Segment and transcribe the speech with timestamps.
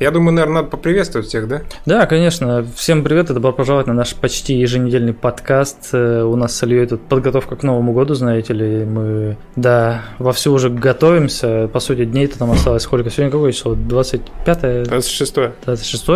[0.00, 1.62] Я думаю, наверное, надо поприветствовать всех, да?
[1.84, 2.64] Да, конечно.
[2.76, 5.88] Всем привет и добро пожаловать на наш почти еженедельный подкаст.
[5.92, 8.84] Э, у нас с Ильей тут подготовка к Новому году, знаете ли.
[8.84, 11.68] Мы, да, вовсю уже готовимся.
[11.72, 13.10] По сути, дней-то там осталось сколько?
[13.10, 13.74] Сегодня какое число?
[13.74, 15.34] 25 26
[15.64, 16.06] 26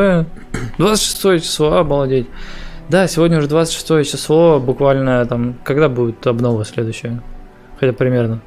[0.78, 2.28] 26 число, обалдеть.
[2.88, 7.20] Да, сегодня уже 26 число, буквально там, когда будет обнова следующая?
[7.80, 8.40] Хотя примерно.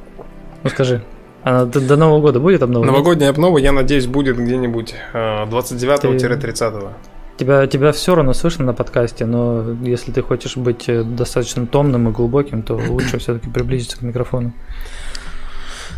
[0.63, 1.01] Ну скажи.
[1.45, 2.83] Она до, до Нового года будет обнова?
[2.83, 6.89] Новогодняя обнова, я надеюсь, будет где-нибудь 29-30.
[7.37, 12.09] Тебя, тебя все равно слышно на подкасте, но если ты хочешь быть э, достаточно томным
[12.09, 14.53] и глубоким, то лучше все-таки приблизиться к микрофону.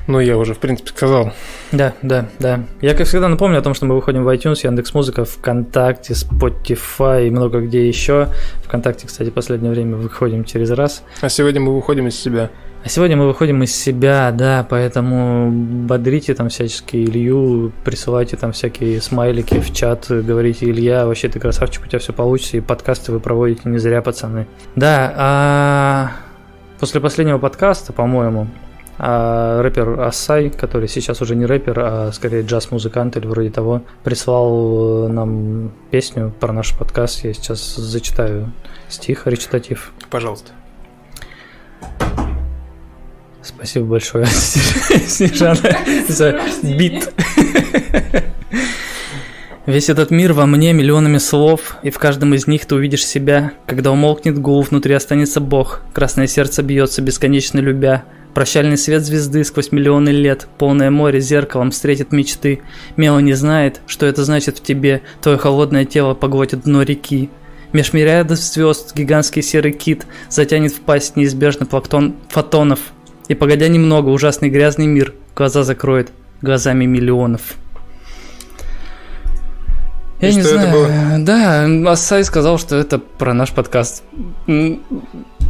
[0.07, 1.31] Ну, я уже, в принципе, сказал.
[1.71, 2.65] Да, да, да.
[2.81, 7.29] Я, как всегда, напомню о том, что мы выходим в iTunes, Яндекс.Музыка, ВКонтакте, Spotify и
[7.29, 8.27] много где еще.
[8.65, 11.03] Вконтакте, кстати, в последнее время выходим через раз.
[11.21, 12.49] А сегодня мы выходим из себя.
[12.87, 19.01] А сегодня мы выходим из себя, да, поэтому бодрите там всячески Илью, присылайте там всякие
[19.01, 23.19] смайлики в чат, говорите, Илья, вообще ты красавчик, у тебя все получится, и подкасты вы
[23.19, 24.47] проводите не зря, пацаны.
[24.77, 26.11] Да, а
[26.79, 28.47] после последнего подкаста, по-моему,
[28.97, 35.09] а рэпер Асай, который сейчас уже не рэпер, а скорее джаз-музыкант или вроде того, прислал
[35.09, 37.25] нам песню про наш подкаст.
[37.25, 38.53] Я сейчас зачитаю
[38.87, 39.91] стих, речитатив.
[40.09, 40.51] Пожалуйста.
[43.47, 44.25] Спасибо большое,
[45.07, 45.77] Снежана,
[46.09, 47.13] за бит.
[49.65, 53.53] Весь этот мир во мне миллионами слов, и в каждом из них ты увидишь себя.
[53.65, 55.81] Когда умолкнет гул, внутри останется Бог.
[55.93, 58.03] Красное сердце бьется, бесконечно любя.
[58.33, 62.61] Прощальный свет звезды сквозь миллионы лет, полное море зеркалом встретит мечты.
[62.97, 67.29] Мело не знает, что это значит в тебе, твое холодное тело поглотит дно реки.
[67.71, 72.79] Меж мириадов звезд гигантский серый кит затянет в пасть неизбежно плактон фотонов,
[73.27, 76.11] и погодя немного, ужасный грязный мир глаза закроет
[76.41, 77.55] глазами миллионов.
[80.19, 80.71] Я и не знаю.
[80.71, 80.89] Было?
[81.19, 84.03] Да, Асай сказал, что это про наш подкаст.
[84.47, 84.83] Whatever,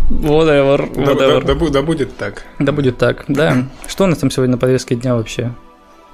[0.09, 1.06] whatever.
[1.06, 2.44] Да, да, да, да будет так.
[2.59, 3.66] Да будет так, да.
[3.88, 5.53] Что у нас там сегодня на повестке дня вообще?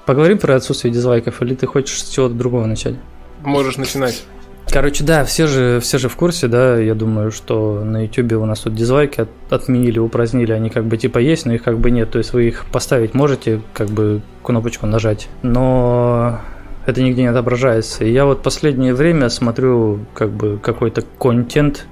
[0.06, 2.96] Поговорим про отсутствие дизлайков, или ты хочешь с чего-то другого начать?
[3.42, 4.24] Можешь начинать.
[4.70, 8.46] Короче, да, все же, все же в курсе, да, я думаю, что на YouTube у
[8.46, 11.92] нас тут дизлайки от, отменили, упразднили, они как бы типа есть, но их как бы
[11.92, 16.40] нет, то есть вы их поставить можете, как бы кнопочку нажать, но
[16.86, 18.04] это нигде не отображается.
[18.04, 21.86] И я вот последнее время смотрю как бы какой-то контент.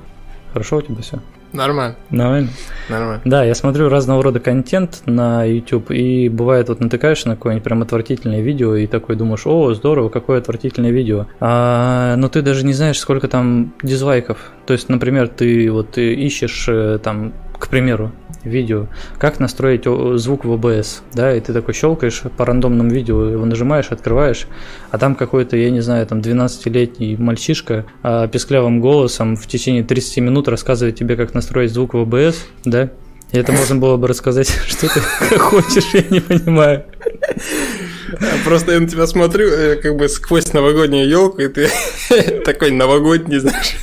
[0.53, 1.19] Хорошо у тебя все?
[1.53, 1.95] Нормально.
[2.09, 2.49] Нормально?
[2.89, 3.21] Нормально.
[3.25, 7.81] Да, я смотрю разного рода контент на YouTube, и бывает вот натыкаешься на какое-нибудь прям
[7.81, 11.27] отвратительное видео, и такой думаешь, о, здорово, какое отвратительное видео.
[11.39, 14.51] А, но ты даже не знаешь, сколько там дизлайков.
[14.65, 18.11] То есть, например, ты вот ищешь э, там, к примеру,
[18.43, 18.87] видео,
[19.17, 23.87] как настроить звук в OBS, да, и ты такой щелкаешь по рандомному видео, его нажимаешь,
[23.91, 24.47] открываешь,
[24.89, 30.17] а там какой-то, я не знаю, там 12-летний мальчишка а, песклявым голосом в течение 30
[30.17, 32.35] минут рассказывает тебе, как настроить звук в OBS,
[32.65, 32.91] да,
[33.31, 34.99] и это можно было бы рассказать, что ты
[35.39, 36.85] хочешь, я не понимаю.
[38.43, 41.69] Просто я на тебя смотрю, э, как бы сквозь новогоднюю елку, и ты
[42.45, 43.75] такой новогодний, знаешь,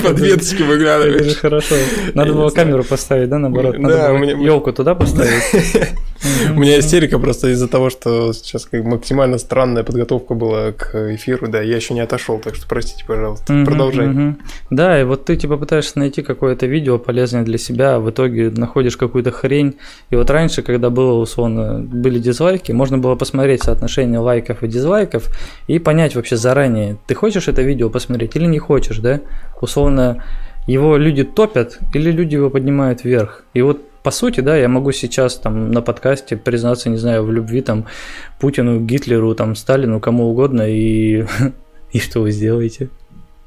[0.04, 1.20] из-под веточки выглядываешь.
[1.20, 1.74] Это же хорошо.
[2.14, 3.78] Надо было камеру поставить, да, наоборот?
[3.78, 5.90] Надо было елку туда поставить.
[6.54, 11.62] У меня истерика просто из-за того, что сейчас максимально странная подготовка была к эфиру, да,
[11.62, 13.64] я еще не отошел, так что простите, пожалуйста.
[13.64, 14.36] Продолжай.
[14.68, 18.50] Да, и вот ты типа пытаешься найти какое-то видео полезное для себя, а в итоге
[18.50, 19.76] находишь какую-то хрень.
[20.10, 25.28] И вот раньше, когда было условно, были дизлайки, можно было посмотреть соотношение лайков и дизлайков
[25.68, 29.20] и понять вообще заранее, ты хочешь это видео посмотреть или не хочешь, да?
[29.60, 29.89] Условно,
[30.66, 33.44] его люди топят или люди его поднимают вверх.
[33.54, 37.32] И вот по сути, да, я могу сейчас там на подкасте признаться, не знаю, в
[37.32, 37.86] любви там
[38.38, 41.26] Путину, Гитлеру, там Сталину, кому угодно, и,
[41.92, 42.88] и что вы сделаете?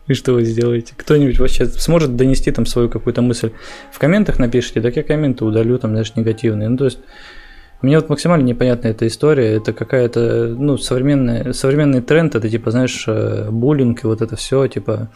[0.07, 0.93] И что вы сделаете?
[0.95, 3.51] Кто-нибудь вообще сможет донести там свою какую-то мысль?
[3.91, 6.69] В комментах напишите, так я комменты удалю, там, знаешь, негативные.
[6.69, 6.99] Ну, то есть,
[7.81, 9.55] мне вот максимально непонятна эта история.
[9.55, 14.67] Это какая-то, ну, современная, современный тренд, это типа, знаешь, э, буллинг и вот это все,
[14.67, 15.09] типа,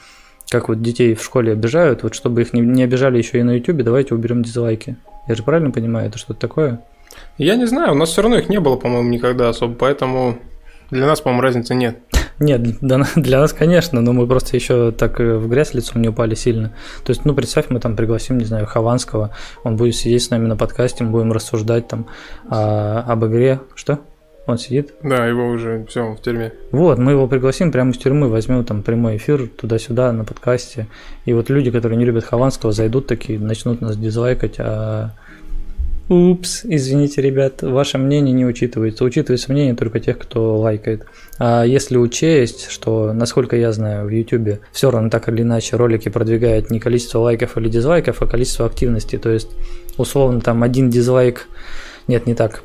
[0.50, 3.52] как вот детей в школе обижают, вот чтобы их не, не обижали еще и на
[3.52, 4.98] YouTube, давайте уберем дизлайки.
[5.28, 6.82] Я же правильно понимаю, это что-то такое?
[7.38, 10.38] Я не знаю, у нас все равно их не было, по-моему, никогда особо, поэтому
[10.90, 11.98] для нас, по-моему, разницы нет.
[12.40, 16.72] Нет, для нас, конечно, но мы просто еще так в грязь лицом не упали сильно.
[17.04, 19.32] То есть, ну, представь, мы там пригласим, не знаю, Хованского,
[19.64, 22.06] он будет сидеть с нами на подкасте, мы будем рассуждать там
[22.48, 23.60] а, об игре.
[23.74, 24.02] Что?
[24.48, 24.94] Он сидит?
[25.04, 26.54] Да, его уже все в тюрьме.
[26.72, 30.88] Вот, мы его пригласим прямо из тюрьмы, возьмем там прямой эфир туда-сюда на подкасте.
[31.26, 35.12] И вот люди, которые не любят Хованского, зайдут такие, начнут нас дизлайкать, а
[36.10, 39.04] Упс, извините, ребят, ваше мнение не учитывается.
[39.04, 41.06] Учитывается мнение только тех, кто лайкает.
[41.38, 46.08] А если учесть, что, насколько я знаю, в YouTube все равно так или иначе ролики
[46.08, 49.18] продвигают не количество лайков или дизлайков, а количество активности.
[49.18, 49.50] То есть,
[49.98, 51.48] условно, там один дизлайк...
[52.08, 52.64] Нет, не так.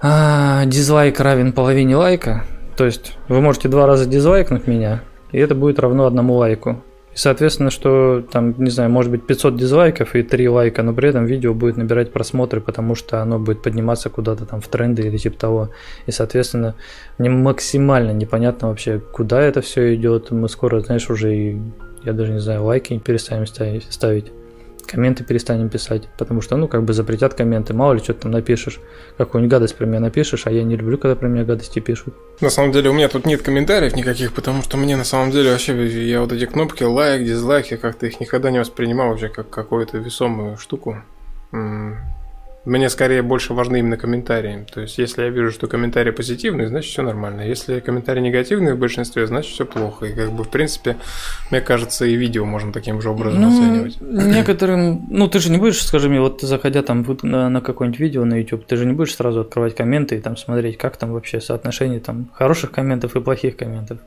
[0.00, 2.44] А, дизлайк равен половине лайка.
[2.76, 5.02] То есть, вы можете два раза дизлайкнуть меня,
[5.32, 6.84] и это будет равно одному лайку.
[7.12, 11.08] И, соответственно, что там, не знаю, может быть 500 дизлайков и 3 лайка, но при
[11.08, 15.16] этом видео будет набирать просмотры, потому что оно будет подниматься куда-то там в тренды или
[15.16, 15.70] типа того.
[16.06, 16.76] И, соответственно,
[17.18, 20.30] мне максимально непонятно вообще, куда это все идет.
[20.30, 21.60] Мы скоро, знаешь, уже и,
[22.04, 24.30] я даже не знаю, лайки перестанем ставить
[24.88, 28.32] комменты перестанем писать, потому что, ну, как бы запретят комменты, мало ли что ты там
[28.32, 28.80] напишешь,
[29.16, 32.14] какую-нибудь гадость про меня напишешь, а я не люблю, когда про меня гадости пишут.
[32.40, 35.52] На самом деле у меня тут нет комментариев никаких, потому что мне на самом деле
[35.52, 39.50] вообще, я вот эти кнопки лайк, дизлайк, я как-то их никогда не воспринимал вообще как
[39.50, 41.02] какую-то весомую штуку.
[42.68, 44.66] Мне скорее больше важны именно комментарии.
[44.70, 47.40] То есть, если я вижу, что комментарий позитивный, значит все нормально.
[47.40, 50.04] Если комментарий негативный в большинстве, значит все плохо.
[50.04, 50.96] И как бы в принципе,
[51.50, 53.98] мне кажется, и видео можно таким же образом ну, оценивать.
[54.02, 58.26] Некоторым, ну ты же не будешь, скажи мне, вот заходя там на, на какое-нибудь видео
[58.26, 61.40] на YouTube, ты же не будешь сразу открывать комменты и там смотреть, как там вообще
[61.40, 63.98] соотношение там хороших комментов и плохих комментов.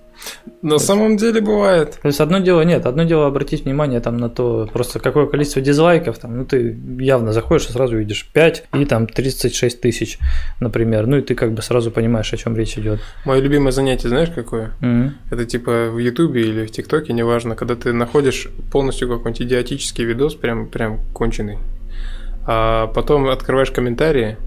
[0.61, 1.97] На самом деле бывает.
[2.01, 5.61] То есть одно дело, нет, одно дело обратить внимание там на то, просто какое количество
[5.61, 10.19] дизлайков, там, ну ты явно заходишь и сразу видишь 5 и там 36 тысяч,
[10.59, 13.00] например, ну и ты как бы сразу понимаешь, о чем речь идет.
[13.25, 14.71] Мое любимое занятие, знаешь, какое?
[14.81, 15.12] Mm-hmm.
[15.31, 20.36] Это типа в Ютубе или в ТикТоке, неважно, когда ты находишь полностью какой-нибудь идиотический видос,
[20.36, 21.57] прям, прям конченый,
[22.45, 24.38] а потом открываешь комментарии,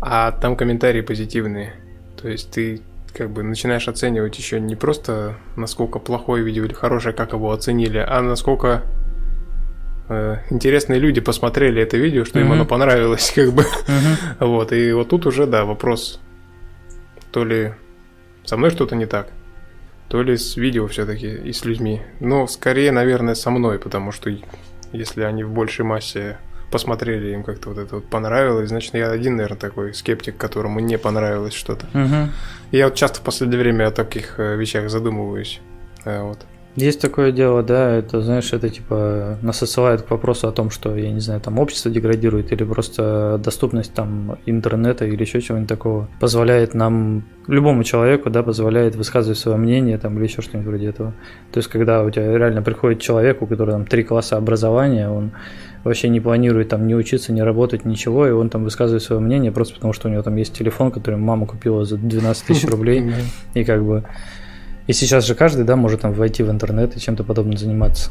[0.00, 1.74] а там комментарии позитивные.
[2.20, 2.80] То есть ты
[3.12, 8.04] как бы начинаешь оценивать еще не просто насколько плохое видео или хорошее, как его оценили,
[8.06, 8.82] а насколько
[10.08, 13.64] э, интересные люди посмотрели это видео, что им оно понравилось, как бы.
[14.38, 16.20] Вот, и вот тут уже, да, вопрос,
[17.32, 17.74] то ли
[18.44, 19.28] со мной что-то не так,
[20.08, 22.02] то ли с видео все-таки и с людьми.
[22.20, 24.30] Но скорее, наверное, со мной, потому что
[24.92, 26.38] если они в большей массе
[26.70, 30.98] посмотрели, им как-то вот это вот понравилось, значит, я один, наверное, такой скептик, которому не
[30.98, 31.86] понравилось что-то.
[31.94, 32.30] Угу.
[32.72, 35.60] я вот часто в последнее время о таких э, вещах задумываюсь.
[36.04, 36.44] Э, вот.
[36.76, 40.94] Есть такое дело, да, это, знаешь, это типа нас отсылает к вопросу о том, что,
[40.94, 46.08] я не знаю, там общество деградирует или просто доступность там интернета или еще чего-нибудь такого
[46.20, 51.14] позволяет нам, любому человеку, да, позволяет высказывать свое мнение там или еще что-нибудь вроде этого.
[51.50, 55.32] То есть, когда у тебя реально приходит человек, у которого там три класса образования, он
[55.82, 59.50] вообще не планирует там не учиться, не работать, ничего, и он там высказывает свое мнение
[59.50, 63.14] просто потому, что у него там есть телефон, который мама купила за 12 тысяч рублей,
[63.54, 64.04] и как бы...
[64.86, 68.10] И сейчас же каждый, да, может там войти в интернет и чем-то подобным заниматься.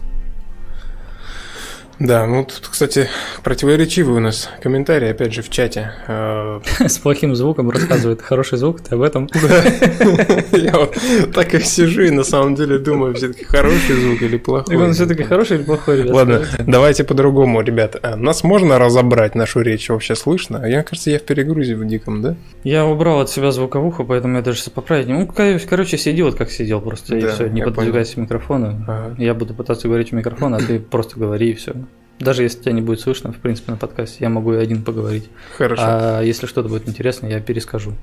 [2.00, 3.08] Да, ну тут, кстати,
[3.44, 5.92] противоречивый у нас комментарий, опять же, в чате.
[6.80, 8.22] С плохим звуком рассказывает.
[8.22, 9.30] Хороший звук, ты об этом?
[9.46, 10.58] Да.
[10.58, 10.98] Я вот
[11.34, 14.76] так и сижу и на самом деле думаю, все-таки хороший звук или плохой.
[14.76, 16.14] Он все-таки хороший или плохой, ребят?
[16.14, 17.96] Ладно, давайте по-другому, ребят.
[18.02, 20.66] А, нас можно разобрать, нашу речь вообще слышно?
[20.66, 22.36] Я, кажется, я в перегрузе в диком, да?
[22.64, 26.50] Я убрал от себя звуковуху, поэтому я даже поправить не Ну, короче, сиди вот как
[26.52, 29.16] сидел просто, и все, не подвигайся микрофона.
[29.18, 31.74] Я буду пытаться говорить в микрофон, а ты просто говори и все.
[32.20, 35.30] Даже если тебя не будет слышно, в принципе, на подкасте, я могу и один поговорить.
[35.58, 35.84] Хорошо.
[35.86, 37.94] А если что-то будет интересно, я перескажу.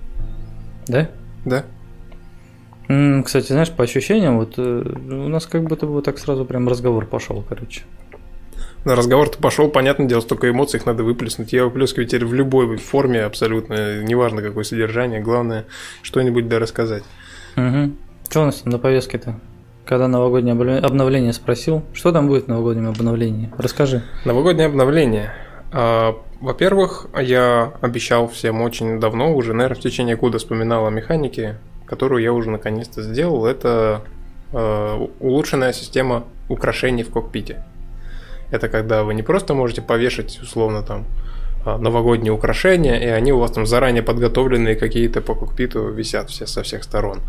[0.87, 1.09] Да?
[1.45, 1.65] Да.
[3.25, 7.07] Кстати, знаешь, по ощущениям, вот э, у нас как будто бы так сразу прям разговор
[7.07, 7.83] пошел, короче.
[8.85, 11.53] На разговор-то пошел, понятное дело, столько эмоций их надо выплеснуть.
[11.53, 15.67] Я выплескиваю теперь в любой форме абсолютно, неважно какое содержание, главное
[16.03, 17.05] что-нибудь да рассказать.
[17.57, 17.93] Угу.
[18.29, 19.41] Что у нас на повестке-то?
[19.85, 23.51] Когда новогоднее обновление спросил, что там будет в новогоднем обновлении?
[23.59, 24.03] Расскажи.
[24.25, 25.33] Новогоднее обновление.
[25.73, 31.59] А, во-первых, я обещал всем очень давно, уже, наверное, в течение года вспоминал о механике,
[31.87, 33.45] которую я уже наконец-то сделал.
[33.45, 34.03] Это
[34.53, 37.65] а, улучшенная система украшений в кокпите.
[38.51, 41.07] Это когда вы не просто можете повешать, условно, там,
[41.65, 46.47] а, новогодние украшения, и они у вас там заранее подготовленные какие-то по кокпиту висят все
[46.47, 47.21] со всех сторон.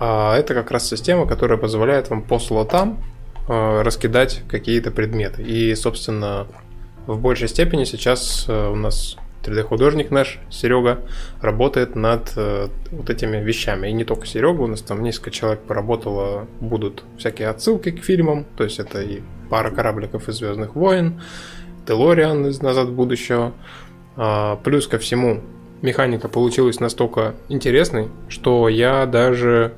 [0.00, 3.04] А это как раз система, которая позволяет вам по слотам
[3.48, 5.42] э, раскидать какие-то предметы.
[5.42, 6.46] И, собственно,
[7.06, 11.00] в большей степени сейчас э, у нас 3D-художник наш, Серега,
[11.42, 13.88] работает над э, вот этими вещами.
[13.88, 18.46] И не только Серега, у нас там несколько человек поработало, будут всякие отсылки к фильмам,
[18.56, 21.20] то есть это и пара корабликов из Звездных войн,
[21.86, 23.52] Делориан из Назад в будущего.
[24.16, 25.42] А, плюс ко всему,
[25.82, 29.74] механика получилась настолько интересной, что я даже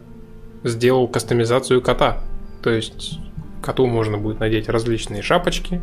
[0.64, 2.20] сделал кастомизацию кота.
[2.62, 3.18] То есть
[3.62, 5.80] коту можно будет надеть различные шапочки,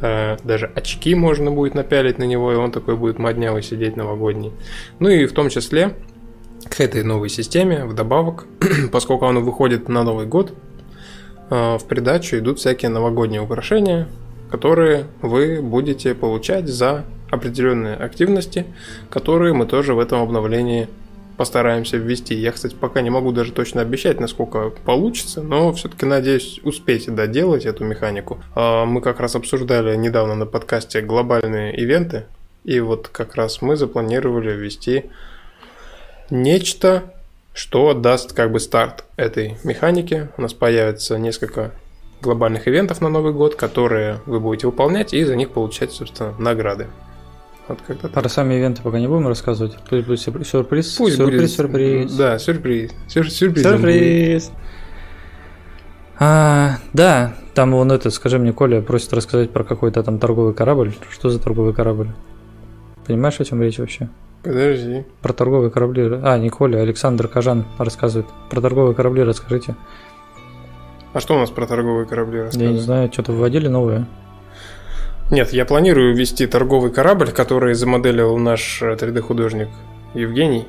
[0.00, 4.52] э, даже очки можно будет напялить на него, и он такой будет моднявый сидеть новогодний.
[4.98, 5.94] Ну и в том числе
[6.68, 8.46] к этой новой системе, вдобавок,
[8.92, 10.52] поскольку оно выходит на Новый год,
[11.50, 14.08] э, в придачу идут всякие новогодние украшения,
[14.50, 18.66] которые вы будете получать за определенные активности,
[19.08, 20.88] которые мы тоже в этом обновлении
[21.40, 22.34] постараемся ввести.
[22.34, 27.64] Я, кстати, пока не могу даже точно обещать, насколько получится, но все-таки надеюсь успеть доделать
[27.64, 28.42] эту механику.
[28.54, 32.26] А, мы как раз обсуждали недавно на подкасте глобальные ивенты,
[32.64, 35.06] и вот как раз мы запланировали ввести
[36.28, 37.04] нечто,
[37.54, 40.28] что даст как бы старт этой механики.
[40.36, 41.70] У нас появится несколько
[42.20, 46.88] глобальных ивентов на Новый год, которые вы будете выполнять и за них получать, собственно, награды.
[47.70, 49.76] Вот как-то Про сами ивенты пока не будем рассказывать.
[49.88, 50.48] Пусть будет сюрприз.
[50.96, 52.12] Пусть сюрприз, будет, сюрприз.
[52.14, 52.90] Да, сюрприз.
[53.06, 53.62] Сюр, сюрприз.
[53.62, 54.52] Сюрприз.
[56.18, 60.92] А, да, там вон это, скажи мне, Коля просит рассказать про какой-то там торговый корабль.
[61.10, 62.08] Что за торговый корабль?
[63.06, 64.08] Понимаешь, о чем речь вообще?
[64.42, 65.04] Подожди.
[65.22, 66.10] Про торговые корабли.
[66.24, 68.26] А, не Коля, Александр Кажан рассказывает.
[68.50, 69.76] Про торговые корабли расскажите.
[71.12, 72.72] А что у нас про торговые корабли рассказывают?
[72.72, 74.08] Я не знаю, что-то вводили новое.
[75.30, 79.68] Нет, я планирую ввести торговый корабль, который замоделил наш 3D-художник
[80.14, 80.66] э, Евгений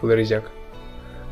[0.00, 0.50] Флоризяк.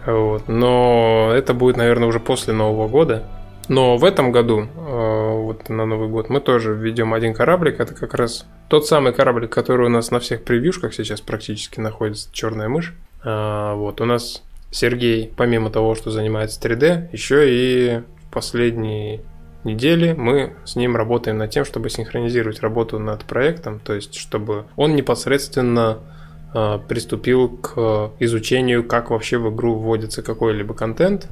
[0.06, 0.48] Вот.
[0.48, 3.24] Но это будет, наверное, уже после Нового года.
[3.68, 7.80] Но в этом году, э, вот на Новый год, мы тоже введем один кораблик.
[7.80, 12.30] Это как раз тот самый кораблик, который у нас на всех превьюшках сейчас практически находится,
[12.32, 12.94] черная мышь.
[13.22, 19.20] А, вот у нас Сергей, помимо того, что занимается 3D, еще и в последние
[19.64, 24.66] недели мы с ним работаем над тем, чтобы синхронизировать работу над проектом, то есть чтобы
[24.76, 25.98] он непосредственно
[26.54, 31.28] э, приступил к изучению, как вообще в игру вводится какой-либо контент,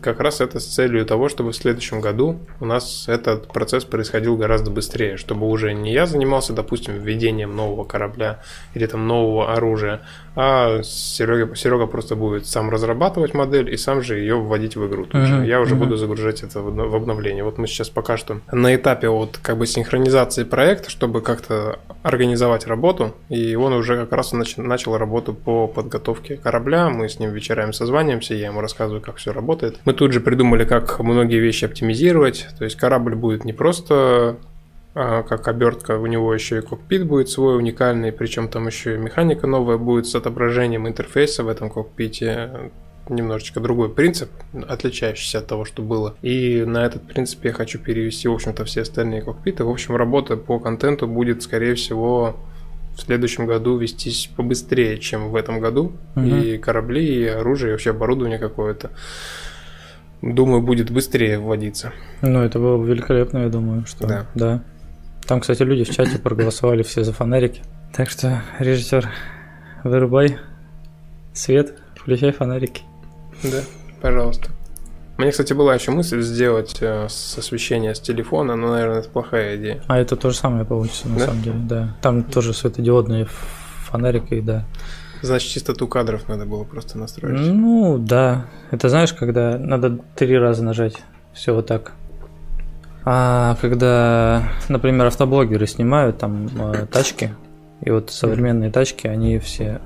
[0.00, 4.36] как раз это с целью того, чтобы в следующем году у нас этот процесс происходил
[4.36, 8.40] гораздо быстрее, чтобы уже не я занимался, допустим, введением нового корабля
[8.74, 10.00] или там нового оружия,
[10.36, 15.04] а Серега, Серега просто будет сам разрабатывать модель и сам же ее вводить в игру.
[15.04, 15.78] Uh-huh, я уже uh-huh.
[15.78, 17.42] буду загружать это в, обновление.
[17.42, 22.66] Вот мы сейчас пока что на этапе вот как бы синхронизации проекта, чтобы как-то организовать
[22.66, 27.30] работу, и он уже как раз нач- начал работу по подготовке корабля, мы с ним
[27.30, 29.86] вечерами созваниваемся, я ему рассказываю, как все работает, работает.
[29.86, 32.46] Мы тут же придумали, как многие вещи оптимизировать.
[32.58, 34.36] То есть корабль будет не просто
[34.94, 38.98] а, как обертка, у него еще и кокпит будет свой уникальный, причем там еще и
[38.98, 42.70] механика новая будет с отображением интерфейса в этом кокпите
[43.08, 44.30] немножечко другой принцип,
[44.68, 46.14] отличающийся от того, что было.
[46.22, 49.64] И на этот принцип я хочу перевести, в общем-то, все остальные кокпиты.
[49.64, 52.36] В общем, работа по контенту будет, скорее всего,
[52.96, 55.92] в следующем году вестись побыстрее, чем в этом году.
[56.14, 56.24] Угу.
[56.24, 58.90] И корабли, и оружие, и вообще оборудование какое-то
[60.22, 61.92] думаю, будет быстрее вводиться.
[62.22, 64.26] Ну, это было бы великолепно, я думаю, что да.
[64.34, 64.62] да.
[65.26, 67.62] Там, кстати, люди в чате проголосовали все за фонарики.
[67.92, 69.08] Так что, режиссер,
[69.84, 70.38] вырубай
[71.32, 72.82] свет, включай фонарики.
[73.42, 73.62] Да,
[74.00, 74.50] пожалуйста.
[75.16, 79.56] Мне, кстати, была еще мысль сделать э, с освещения с телефона, но, наверное, это плохая
[79.56, 79.82] идея.
[79.86, 81.26] А это то же самое получится, на да?
[81.26, 81.96] самом деле, да.
[82.00, 83.26] Там тоже светодиодные
[83.84, 84.64] фонарики, да.
[85.22, 87.40] Значит, чистоту кадров надо было просто настроить.
[87.40, 88.46] Ну, да.
[88.70, 90.96] Это знаешь, когда надо три раза нажать.
[91.32, 91.92] Все вот так.
[93.04, 97.34] А когда, например, автоблогеры снимают там э, тачки,
[97.82, 99.80] и вот современные тачки, они все...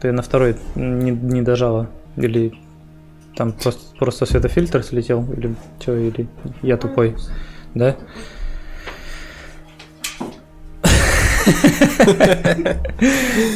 [0.00, 1.88] Ты на второй не, не дожала?
[2.16, 2.54] Или
[3.36, 5.24] там просто, просто светофильтр слетел?
[5.32, 5.96] Или что?
[5.96, 6.28] Или
[6.62, 7.16] я тупой?
[7.74, 7.96] Да?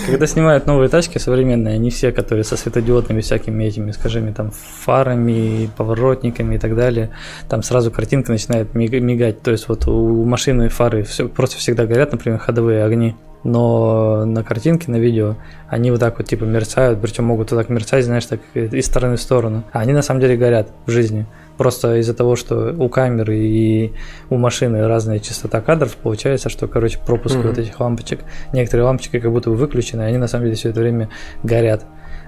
[0.06, 5.70] Когда снимают новые тачки современные, они все, которые со светодиодными всякими этими, скажем, там фарами,
[5.76, 7.10] поворотниками и так далее,
[7.48, 9.42] там сразу картинка начинает мигать.
[9.42, 13.14] То есть вот у машины фары просто всегда горят, например, ходовые огни
[13.44, 15.36] но на картинке, на видео,
[15.68, 19.16] они вот так вот типа мерцают, причем могут вот так мерцать, знаешь, так из стороны
[19.16, 19.64] в сторону.
[19.72, 21.26] А они на самом деле горят в жизни.
[21.56, 23.92] Просто из-за того, что у камеры и
[24.28, 27.48] у машины разная частота кадров, получается, что, короче, пропуск mm-hmm.
[27.48, 28.20] вот этих лампочек,
[28.52, 31.10] некоторые лампочки как будто бы выключены, они на самом деле все это время
[31.42, 31.84] горят.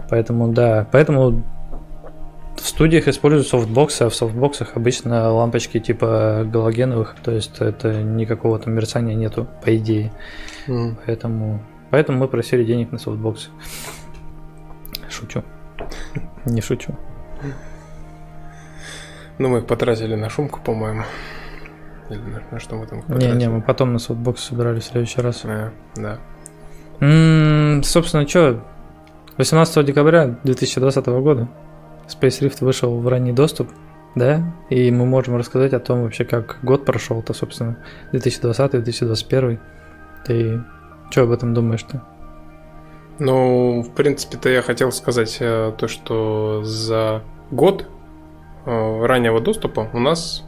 [0.09, 1.43] Поэтому, да, поэтому
[2.57, 8.59] в студиях используют софтбоксы, а в софтбоксах обычно лампочки типа галогеновых, то есть это никакого
[8.59, 10.13] там мерцания нету, по идее.
[10.67, 10.97] Mm.
[11.05, 13.51] Поэтому, поэтому мы просили денег на софтбоксы.
[15.09, 15.43] Шучу.
[16.45, 16.97] Не шучу.
[19.39, 21.03] Ну, мы их потратили на шумку, по-моему.
[22.09, 23.31] Или на, на что мы там потратили?
[23.31, 25.43] Не, не, мы потом на софтбокс собирали в следующий раз.
[25.45, 26.19] А, да.
[27.01, 28.63] М-м, собственно, что,
[29.37, 31.49] 18 декабря 2020 года
[32.09, 33.69] Space Rift вышел в ранний доступ.
[34.15, 37.77] Да, и мы можем рассказать о том вообще, как год прошел-то, собственно,
[38.13, 39.59] 2020-2021.
[40.25, 40.65] Ты
[41.11, 42.03] что об этом думаешь-то?
[43.19, 47.87] Ну, в принципе-то я хотел сказать э, то, что за год
[48.67, 50.45] раннего доступа у нас...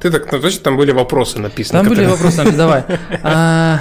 [0.00, 1.80] Ты так, ну, точно там были вопросы написаны?
[1.80, 2.84] Там были вопросы, давай.
[3.22, 3.80] А,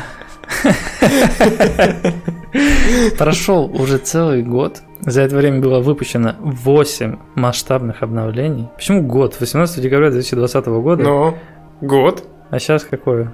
[3.17, 4.81] Прошел уже целый год.
[5.01, 8.69] За это время было выпущено 8 масштабных обновлений.
[8.75, 9.37] Почему год?
[9.39, 11.03] 18 декабря 2020 года.
[11.03, 11.37] Ну,
[11.81, 12.23] год.
[12.49, 13.33] А сейчас какое?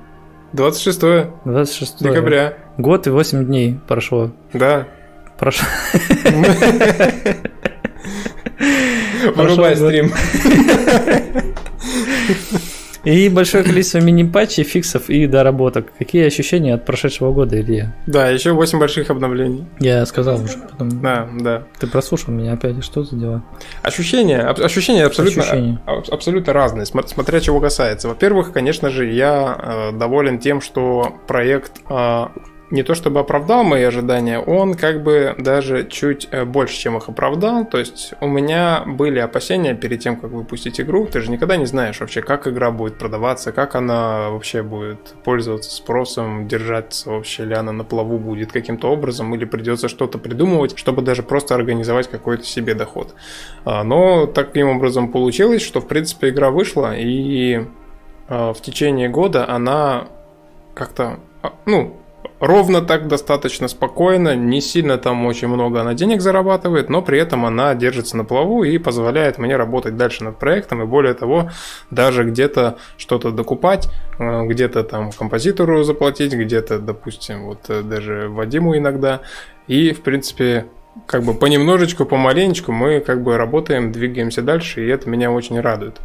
[0.53, 1.01] 26
[1.45, 2.53] 26 декабря.
[2.77, 4.31] Год и 8 дней прошло.
[4.53, 4.87] Да.
[5.37, 5.67] Прошло.
[9.35, 10.11] Вырубай стрим.
[13.07, 15.93] И большое количество мини-патчей, фиксов и доработок.
[15.97, 17.95] Какие ощущения от прошедшего года, Илья?
[18.05, 19.65] Да, еще 8 больших обновлений.
[19.79, 20.57] Я сказал уже.
[20.57, 21.01] Потом...
[21.01, 21.63] Да, да.
[21.79, 23.43] Ты прослушал меня опять, что за дела?
[23.81, 25.79] Ощущения, ощущения абсолютно, ощущения.
[25.85, 28.09] абсолютно разные, смотря чего касается.
[28.09, 32.25] Во-первых, конечно же, я э, доволен тем, что проект э,
[32.69, 37.07] не то чтобы оправдал мои ожидания, он как бы даже чуть э, больше, чем их
[37.07, 37.65] оправдал.
[37.65, 41.07] То есть у меня были опасения перед тем, как выпустить игру.
[41.07, 45.71] Ты же никогда не знаешь вообще, как игра будет продаваться, как она вообще будет пользоваться
[45.71, 51.01] спросом, держаться вообще ли она на плаву будет каким-то образом, или придется что-то придумывать, чтобы
[51.01, 53.15] даже просто организовать какой-то себе доход.
[53.63, 57.65] А, но таким образом получилось, что в принципе игра вышла, и
[58.27, 60.07] а, в течение года она
[60.74, 61.97] как-то, а, ну,
[62.39, 67.46] ровно так достаточно спокойно, не сильно там очень много она денег зарабатывает, но при этом
[67.46, 71.50] она держится на плаву и позволяет мне работать дальше над проектом, и более того,
[71.91, 73.89] даже где-то что-то докупать,
[74.20, 79.22] э, где-то там композитору заплатить, где-то, допустим, вот э, даже Вадиму иногда,
[79.67, 80.67] и, в принципе,
[81.06, 86.00] как бы понемножечку, помаленечку мы как бы работаем, двигаемся дальше, и это меня очень радует.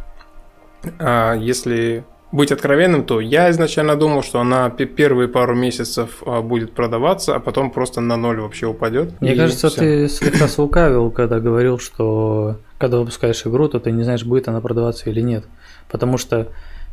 [0.99, 6.73] А если быть откровенным, то я изначально думал, что она первые пару месяцев а, будет
[6.73, 9.21] продаваться, а потом просто на ноль вообще упадет.
[9.21, 9.79] Мне кажется, все.
[9.79, 14.61] ты слегка слукавил, когда говорил, что когда выпускаешь игру, то ты не знаешь, будет она
[14.61, 15.45] продаваться или нет.
[15.91, 16.47] Потому что,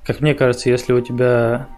[0.07, 1.69] как мне кажется, если у тебя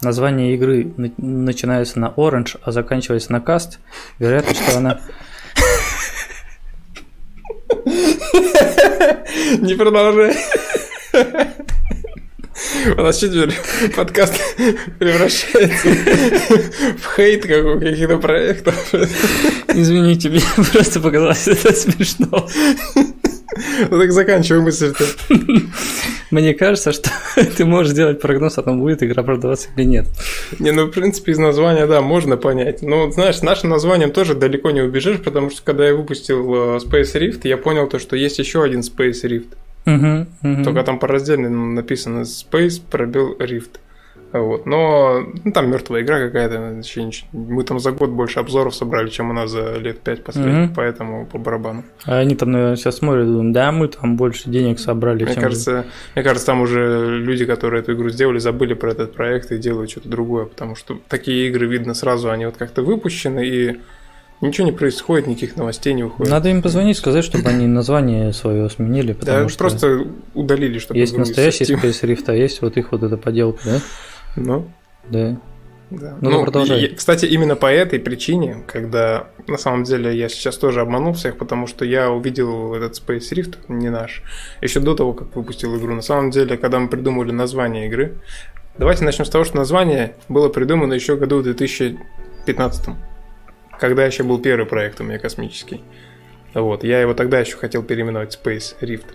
[0.00, 3.78] название игры начинается на Orange, а заканчивается на Cast,
[4.20, 5.00] вероятно, что она...
[9.58, 10.36] Не продолжай.
[12.96, 13.52] У нас теперь
[13.94, 14.34] подкаст
[14.98, 15.88] превращается
[16.98, 18.94] в хейт, как у каких-то проектов.
[19.68, 22.48] Извините, мне просто показалось это смешно.
[23.90, 25.04] Ну так заканчивай мысль-то.
[26.30, 27.10] Мне кажется, что
[27.56, 30.06] ты можешь сделать прогноз о том, будет игра продаваться или нет.
[30.58, 32.80] Не, ну, в принципе, из названия, да, можно понять.
[32.80, 37.14] Но, знаешь, нашим названием тоже далеко не убежишь, потому что, когда я выпустил э, Space
[37.14, 39.48] Rift, я понял то, что есть еще один Space Rift.
[39.86, 40.64] Угу, угу.
[40.64, 43.78] Только там по раздельно написано Space пробил Rift.
[44.32, 44.64] Вот.
[44.64, 46.80] Но ну, там мертвая игра какая-то.
[47.32, 50.72] Мы там за год больше обзоров собрали, чем у нас за лет пять последних, mm
[50.74, 51.84] поэтому по барабану.
[52.06, 55.24] А они там, наверное, сейчас смотрят и думают, да, мы там больше денег собрали.
[55.24, 59.12] Мне, чем кажется, мне кажется, там уже люди, которые эту игру сделали, забыли про этот
[59.12, 63.46] проект и делают что-то другое, потому что такие игры видно сразу, они вот как-то выпущены
[63.46, 63.80] и
[64.42, 66.28] Ничего не происходит, никаких новостей не выходит.
[66.28, 70.98] Надо им позвонить, сказать, чтобы они название свое сменили, потому да, что просто удалили, чтобы
[70.98, 73.80] есть настоящий Space Rift, а есть вот их вот эта поделка, да?
[74.34, 74.68] Ну.
[75.08, 75.38] Да.
[75.90, 76.16] Да.
[76.20, 76.86] Ну, ну продолжай.
[76.86, 81.36] И, кстати, именно по этой причине, когда на самом деле я сейчас тоже обманул всех,
[81.36, 84.24] потому что я увидел этот Space Rift, не наш,
[84.60, 85.94] еще до того, как выпустил игру.
[85.94, 88.14] На самом деле, когда мы придумали название игры,
[88.76, 92.88] давайте начнем с того, что название было придумано еще году в 2015
[93.82, 95.82] когда еще был первый проект у меня космический.
[96.54, 99.06] Вот, я его тогда еще хотел переименовать Space Rift.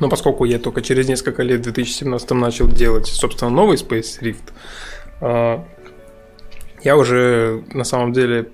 [0.00, 4.52] Но поскольку я только через несколько лет в 2017 начал делать, собственно, новый Space Rift,
[5.20, 5.64] а,
[6.82, 8.48] я уже на самом деле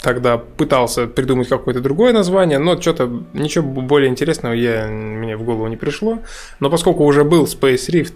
[0.00, 5.68] тогда пытался придумать какое-то другое название, но что-то ничего более интересного я, мне в голову
[5.68, 6.18] не пришло.
[6.58, 8.14] Но поскольку уже был Space Rift,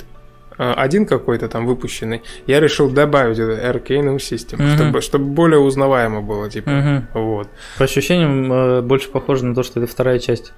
[0.60, 4.76] один какой-то там выпущенный, я решил добавить это Arcanum System, угу.
[4.76, 6.70] чтобы, чтобы более узнаваемо было, типа,
[7.14, 7.20] угу.
[7.24, 7.48] вот.
[7.78, 10.52] По ощущениям э, больше похоже на то, что это вторая часть.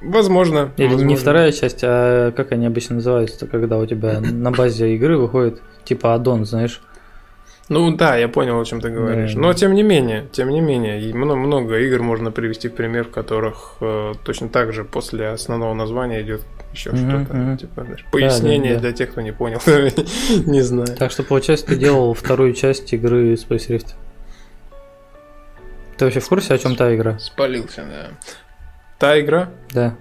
[0.00, 0.72] Возможно.
[0.76, 1.08] Или возможно.
[1.08, 5.60] не вторая часть, а как они обычно называются, когда у тебя на базе игры выходит
[5.84, 6.80] типа аддон, знаешь?
[7.68, 9.34] Ну да, я понял, о чем ты говоришь.
[9.34, 9.40] Да.
[9.40, 13.10] Но тем не менее, тем не менее, много, много игр можно привести в пример, в
[13.10, 16.42] которых э, точно так же после основного названия идет
[16.78, 17.36] еще mm-hmm, что-то.
[17.36, 17.56] Mm-hmm.
[17.58, 18.88] Типа, знаешь, пояснение да, да, да.
[18.88, 19.60] для тех, кто не понял.
[20.46, 20.96] не знаю.
[20.96, 23.94] Так что, получается, ты делал вторую часть игры Space Rift.
[25.96, 27.18] Ты вообще в курсе, о чем та игра?
[27.18, 28.10] Спалился, да.
[28.98, 29.50] Та игра?
[29.70, 29.96] Да.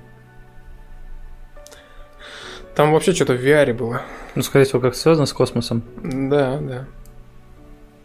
[2.76, 4.04] Там вообще что-то в VR было.
[4.36, 5.84] Ну, скорее всего, как связано с космосом.
[6.04, 6.86] Да, да.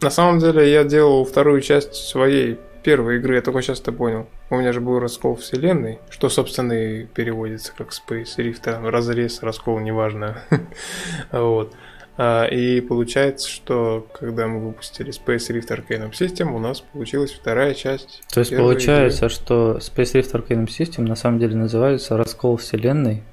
[0.01, 4.27] На самом деле я делал вторую часть своей первой игры, я только сейчас это понял.
[4.49, 9.41] У меня же был раскол вселенной, что, собственно, и переводится как Space Rift, там, разрез,
[9.41, 10.43] раскол, неважно.
[11.31, 11.73] вот.
[12.15, 17.73] А, и получается, что когда мы выпустили Space Rift Arcanum System, у нас получилась вторая
[17.73, 18.21] часть.
[18.31, 19.29] То есть получается, игры.
[19.35, 23.23] что Space Rift Arcanum System на самом деле называется раскол вселенной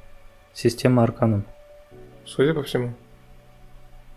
[0.55, 1.43] система Arcanum.
[2.25, 2.95] Судя по всему.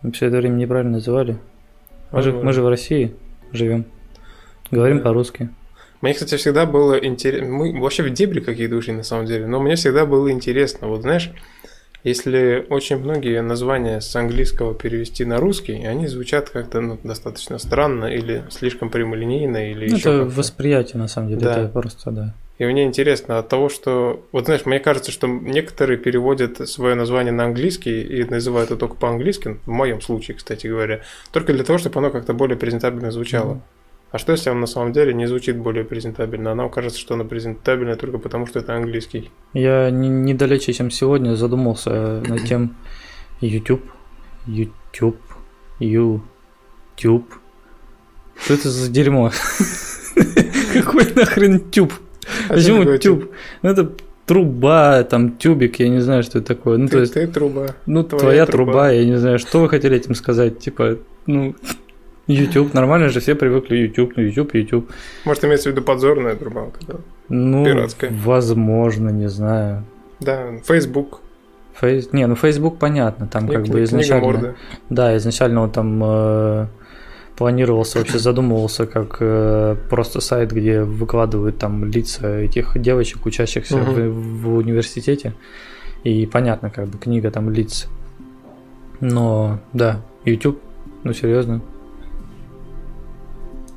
[0.01, 1.37] Мы все это время неправильно называли.
[2.11, 3.15] Мы же, мы же в России
[3.51, 3.85] живем.
[4.73, 5.49] Говорим по-русски.
[6.01, 7.47] Мне, кстати, всегда было интересно.
[7.47, 10.87] Мы вообще в дебри какие-то ушли на самом деле, но мне всегда было интересно.
[10.87, 11.31] Вот знаешь,
[12.03, 18.05] если очень многие названия с английского перевести на русский, они звучат как-то ну, достаточно странно
[18.05, 21.61] или слишком прямолинейно, или ну, Это восприятие, на самом деле, да.
[21.61, 22.33] это просто, да.
[22.57, 24.25] И мне интересно от того, что...
[24.31, 28.95] Вот знаешь, мне кажется, что некоторые переводят свое название на английский и называют это только
[28.95, 33.53] по-английски, в моем случае, кстати говоря, только для того, чтобы оно как-то более презентабельно звучало.
[33.53, 33.72] Mm-hmm.
[34.13, 36.51] А что если он на самом деле не звучит более презентабельно?
[36.51, 39.31] А нам кажется, что оно презентабельно только потому, что это английский.
[39.53, 42.75] Я не, недалече, чем сегодня, задумался над тем
[43.41, 43.81] YouTube,
[44.45, 45.17] YouTube,
[45.79, 47.25] YouTube.
[48.43, 49.31] Что это за дерьмо?
[50.73, 51.91] Какой нахрен тюб?
[52.49, 53.31] А Почему тюб?
[53.63, 53.93] Ну это
[54.27, 56.77] труба, там тюбик, я не знаю, что это такое.
[56.77, 57.69] Ну, ты, то есть, ты труба.
[57.87, 58.71] Ну, твоя, твоя труба.
[58.73, 60.59] труба, я не знаю, что вы хотели этим сказать.
[60.59, 61.55] Типа, ну,
[62.27, 64.91] YouTube, нормально же все привыкли YouTube, YouTube, YouTube.
[65.25, 66.95] Может, имеется в виду подзорная труба, да?
[67.29, 68.11] Ну, Пиратская.
[68.13, 69.83] возможно, не знаю.
[70.19, 71.19] Да, Facebook.
[71.75, 72.13] Фейс...
[72.13, 74.25] Не, ну Facebook понятно, там Книг, как бы изначально...
[74.25, 74.55] Морды.
[74.89, 76.67] Да, изначально он там э,
[77.35, 83.91] планировался, вообще задумывался как э, просто сайт, где выкладывают там лица этих девочек, учащихся угу.
[83.91, 85.33] в, в университете.
[86.03, 87.87] И понятно, как бы книга там лиц.
[88.99, 90.61] Но да, YouTube,
[91.03, 91.61] ну серьезно,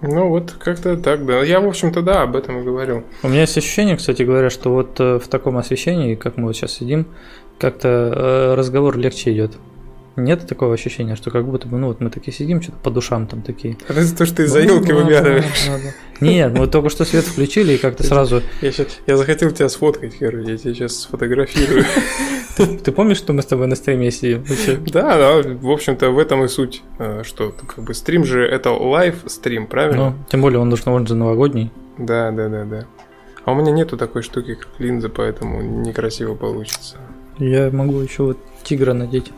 [0.02, 1.42] ну вот как-то так, да.
[1.42, 3.04] Я, в общем-то, да, об этом и говорил.
[3.22, 6.56] У меня есть ощущение, кстати говоря, что вот э, в таком освещении, как мы вот
[6.56, 7.06] сейчас сидим,
[7.58, 9.52] как-то э, разговор легче идет.
[10.16, 13.26] Нет такого ощущения, что как будто бы, ну вот мы такие сидим, что-то по душам
[13.26, 13.76] там такие.
[13.86, 15.70] Это за то, что ты ну, за елки ну, выглядываешь.
[16.20, 18.42] Нет, мы только что свет включили и как-то сразу...
[18.62, 21.84] Я, сейчас, я захотел тебя сфоткать, короче, я тебя сейчас сфотографирую.
[22.56, 24.42] Ты, ты помнишь, что мы с тобой на стриме сидим?
[24.90, 28.70] Да, да, в общем-то, в этом и суть, э, что как бы стрим же это
[28.70, 30.10] live stream, правильно?
[30.10, 31.70] Ну, тем более он должен, он же новогодний.
[31.98, 32.86] Да, да, да, да.
[33.44, 36.96] А у меня нету такой штуки, как линза, поэтому некрасиво получится.
[37.38, 39.30] Я могу еще вот тигра надеть.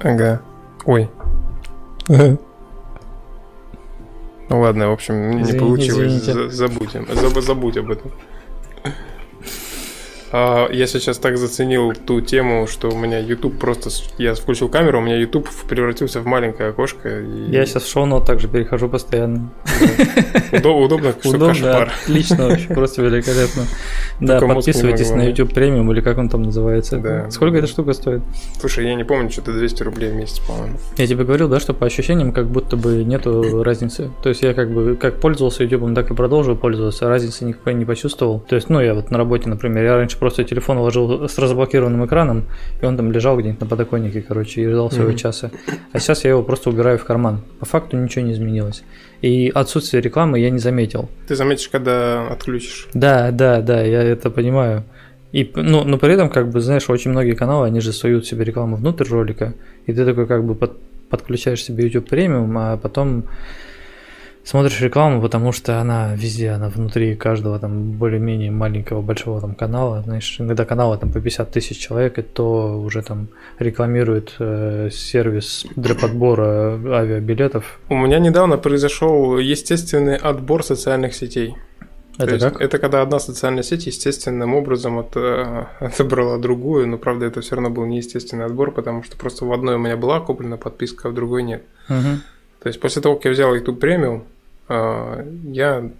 [0.00, 0.40] Ага.
[0.84, 1.10] Ой.
[2.08, 2.38] Ну
[4.60, 6.22] ладно, в общем, не получилось.
[6.22, 6.96] Забудь,
[7.42, 8.12] забудь об этом.
[10.38, 13.88] А, я сейчас так заценил ту тему, что у меня YouTube просто...
[14.18, 17.20] Я включил камеру, у меня YouTube превратился в маленькое окошко.
[17.20, 17.50] И...
[17.50, 19.50] Я сейчас в шоу также перехожу постоянно.
[20.52, 23.62] Удобно, что Удобно, отлично, вообще, просто великолепно.
[24.20, 26.98] Да, подписывайтесь на YouTube премиум или как он там называется.
[26.98, 27.30] Да.
[27.30, 28.20] Сколько эта штука стоит?
[28.60, 30.76] Слушай, я не помню, что-то 200 рублей в месяц, по-моему.
[30.98, 34.10] Я тебе говорил, да, что по ощущениям как будто бы нету разницы.
[34.22, 37.86] То есть я как бы как пользовался YouTube, так и продолжил пользоваться, разницы никакой не
[37.86, 38.40] почувствовал.
[38.40, 42.04] То есть, ну, я вот на работе, например, я раньше просто телефон вложил с разблокированным
[42.04, 42.46] экраном,
[42.82, 45.16] и он там лежал где-нибудь на подоконнике, короче, и ждал своего mm-hmm.
[45.16, 45.50] часа.
[45.92, 47.42] А сейчас я его просто убираю в карман.
[47.60, 48.82] По факту ничего не изменилось.
[49.22, 51.08] И отсутствие рекламы я не заметил.
[51.28, 52.88] Ты заметишь, когда отключишь.
[52.92, 54.82] Да, да, да, я это понимаю.
[55.30, 58.44] И, ну, но при этом, как бы, знаешь, очень многие каналы, они же суют себе
[58.44, 59.54] рекламу внутрь ролика,
[59.86, 60.72] и ты такой, как бы, под,
[61.08, 63.22] подключаешь себе YouTube премиум, а потом
[64.46, 70.02] смотришь рекламу, потому что она везде, она внутри каждого там более-менее маленького, большого там канала,
[70.02, 73.28] знаешь, иногда каналы там по 50 тысяч человек, и то уже там
[73.58, 77.80] рекламирует э, сервис для подбора авиабилетов.
[77.88, 81.56] У меня недавно произошел естественный отбор социальных сетей.
[82.18, 82.60] Это То как?
[82.62, 87.56] это когда одна социальная сеть естественным образом от, э, отобрала другую, но правда это все
[87.56, 91.10] равно был неестественный отбор, потому что просто в одной у меня была куплена подписка, а
[91.10, 91.64] в другой нет.
[91.88, 92.20] Угу.
[92.60, 94.24] То есть после того, как я взял YouTube премиум,
[94.68, 95.90] я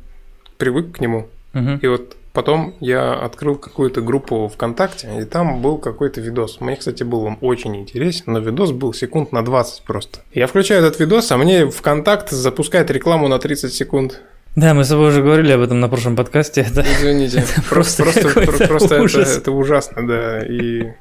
[0.58, 1.28] привык к нему.
[1.54, 1.78] Угу.
[1.82, 6.60] И вот потом я открыл какую-то группу ВКонтакте, и там был какой-то видос.
[6.60, 10.20] Мне, кстати, был он очень интересен, но видос был секунд на 20 просто.
[10.32, 14.20] Я включаю этот видос, а мне ВКонтакт запускает рекламу на 30 секунд.
[14.54, 16.62] Да, мы с тобой уже говорили об этом на прошлом подкасте.
[16.62, 20.46] Это, Извините, это просто, просто, просто, просто это, это ужасно, да.
[20.46, 20.92] И,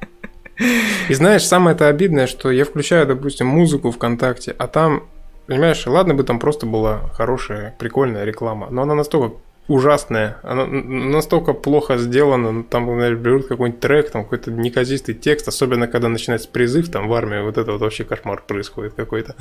[1.08, 5.04] и знаешь, самое это обидное, что я включаю, допустим, музыку ВКонтакте, а там
[5.46, 9.36] Понимаешь, ладно бы там просто была хорошая, прикольная реклама, но она настолько
[9.68, 10.38] ужасная.
[10.42, 12.52] Она настолько плохо сделана.
[12.52, 17.08] Ну, там, например, берут какой-нибудь трек, там какой-то неказистый текст, особенно когда начинается призыв там
[17.08, 19.34] в армии, вот это вот вообще кошмар происходит какой-то.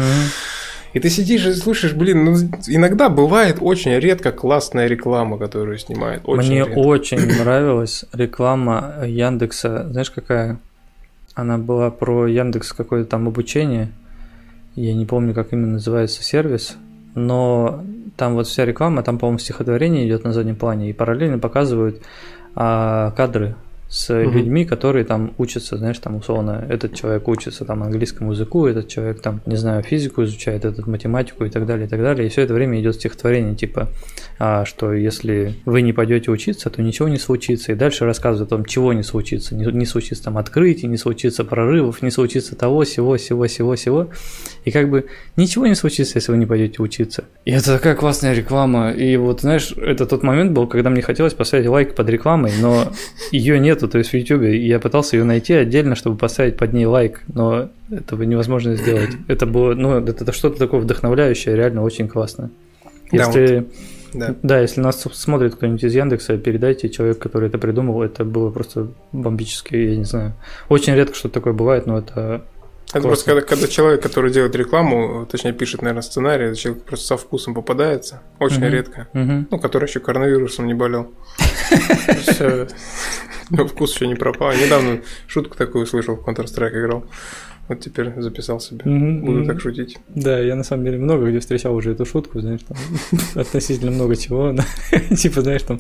[0.94, 2.36] И ты сидишь и слушаешь, блин, ну
[2.68, 6.22] иногда бывает очень редко классная реклама, которую снимает.
[6.24, 6.78] Очень Мне редко.
[6.80, 9.88] очень нравилась реклама Яндекса.
[9.92, 10.58] Знаешь, какая?
[11.34, 13.92] Она была про Яндекс какое-то там обучение.
[14.76, 16.78] Я не помню, как именно называется сервис
[17.16, 17.84] но
[18.18, 22.02] там вот вся реклама, там, по-моему, стихотворение идет на заднем плане, и параллельно показывают
[22.56, 23.56] а, кадры
[23.88, 24.32] с угу.
[24.32, 29.22] людьми, которые там учатся, знаешь, там условно, этот человек учится там английскому языку, этот человек
[29.22, 32.28] там, не знаю, физику изучает, этот математику и так далее, и так далее.
[32.28, 33.90] И все это время идет стихотворение, типа,
[34.40, 37.72] а, что если вы не пойдете учиться, то ничего не случится.
[37.72, 39.56] И дальше рассказывают о том, чего не случится.
[39.56, 44.10] Не, не случится там открытий, не случится прорывов, не случится того, всего, всего, всего, всего.
[44.66, 45.06] И как бы
[45.38, 47.26] ничего не случится, если вы не пойдете учиться.
[47.46, 48.92] И это такая классная реклама.
[48.92, 52.92] И вот, знаешь, это тот момент был, когда мне хотелось поставить лайк под рекламой, но
[53.32, 56.74] ее нет нету, то есть в YouTube я пытался ее найти отдельно, чтобы поставить под
[56.74, 59.12] ней лайк, но этого невозможно сделать.
[59.28, 62.50] Это было, ну, это, это что-то такое вдохновляющее, реально очень классно.
[63.12, 63.58] Если,
[64.14, 64.36] да, вот, да.
[64.42, 68.88] да, если нас смотрит кто-нибудь из Яндекса, передайте человек, который это придумал, это было просто
[69.12, 70.34] бомбически, я не знаю.
[70.70, 72.44] Очень редко что такое бывает, но это
[72.96, 77.18] это просто когда, когда человек, который делает рекламу, точнее пишет, наверное, сценарий, человек просто со
[77.18, 78.70] вкусом попадается, очень uh-huh.
[78.70, 79.08] редко.
[79.14, 79.46] Uh-huh.
[79.52, 81.14] Ну, который еще коронавирусом не болел.
[83.50, 84.54] Но вкус еще не пропал.
[84.54, 87.06] Недавно шутку такую услышал, в Counter-Strike играл.
[87.68, 88.86] Вот теперь записал себе.
[88.86, 89.98] Буду так шутить.
[90.08, 92.78] Да, я на самом деле много где встречал уже эту шутку, знаешь, там
[93.36, 94.56] относительно много чего.
[95.18, 95.80] типа, знаешь, там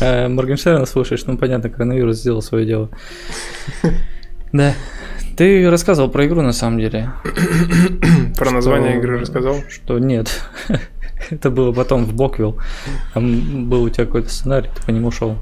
[0.00, 2.90] э, Моргенштерна слушаешь, ну понятно, коронавирус сделал свое дело.
[4.54, 4.72] Да.
[5.36, 7.10] Ты рассказывал про игру на самом деле.
[8.38, 9.56] Про название игры рассказал?
[9.68, 10.28] Что нет.
[11.30, 12.60] Это было потом в Боквилл.
[13.14, 15.38] Там был у тебя какой-то сценарий, ты по нему шел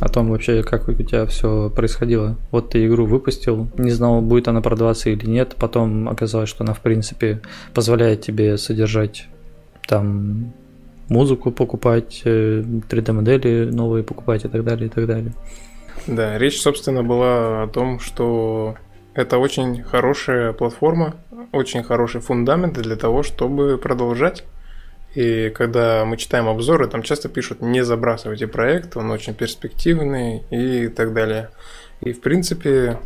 [0.00, 2.36] о том вообще, как у тебя все происходило.
[2.50, 6.74] Вот ты игру выпустил, не знал, будет она продаваться или нет, потом оказалось, что она,
[6.74, 7.40] в принципе,
[7.72, 9.26] позволяет тебе содержать
[9.86, 10.52] там
[11.08, 15.32] музыку покупать, 3D-модели э, новые покупать и так далее, и так далее.
[16.08, 18.76] Да, речь, собственно, была о том, что
[19.14, 21.14] это очень хорошая платформа,
[21.52, 24.44] очень хороший фундамент для того, чтобы продолжать
[25.14, 30.88] и когда мы читаем обзоры, там часто пишут «не забрасывайте проект, он очень перспективный» и
[30.88, 31.50] так далее.
[32.00, 32.98] И, в принципе,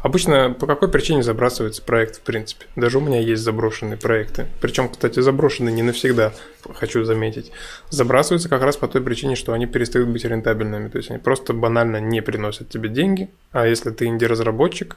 [0.00, 2.66] обычно по какой причине забрасывается проект, в принципе?
[2.76, 4.46] Даже у меня есть заброшенные проекты.
[4.60, 6.32] Причем, кстати, заброшенные не навсегда,
[6.74, 7.52] хочу заметить.
[7.90, 10.88] Забрасываются как раз по той причине, что они перестают быть рентабельными.
[10.88, 13.30] То есть они просто банально не приносят тебе деньги.
[13.52, 14.96] А если ты инди-разработчик,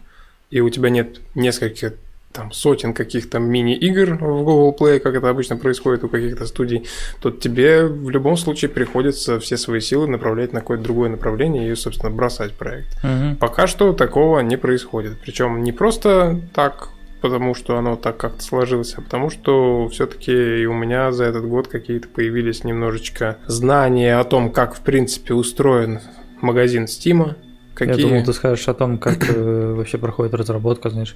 [0.50, 1.94] и у тебя нет нескольких
[2.34, 6.86] там сотен каких-то мини-игр в Google Play, как это обычно происходит у каких-то студий,
[7.22, 11.76] то тебе в любом случае приходится все свои силы направлять на какое-то другое направление и,
[11.76, 12.98] собственно, бросать проект.
[13.04, 13.38] Угу.
[13.40, 15.20] Пока что такого не происходит.
[15.22, 16.90] Причем не просто так,
[17.22, 21.68] потому что оно так как-то сложилось, а потому что все-таки у меня за этот год
[21.68, 26.02] какие-то появились немножечко знания о том, как в принципе устроен
[26.42, 27.38] магазин Стима,
[27.74, 28.02] Какие?
[28.02, 31.16] Я думал, ты скажешь о том, как э, вообще проходит разработка, знаешь.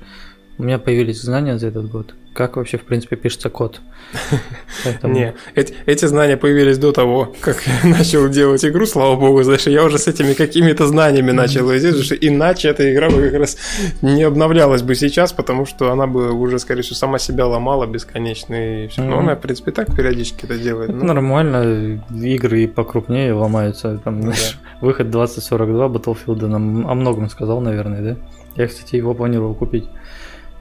[0.60, 2.16] У меня появились знания за этот год.
[2.34, 3.82] Как вообще, в принципе, пишется код?
[4.84, 5.14] Поэтому...
[5.14, 9.68] Не, эти, эти знания появились до того, как я начал делать игру, слава богу, знаешь,
[9.68, 13.40] я уже с этими какими-то знаниями начал идти, потому что иначе эта игра бы как
[13.40, 13.58] раз
[14.02, 18.56] не обновлялась бы сейчас, потому что она бы уже, скорее всего, сама себя ломала бесконечно
[18.84, 19.04] и все.
[19.04, 20.90] Но она, в принципе, так периодически это делает.
[20.90, 21.06] Ну.
[21.06, 24.00] нормально, игры и покрупнее ломаются.
[24.04, 28.18] Там, знаешь, выход 2042 Battlefield нам о многом сказал, наверное, да?
[28.56, 29.86] Я, кстати, его планировал купить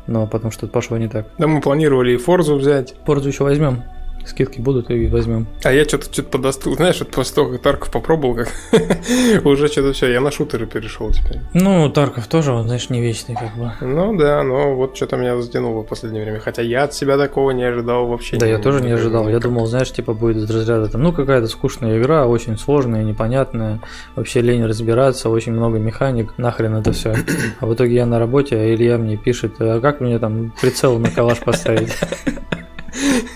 [0.07, 1.27] но потом что-то пошло не так.
[1.39, 2.95] Да мы планировали и Форзу взять.
[3.05, 3.83] Форзу еще возьмем.
[4.27, 5.47] Скидки будут и возьмем.
[5.63, 6.75] А я что-то что-то подостыл.
[6.75, 8.49] Знаешь, вот после того, как Тарков попробовал, как
[9.45, 11.41] уже что-то все, я на шутеры перешел теперь.
[11.55, 13.73] Ну, Тарков тоже, он, знаешь, не вечный, как бы.
[13.81, 16.41] Ну да, но вот что-то меня затянуло в последнее время.
[16.41, 18.37] Хотя я от себя такого не ожидал вообще.
[18.37, 19.29] Да, я тоже не ожидал.
[19.29, 23.81] Я думал, знаешь, типа будет из разряда там, ну, какая-то скучная игра, очень сложная, непонятная,
[24.17, 27.15] вообще лень разбираться, очень много механик, нахрен это все.
[27.61, 30.99] А в итоге я на работе, а Илья мне пишет, а как мне там прицел
[30.99, 31.93] на калаш поставить?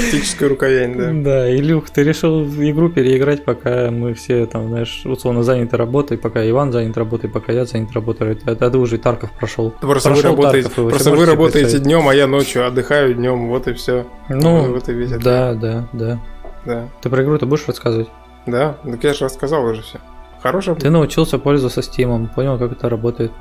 [0.00, 1.10] Тактическая рукоять, да.
[1.12, 6.48] Да, Илюх, ты решил игру переиграть, пока мы все там, знаешь, условно заняты работой, пока
[6.48, 8.32] Иван занят работой, пока я занят работой.
[8.32, 9.70] Это, это уже и Тарков прошел.
[9.70, 13.68] Просто прошел вы работаете, Тарков, просто вы работаете днем, а я ночью отдыхаю днем, вот
[13.68, 14.06] и все.
[14.28, 16.20] Ну, вот и весь да, да, да.
[16.64, 16.88] Да.
[17.00, 18.08] Ты про игру-то будешь рассказывать?
[18.46, 19.98] Да, так я же рассказал уже все.
[20.42, 20.74] Хорошая.
[20.74, 23.32] Ты научился пользоваться Steam, понял, как это работает.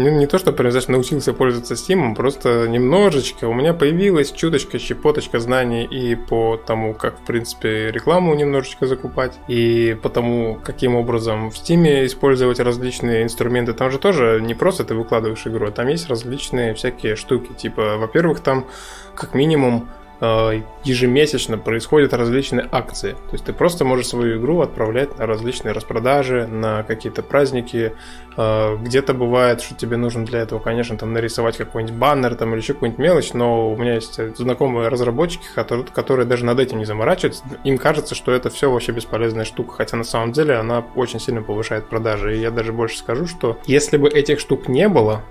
[0.00, 4.78] Не, не то, что прям, знаешь, научился пользоваться Steam, просто немножечко у меня появилась чуточка,
[4.78, 10.96] щепоточка знаний и по тому, как, в принципе, рекламу немножечко закупать, и по тому, каким
[10.96, 13.72] образом в Steam использовать различные инструменты.
[13.72, 17.52] Там же тоже не просто ты выкладываешь игру, а там есть различные всякие штуки.
[17.52, 18.66] Типа, во-первых, там
[19.14, 19.88] как минимум
[20.20, 23.12] ежемесячно происходят различные акции.
[23.12, 27.94] То есть ты просто можешь свою игру отправлять на различные распродажи, на какие-то праздники.
[28.36, 32.60] Э, где-то бывает, что тебе нужно для этого, конечно, там нарисовать какой-нибудь баннер там, или
[32.60, 36.84] еще какую-нибудь мелочь, но у меня есть знакомые разработчики, которые, которые даже над этим не
[36.84, 37.44] заморачиваются.
[37.64, 41.42] Им кажется, что это все вообще бесполезная штука, хотя на самом деле она очень сильно
[41.42, 42.36] повышает продажи.
[42.36, 45.22] И я даже больше скажу, что если бы этих штук не было,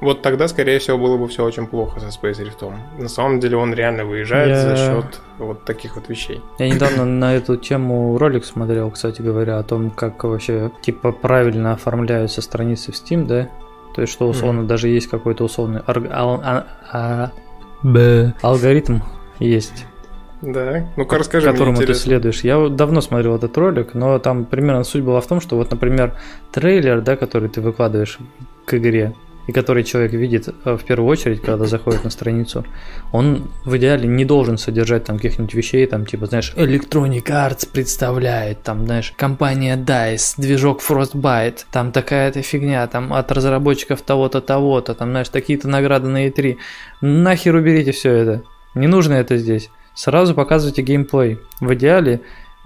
[0.00, 2.72] вот тогда, скорее всего, было бы все очень плохо со Space Rift.
[2.98, 4.60] На самом деле он реально выезжает я...
[4.60, 6.40] за счет вот таких вот вещей.
[6.58, 11.72] Я недавно на эту тему ролик смотрел, кстати говоря, о том, как вообще типа правильно
[11.72, 13.48] оформляются страницы в Steam, да?
[13.94, 14.66] То есть, что условно mm.
[14.66, 16.10] даже есть какой-то условный арг...
[16.10, 16.40] ал...
[16.44, 16.66] а...
[16.92, 17.30] А...
[17.82, 18.34] Б...
[18.42, 19.00] алгоритм
[19.38, 19.86] есть.
[20.42, 22.44] Да, ну-ка расскажи которому мне ты следуешь.
[22.44, 26.14] Я давно смотрел этот ролик, но там примерно суть была в том, что вот, например,
[26.52, 28.18] трейлер, да, который ты выкладываешь
[28.66, 29.14] к игре,
[29.46, 32.64] и который человек видит э, в первую очередь, когда заходит на страницу,
[33.12, 38.62] он в идеале не должен содержать там каких-нибудь вещей, там типа, знаешь, Electronic Arts представляет,
[38.62, 45.10] там, знаешь, компания DICE, движок Frostbite, там такая-то фигня, там от разработчиков того-то, того-то, там,
[45.10, 46.56] знаешь, такие-то награды на E3.
[47.00, 48.42] Нахер уберите все это.
[48.74, 49.70] Не нужно это здесь.
[49.94, 51.38] Сразу показывайте геймплей.
[51.60, 52.20] В идеале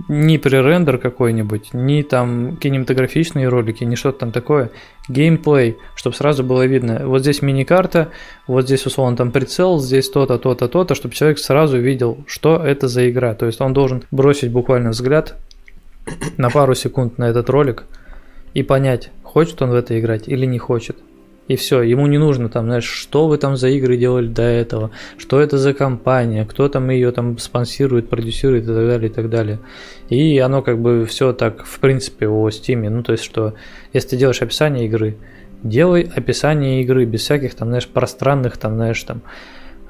[0.06, 4.70] ни пререндер какой-нибудь, ни там кинематографичные ролики, ни что-то там такое.
[5.08, 7.02] Геймплей, чтобы сразу было видно.
[7.04, 8.10] Вот здесь мини-карта,
[8.46, 12.86] вот здесь условно там прицел, здесь то-то, то-то, то-то, чтобы человек сразу видел, что это
[12.86, 13.34] за игра.
[13.34, 15.36] То есть он должен бросить буквально взгляд
[16.36, 17.84] на пару секунд на этот ролик
[18.54, 20.96] и понять, хочет он в это играть или не хочет.
[21.48, 24.90] И все, ему не нужно там, знаешь, что вы там за игры делали до этого,
[25.16, 29.30] что это за компания, кто там ее там спонсирует, продюсирует и так далее, и так
[29.30, 29.58] далее.
[30.10, 32.88] И оно как бы все так, в принципе, о Steam.
[32.90, 33.54] Ну, то есть, что
[33.94, 35.16] если ты делаешь описание игры,
[35.62, 39.22] делай описание игры без всяких там, знаешь, пространных там, знаешь, там,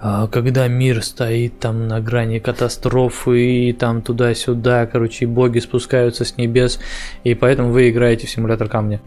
[0.00, 6.78] когда мир стоит там на грани катастрофы и там туда-сюда, короче, боги спускаются с небес,
[7.24, 9.00] и поэтому вы играете в симулятор камня.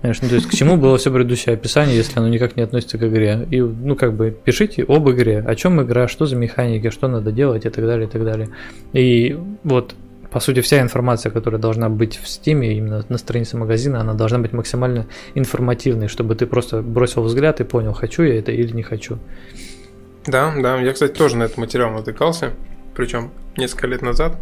[0.00, 2.96] Знаешь, ну, то есть к чему было все предыдущее описание, если оно никак не относится
[2.98, 3.46] к игре?
[3.50, 7.30] И, ну, как бы, пишите об игре, о чем игра, что за механики, что надо
[7.30, 8.48] делать и так далее, и так далее.
[8.92, 9.94] И вот
[10.30, 14.38] по сути, вся информация, которая должна быть в Steam, именно на странице магазина, она должна
[14.38, 18.82] быть максимально информативной, чтобы ты просто бросил взгляд и понял, хочу я это или не
[18.82, 19.18] хочу.
[20.28, 22.52] Да, да, я, кстати, тоже на этот материал натыкался,
[22.94, 24.36] причем несколько лет назад.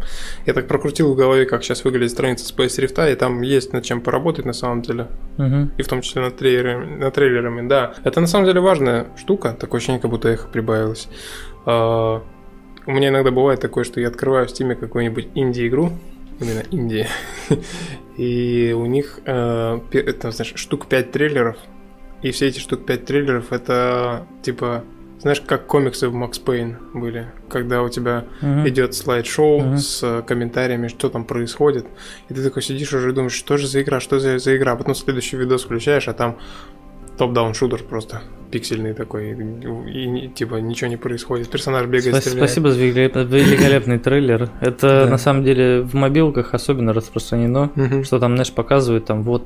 [0.45, 3.83] Я так прокрутил в голове, как сейчас выглядит страница Space Rift, и там есть над
[3.83, 5.07] чем поработать на самом деле.
[5.37, 5.69] Угу.
[5.77, 7.93] И в том числе над трейлерами, над трейлерами, да.
[8.03, 11.07] Это на самом деле важная штука, такое ощущение, как будто эхо прибавилось.
[11.65, 12.21] А,
[12.85, 15.93] у меня иногда бывает такое, что я открываю в Steam какую-нибудь инди-игру,
[16.39, 17.07] именно Индии,
[18.17, 19.79] и у них, э,
[20.21, 21.57] там, знаешь, штук 5 трейлеров,
[22.21, 24.83] и все эти штук 5 трейлеров это типа
[25.19, 28.69] знаешь, как комиксы в Макс Пейн были, когда у тебя uh-huh.
[28.69, 29.77] идет слайд-шоу uh-huh.
[29.77, 31.85] с комментариями, что там происходит,
[32.29, 34.73] и ты такой сидишь уже и думаешь, что же за игра, что за, за игра,
[34.73, 36.37] а потом следующий видос включаешь, а там
[37.17, 42.49] топ-даун шутер просто пиксельный такой, и, и типа ничего не происходит, персонаж бегает, Спасибо, стреляет.
[42.49, 42.79] Спасибо за
[43.37, 44.49] великолепный трейлер.
[44.61, 47.71] Это на самом деле в мобилках особенно распространено,
[48.03, 49.43] что там, знаешь, показывают там вот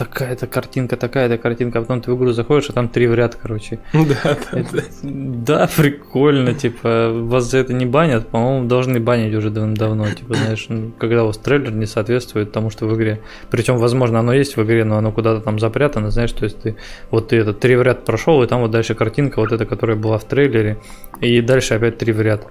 [0.00, 3.34] такая-то картинка, такая-то картинка, а потом ты в игру заходишь, а там три в ряд,
[3.34, 3.78] короче.
[3.92, 4.82] Да, да, да.
[5.02, 10.66] Да, прикольно, типа, вас за это не банят, по-моему, должны банить уже давно, типа, знаешь,
[10.70, 13.20] ну, когда у вас трейлер не соответствует тому, что в игре.
[13.50, 16.76] Причем, возможно, оно есть в игре, но оно куда-то там запрятано, знаешь, то есть ты,
[17.10, 19.98] вот ты этот три в ряд прошел, и там вот дальше картинка, вот эта, которая
[19.98, 20.78] была в трейлере,
[21.20, 22.46] и дальше опять три в ряд.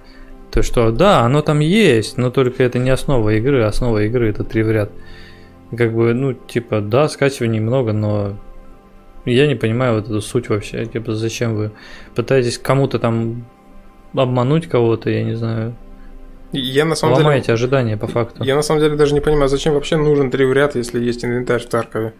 [0.52, 4.30] То есть что, да, оно там есть, но только это не основа игры, основа игры
[4.30, 4.90] это три в ряд.
[5.76, 8.36] Как бы, ну, типа, да, скачиваний много, но
[9.24, 10.86] я не понимаю вот эту суть вообще.
[10.86, 11.70] Типа, зачем вы
[12.14, 13.46] пытаетесь кому-то там
[14.14, 15.76] обмануть кого-то, я не знаю.
[16.52, 17.54] Я на самом Ломаете деле...
[17.54, 18.42] ожидания по факту.
[18.42, 21.24] Я на самом деле даже не понимаю, зачем вообще нужен три в ряд, если есть
[21.24, 22.12] инвентарь в Таркове.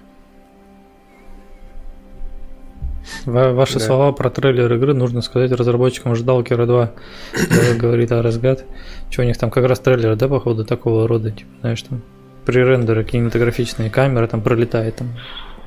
[3.25, 3.85] Ваши да.
[3.85, 6.93] слова про трейлер игры нужно сказать разработчикам Ждалкера 2,
[7.77, 8.65] говорит Аразгад.
[9.11, 12.03] Что у них там как раз трейлер, да, походу, такого рода, типа, знаешь, там
[12.45, 15.09] пререндеры кинематографичные, камера там пролетает там.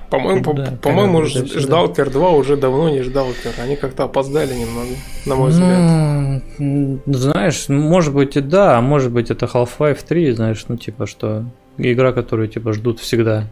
[0.09, 1.27] По-моему, да, по- по-моему, да,
[1.59, 3.51] Ждалкер 2 уже давно не Ждалкер.
[3.63, 4.89] Они как-то опоздали немного,
[5.25, 6.43] на мой взгляд.
[6.59, 11.07] Ну, знаешь, может быть и да, а может быть это Half-Life 3, знаешь, ну типа
[11.07, 11.45] что
[11.79, 13.45] игра, которую типа ждут всегда.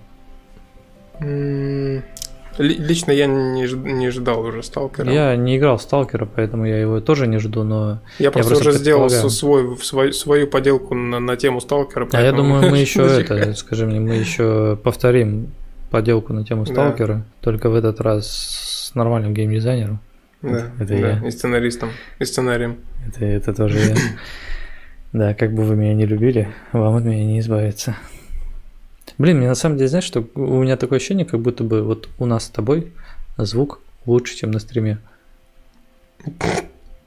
[2.57, 5.11] Лично я не, не ждал уже Сталкера.
[5.11, 8.01] Я не играл в Сталкера, поэтому я его тоже не жду, но...
[8.19, 12.09] Я, я просто, уже сделал свой, свой, свою поделку на, на тему Сталкера.
[12.11, 15.51] А я думаю, мы еще это, скажи мне, мы еще повторим
[15.89, 17.25] поделку на тему Сталкера, да.
[17.41, 18.27] только в этот раз
[18.91, 19.99] с нормальным геймдизайнером.
[20.41, 21.27] Да, это да, я.
[21.27, 21.89] и сценаристом,
[22.19, 22.77] и сценарием.
[23.07, 23.95] Это, это тоже я.
[25.13, 27.97] Да, как бы вы меня не любили, вам от меня не избавиться.
[29.18, 32.09] Блин, мне на самом деле, знаешь, что у меня такое ощущение, как будто бы вот
[32.20, 32.91] у нас с тобой
[33.38, 34.99] звук лучше, чем на стриме.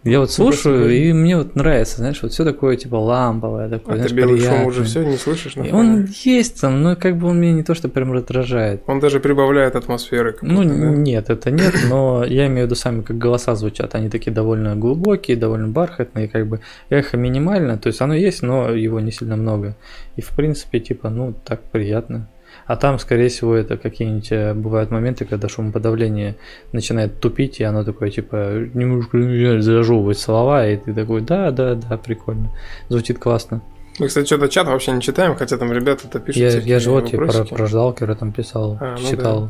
[0.05, 3.97] Я вот слушаю, и мне вот нравится, знаешь, вот все такое типа ламповое, такое, а
[3.97, 5.57] знаешь, ты белый шум уже все не слышишь?
[5.57, 8.83] И он есть там, но как бы он меня не то, что прям раздражает.
[8.87, 10.37] Он даже прибавляет атмосферы.
[10.43, 10.75] Ну, да?
[10.75, 13.95] нет, это нет, но я имею в виду сами, как голоса звучат.
[13.95, 18.71] Они такие довольно глубокие, довольно бархатные, как бы эхо минимально, то есть оно есть, но
[18.71, 19.75] его не сильно много.
[20.17, 22.29] И в принципе, типа, ну, так приятно.
[22.67, 26.37] А там, скорее всего, это какие-нибудь э, бывают моменты, когда шумоподавление
[26.73, 29.19] начинает тупить, и оно такое, типа, немножко
[29.61, 32.51] зажевывать слова, и ты такой, да, да, да, прикольно.
[32.89, 33.63] Звучит классно.
[33.99, 36.41] Мы, кстати, что-то чат вообще не читаем, хотя там ребята это пишут.
[36.41, 39.41] Я, я же вот про, про Ждалкера там писал, а, ну читал.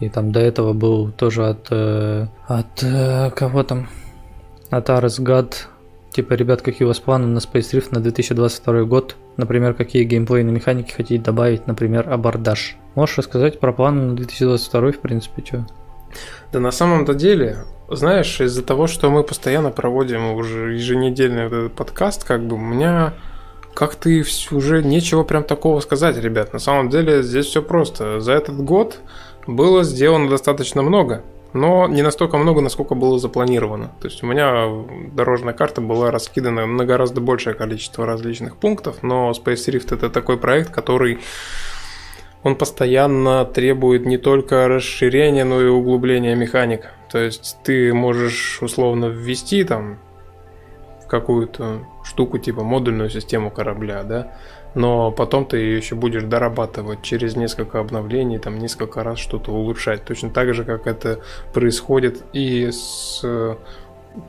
[0.00, 0.06] Да.
[0.06, 3.88] И там до этого был тоже от, э, от э, кого там?
[4.70, 5.68] От Арес Гад
[6.18, 9.16] Типа, ребят, какие у вас планы на Space Rift на 2022 год?
[9.38, 12.76] Например, какие геймплейные механики хотите добавить, например, абордаж?
[12.96, 15.66] Можешь рассказать про планы на 2022, в принципе, что?
[16.52, 17.58] Да на самом-то деле,
[17.88, 23.14] знаешь, из-за того, что мы постоянно проводим уже еженедельный этот подкаст, как бы у меня
[23.74, 24.10] как-то
[24.50, 26.52] уже нечего прям такого сказать, ребят.
[26.52, 28.18] На самом деле здесь все просто.
[28.18, 28.98] За этот год
[29.46, 31.22] было сделано достаточно много
[31.52, 33.92] но не настолько много, насколько было запланировано.
[34.00, 34.68] То есть у меня
[35.12, 40.36] дорожная карта была раскидана на гораздо большее количество различных пунктов, но Space Rift это такой
[40.36, 41.18] проект, который
[42.42, 46.92] он постоянно требует не только расширения, но и углубления механик.
[47.10, 49.98] То есть ты можешь условно ввести там
[51.08, 54.34] какую-то штуку типа модульную систему корабля, да,
[54.74, 60.04] но потом ты ее еще будешь дорабатывать через несколько обновлений, там несколько раз что-то улучшать.
[60.04, 61.20] Точно так же, как это
[61.52, 63.56] происходит и с э,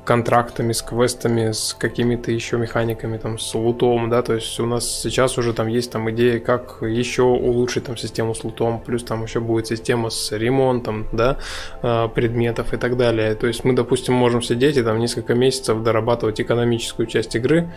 [0.06, 5.02] контрактами, с квестами, с какими-то еще механиками, там, с лутом, да, то есть у нас
[5.02, 9.24] сейчас уже там есть там идеи, как еще улучшить там систему с лутом, плюс там
[9.24, 11.38] еще будет система с ремонтом, да,
[11.82, 13.36] э, предметов и так далее.
[13.36, 17.70] То есть мы, допустим, можем сидеть и там несколько месяцев дорабатывать экономическую часть игры,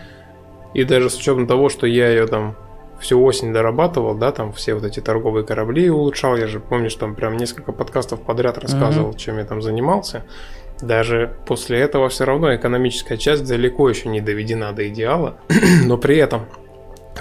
[0.73, 2.55] и даже с учетом того, что я ее там
[2.99, 6.37] всю осень дорабатывал, да, там все вот эти торговые корабли улучшал.
[6.37, 9.17] Я же помню, что там прям несколько подкастов подряд рассказывал, mm-hmm.
[9.17, 10.23] чем я там занимался.
[10.81, 15.37] Даже после этого все равно экономическая часть далеко еще не доведена до идеала.
[15.85, 16.45] Но при этом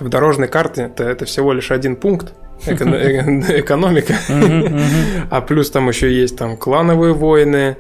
[0.01, 2.33] в дорожной карте это, это всего лишь один пункт,
[2.67, 4.15] экономика.
[5.31, 7.77] А плюс там еще есть там клановые войны,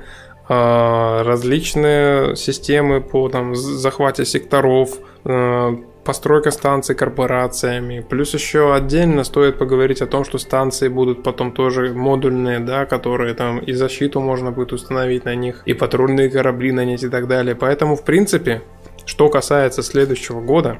[0.49, 8.05] а, различные системы по там, захвате секторов, постройка станций корпорациями.
[8.09, 13.35] Плюс еще отдельно стоит поговорить о том, что станции будут потом тоже модульные, да, которые
[13.35, 17.55] там и защиту можно будет установить на них, и патрульные корабли нанять и так далее.
[17.55, 18.63] Поэтому, в принципе,
[19.05, 20.79] что касается следующего года,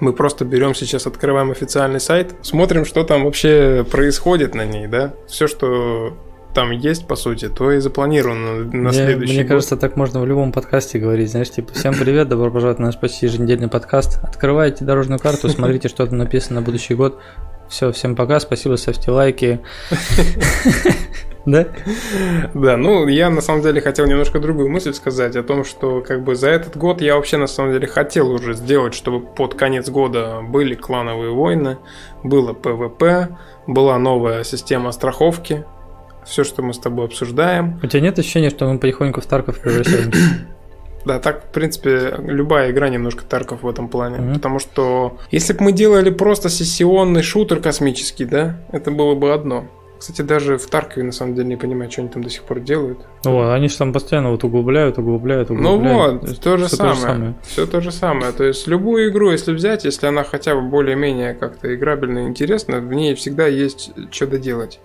[0.00, 5.14] мы просто берем сейчас, открываем официальный сайт, смотрим, что там вообще происходит на ней, да.
[5.26, 6.16] Все, что
[6.58, 9.48] там есть, по сути, то и запланировано на мне, следующий Мне год.
[9.48, 12.98] кажется, так можно в любом подкасте говорить, знаешь, типа, всем привет, добро пожаловать на наш
[12.98, 14.18] почти еженедельный подкаст.
[14.24, 17.20] Открывайте дорожную карту, смотрите, что там написано на будущий год.
[17.68, 19.60] Все, всем пока, спасибо, ставьте лайки.
[21.46, 21.66] Да?
[22.52, 26.22] Да, ну я на самом деле хотел немножко другую мысль сказать о том, что как
[26.22, 29.88] бы за этот год я вообще на самом деле хотел уже сделать, чтобы под конец
[29.88, 31.78] года были клановые войны,
[32.22, 35.64] было PvP, была новая система страховки,
[36.28, 37.80] все, что мы с тобой обсуждаем.
[37.82, 40.46] У тебя нет ощущения, что мы потихоньку в Тарков превращаемся?
[41.04, 44.18] Да, так, в принципе, любая игра немножко Тарков в этом плане.
[44.18, 44.34] Mm-hmm.
[44.34, 49.64] Потому что если бы мы делали просто сессионный шутер космический, да, это было бы одно.
[49.98, 52.60] Кстати, даже в Таркове на самом деле не понимаю, что они там до сих пор
[52.60, 53.00] делают.
[53.24, 56.22] Ну, они же там постоянно вот углубляют, углубляют, ну углубляют.
[56.22, 57.34] Ну вот, то же, самое, то же самое.
[57.42, 58.32] Все то же самое.
[58.32, 62.80] То есть любую игру, если взять, если она хотя бы более-менее как-то играбельно и интересна,
[62.80, 64.78] в ней всегда есть что доделать.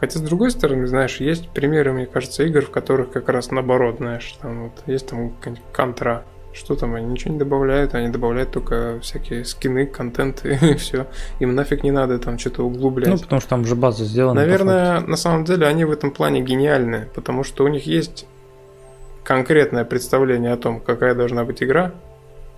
[0.00, 3.96] Хотя, с другой стороны, знаешь, есть примеры, мне кажется, игр, в которых как раз наоборот,
[3.98, 5.34] знаешь, там вот есть там
[5.72, 6.24] контра,
[6.54, 11.06] что там, они ничего не добавляют, они добавляют только всякие скины, контент и все.
[11.38, 13.10] Им нафиг не надо там что-то углублять.
[13.10, 14.40] Ну, потому что там же база сделана.
[14.40, 18.26] Наверное, на самом деле они в этом плане гениальны, потому что у них есть
[19.22, 21.92] конкретное представление о том, какая должна быть игра,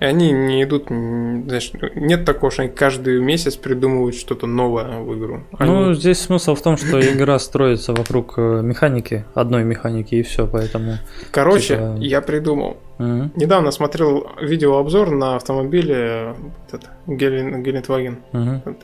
[0.02, 5.16] И они не идут, знаешь, нет такого, что они каждый месяц придумывают что-то новое в
[5.16, 5.44] игру.
[5.56, 5.70] Они...
[5.70, 10.48] Ну, здесь смысл в том, что игра строится вокруг э, механики, одной механики, и все,
[10.48, 10.94] поэтому...
[11.30, 11.96] Короче, типа...
[12.00, 12.78] я придумал.
[12.98, 13.30] Угу.
[13.36, 16.34] Недавно смотрел видеообзор на автомобиле
[16.66, 18.18] этот, Гелендваген.
[18.32, 18.76] Угу.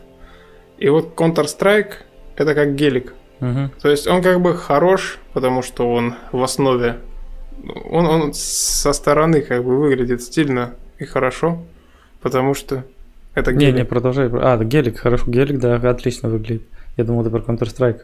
[0.78, 1.94] И вот Counter-Strike
[2.36, 3.14] это как гелик.
[3.40, 3.70] Угу.
[3.82, 7.00] То есть он как бы хорош, потому что он в основе
[7.90, 11.62] он, он со стороны как бы выглядит стильно и хорошо,
[12.20, 12.84] потому что
[13.34, 13.74] это гелик.
[13.74, 14.28] Не, не, продолжай.
[14.32, 16.62] А, гелик, хорошо, гелик, да, отлично выглядит.
[16.96, 18.00] Я думал, это про Counter-Strike.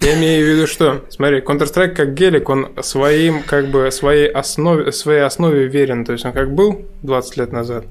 [0.00, 4.92] Я имею в виду, что, смотри, Counter-Strike как гелик, он своим, как бы, своей основе,
[4.92, 6.04] своей основе верен.
[6.04, 7.84] То есть он как был 20 лет назад,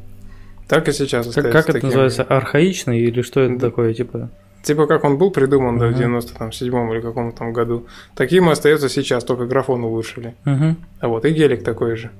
[0.67, 1.51] так и сейчас остается.
[1.51, 2.23] Как, как это называется?
[2.23, 3.67] Архаичный или что это да.
[3.67, 4.29] такое, типа?
[4.63, 5.91] Типа как он был придуман uh-huh.
[5.91, 10.35] да, в 97-м или каком-то там году, таким и остается сейчас, только графон улучшили.
[10.45, 10.75] Uh-huh.
[10.99, 12.11] А вот и гелик такой же.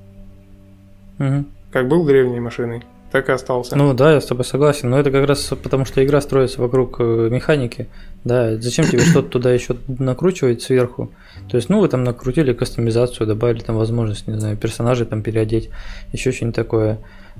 [1.20, 1.44] Uh-huh.
[1.70, 3.76] Как был древней машиной, так и остался.
[3.76, 6.96] Ну да, я с тобой согласен, но это как раз потому, что игра строится вокруг
[6.98, 7.88] э, механики.
[8.24, 11.12] Да, зачем тебе что-то туда еще накручивать сверху?
[11.48, 15.70] То есть, ну, вы там накрутили кастомизацию, добавили там возможность, не знаю, персонажей там переодеть,
[16.12, 16.98] еще что-нибудь такое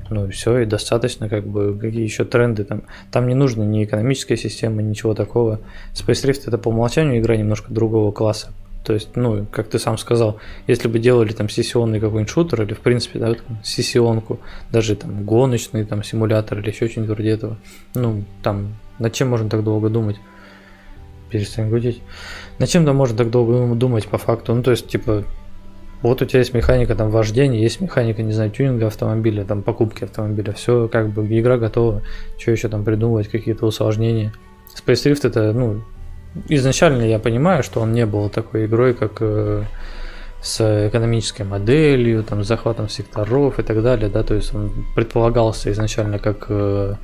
[0.08, 2.82] ну все, и достаточно, как бы, какие еще тренды там.
[3.10, 5.60] Там не нужно ни экономическая система, ничего такого.
[5.94, 8.52] Space Rift это по умолчанию игра немножко другого класса.
[8.84, 12.72] То есть, ну, как ты сам сказал, если бы делали там сессионный какой-нибудь шутер или,
[12.72, 14.40] в принципе, да, сессионку,
[14.72, 17.56] даже там гоночный там симулятор или еще что-нибудь вроде этого,
[17.94, 20.16] ну, там, над чем можно так долго думать?
[21.30, 22.00] Перестань гудеть.
[22.58, 24.54] Над чем там можно так долго думать по факту?
[24.54, 25.24] Ну, то есть, типа,
[26.02, 30.04] вот у тебя есть механика там вождения, есть механика, не знаю, тюнинга автомобиля, там покупки
[30.04, 32.02] автомобиля, все как бы игра готова,
[32.38, 34.32] что еще там придумывать, какие-то усложнения.
[34.74, 35.82] Space Rift это, ну,
[36.48, 39.64] изначально я понимаю, что он не был такой игрой, как э,
[40.42, 45.70] с экономической моделью, там, с захватом секторов и так далее, да, то есть он предполагался
[45.70, 46.94] изначально как э,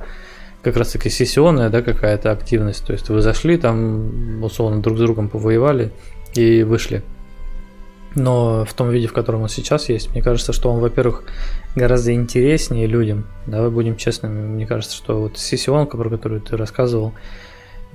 [0.63, 5.01] как раз таки сессионная, да, какая-то активность, то есть вы зашли там, условно, друг с
[5.01, 5.91] другом повоевали
[6.33, 7.03] и вышли.
[8.15, 11.23] Но в том виде, в котором он сейчас есть, мне кажется, что он, во-первых,
[11.75, 13.27] гораздо интереснее людям.
[13.45, 14.41] Давай будем честными.
[14.41, 17.13] Мне кажется, что вот сессионка, про которую ты рассказывал,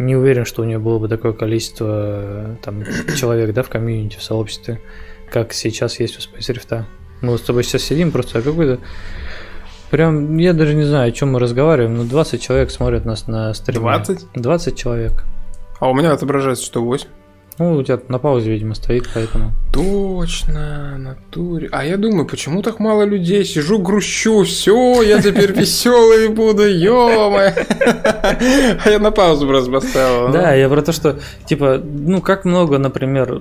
[0.07, 2.85] не уверен, что у нее было бы такое количество там,
[3.17, 4.81] человек да, в комьюнити, в сообществе,
[5.31, 6.85] как сейчас есть у Space Rift.
[7.21, 8.81] Мы с тобой сейчас сидим просто, а какой-то
[9.93, 13.53] Прям, я даже не знаю, о чем мы разговариваем, но 20 человек смотрят нас на
[13.53, 13.81] стриме.
[13.81, 14.29] 20?
[14.33, 15.25] 20 человек.
[15.81, 17.09] А у меня отображается, что 8.
[17.59, 19.53] Ну, у тебя на паузе, видимо, стоит, поэтому.
[19.73, 21.69] Точно, натуре.
[21.73, 23.45] А я думаю, почему так мало людей?
[23.45, 30.33] Сижу, грущу, все, я теперь веселый буду, ё А я на паузу просто поставил.
[30.33, 33.39] Да, я про то, что, типа, ну, как много, например,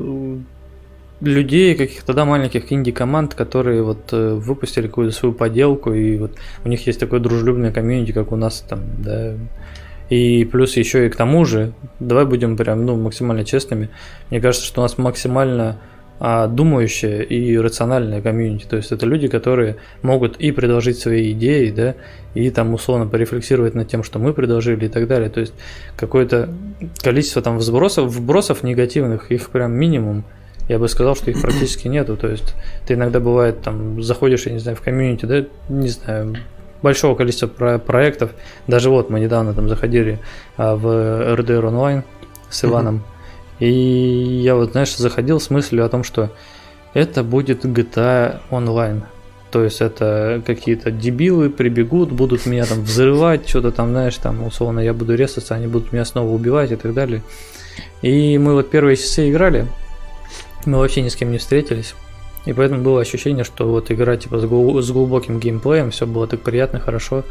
[1.22, 6.32] людей, каких-то, да, маленьких инди-команд, которые вот э, выпустили какую-то свою поделку, и вот
[6.66, 9.36] у них есть такое дружелюбное комьюнити, как у нас там, да,
[10.12, 13.90] и плюс еще и к тому же, давай будем прям ну, максимально честными,
[14.30, 15.80] мне кажется, что у нас максимально
[16.20, 18.66] а, думающая и рациональная комьюнити.
[18.66, 21.96] То есть это люди, которые могут и предложить свои идеи, да,
[22.34, 25.30] и там условно порефлексировать над тем, что мы предложили и так далее.
[25.30, 25.54] То есть
[25.96, 26.50] какое-то
[27.02, 30.26] количество там вбросов, вбросов негативных, их прям минимум.
[30.68, 32.18] Я бы сказал, что их практически нету.
[32.18, 32.54] То есть
[32.86, 36.36] ты иногда бывает там заходишь, я не знаю, в комьюнити, да, не знаю,
[36.82, 38.32] большого количества про проектов.
[38.68, 40.20] Даже вот мы недавно там заходили
[40.58, 42.04] а, в RDR Online
[42.50, 43.04] с Иваном.
[43.60, 43.66] Mm-hmm.
[43.66, 46.32] И я вот, знаешь, заходил с мыслью о том, что
[46.94, 49.04] это будет GTA Online.
[49.52, 54.80] То есть это какие-то дебилы прибегут, будут меня там взрывать, что-то там, знаешь, там условно
[54.80, 57.22] я буду резаться, они будут меня снова убивать и так далее.
[58.02, 59.68] И мы вот первые часы играли,
[60.66, 61.96] мы вообще ни с кем не встретились.
[62.46, 66.28] И поэтому было ощущение, что вот игра типа с, гл- с глубоким геймплеем, все было
[66.28, 67.24] так приятно, хорошо.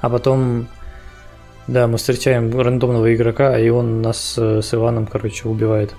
[0.00, 0.66] А потом,
[1.68, 5.94] да, мы встречаем рандомного игрока, и он нас э, с Иваном, короче, убивает.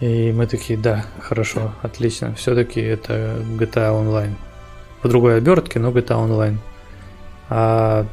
[0.00, 2.34] И мы такие, да, хорошо, отлично.
[2.34, 4.34] Все-таки это GTA Online.
[5.02, 6.56] По другой обертке, но GTA Online.
[7.48, 8.06] А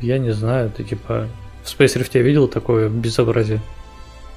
[0.00, 1.28] я не знаю, ты типа
[1.62, 3.60] в Space Rift я видел такое безобразие.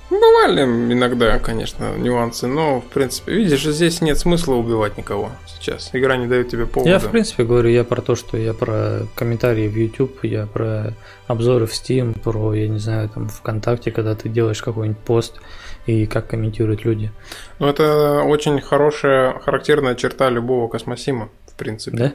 [0.10, 5.90] Бывали иногда, конечно, нюансы, но, в принципе, видишь, здесь нет смысла убивать никого сейчас.
[5.94, 6.92] Игра не дает тебе повода.
[6.92, 10.94] Я, в принципе, говорю, я про то, что я про комментарии в YouTube, я про
[11.28, 15.42] обзоры в Steam, про, я не знаю, там, ВКонтакте, когда ты делаешь какой-нибудь пост
[15.88, 17.12] и как комментируют люди.
[17.60, 21.98] Ну, это очень хорошая, характерная черта любого космосима, в принципе.
[21.98, 22.14] Да?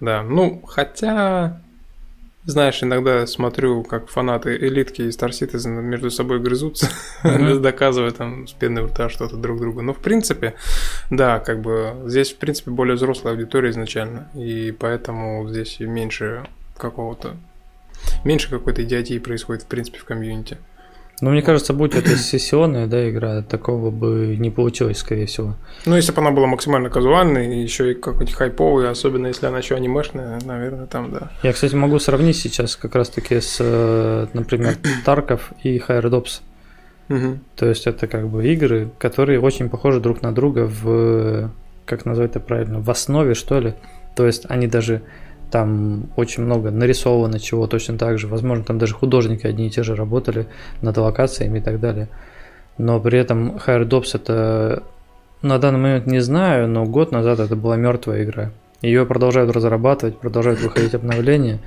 [0.00, 1.60] Да, ну, хотя
[2.46, 6.88] Знаешь, иногда смотрю, как фанаты элитки и Star Citizen между собой грызутся,
[7.24, 7.58] mm-hmm.
[7.58, 9.82] доказывая там с пеной рта что-то друг другу.
[9.82, 10.54] Но в принципе,
[11.10, 16.46] да, как бы здесь в принципе более взрослая аудитория изначально, и поэтому здесь меньше
[16.78, 17.36] какого-то
[18.24, 20.58] меньше какой-то идиотии происходит в принципе в комьюнити.
[21.22, 25.54] Ну, мне кажется, будь это сессионная да, игра, такого бы не получилось, скорее всего.
[25.86, 29.76] Ну, если бы она была максимально казуальной, еще и какой-нибудь хайповой, особенно если она еще
[29.76, 31.30] анимешная, наверное, там, да.
[31.42, 36.42] Я, кстати, могу сравнить сейчас как раз-таки с, э, например, Тарков и Хайрдопс.
[37.08, 37.38] Угу.
[37.56, 41.50] То есть это как бы игры, которые очень похожи друг на друга в,
[41.86, 43.74] как назвать это правильно, в основе, что ли.
[44.16, 45.02] То есть они даже
[45.50, 48.26] там очень много нарисовано чего точно так же.
[48.26, 50.46] Возможно, там даже художники одни и те же работали
[50.82, 52.08] над локациями и так далее.
[52.78, 54.82] Но при этом Higher Dops это
[55.42, 58.50] на данный момент не знаю, но год назад это была мертвая игра.
[58.82, 61.60] Ее продолжают разрабатывать, продолжают выходить обновления,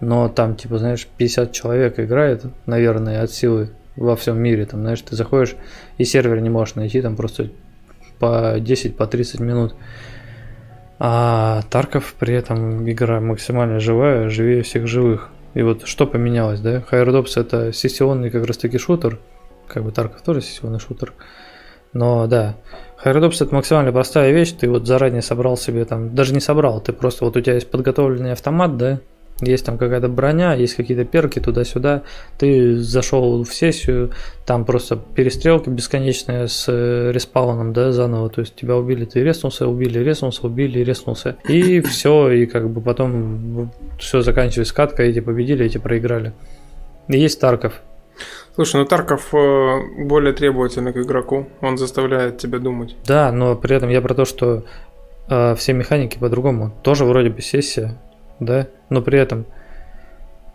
[0.00, 4.66] но там, типа, знаешь, 50 человек играет, наверное, от силы во всем мире.
[4.66, 5.56] Там, знаешь, ты заходишь
[5.98, 7.50] и сервер не можешь найти, там просто
[8.18, 9.74] по 10, по 30 минут.
[10.98, 15.30] А Тарков при этом игра максимально живая, живее всех живых.
[15.54, 16.80] И вот что поменялось, да?
[16.80, 19.18] Хайрдопс это сессионный как раз таки шутер.
[19.68, 21.12] Как бы Тарков тоже сессионный шутер.
[21.92, 22.56] Но да,
[22.98, 24.52] Хайрдопс это максимально простая вещь.
[24.52, 27.70] Ты вот заранее собрал себе там, даже не собрал, ты просто вот у тебя есть
[27.70, 29.00] подготовленный автомат, да,
[29.40, 32.02] есть там какая-то броня, есть какие-то перки туда-сюда.
[32.38, 34.12] Ты зашел в сессию,
[34.46, 38.30] там просто перестрелки бесконечные с э, респауном, да, заново.
[38.30, 41.36] То есть тебя убили, ты реснулся, убили, реснулся, убили, реснулся.
[41.48, 46.32] И все, и как бы потом все заканчивается катка, эти победили, эти проиграли.
[47.08, 47.82] И есть Тарков.
[48.54, 52.96] Слушай, ну Тарков э, более требовательный к игроку, он заставляет тебя думать.
[53.04, 54.64] Да, но при этом я про то, что
[55.28, 56.72] э, все механики по-другому.
[56.82, 57.98] Тоже вроде бы сессия,
[58.40, 59.46] да, но при этом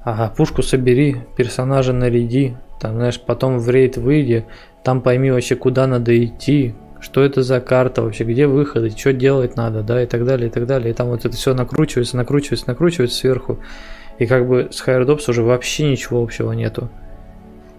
[0.04, 4.46] ага, пушку собери, персонажа наряди, там, знаешь, потом в рейд выйди,
[4.84, 9.56] там пойми вообще, куда надо идти, что это за карта вообще, где выходы, что делать
[9.56, 10.92] надо, да, и так далее, и так далее.
[10.92, 13.60] И там вот это все накручивается, накручивается, накручивается сверху.
[14.20, 16.90] И как бы с Хайрдопс уже вообще ничего общего нету.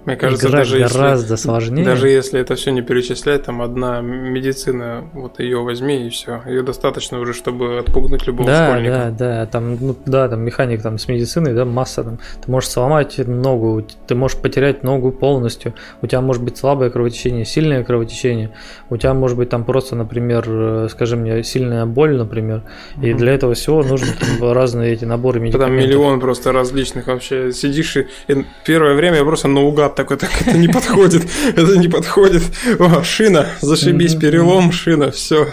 [0.05, 1.85] Мне кажется, Играть даже гораздо если, сложнее.
[1.85, 6.43] Даже если это все не перечислять, там одна медицина, вот ее возьми и все.
[6.47, 8.93] Ее достаточно уже, чтобы отпугнуть любого да, школьника.
[8.93, 12.19] Да, да, там, ну, да, там механик там с медициной, да, масса там.
[12.45, 15.75] Ты можешь сломать ногу, ты можешь потерять ногу полностью.
[16.03, 18.51] У тебя может быть слабое кровотечение, сильное кровотечение.
[18.91, 22.65] У тебя может быть там просто, например, э, скажи мне, сильная боль, например.
[23.01, 25.81] И для этого всего нужны там, разные эти наборы медикаментов.
[25.81, 27.53] Там миллион просто различных вообще.
[27.53, 31.23] Сидишь и, и первое время я просто наугад такой, так это не подходит,
[31.57, 32.43] это не подходит.
[32.79, 35.47] О, шина, зашибись, перелом, шина, все.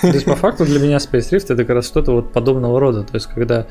[0.00, 3.02] То есть, по факту для меня Space Rift это как раз что-то вот подобного рода.
[3.02, 3.66] То есть, когда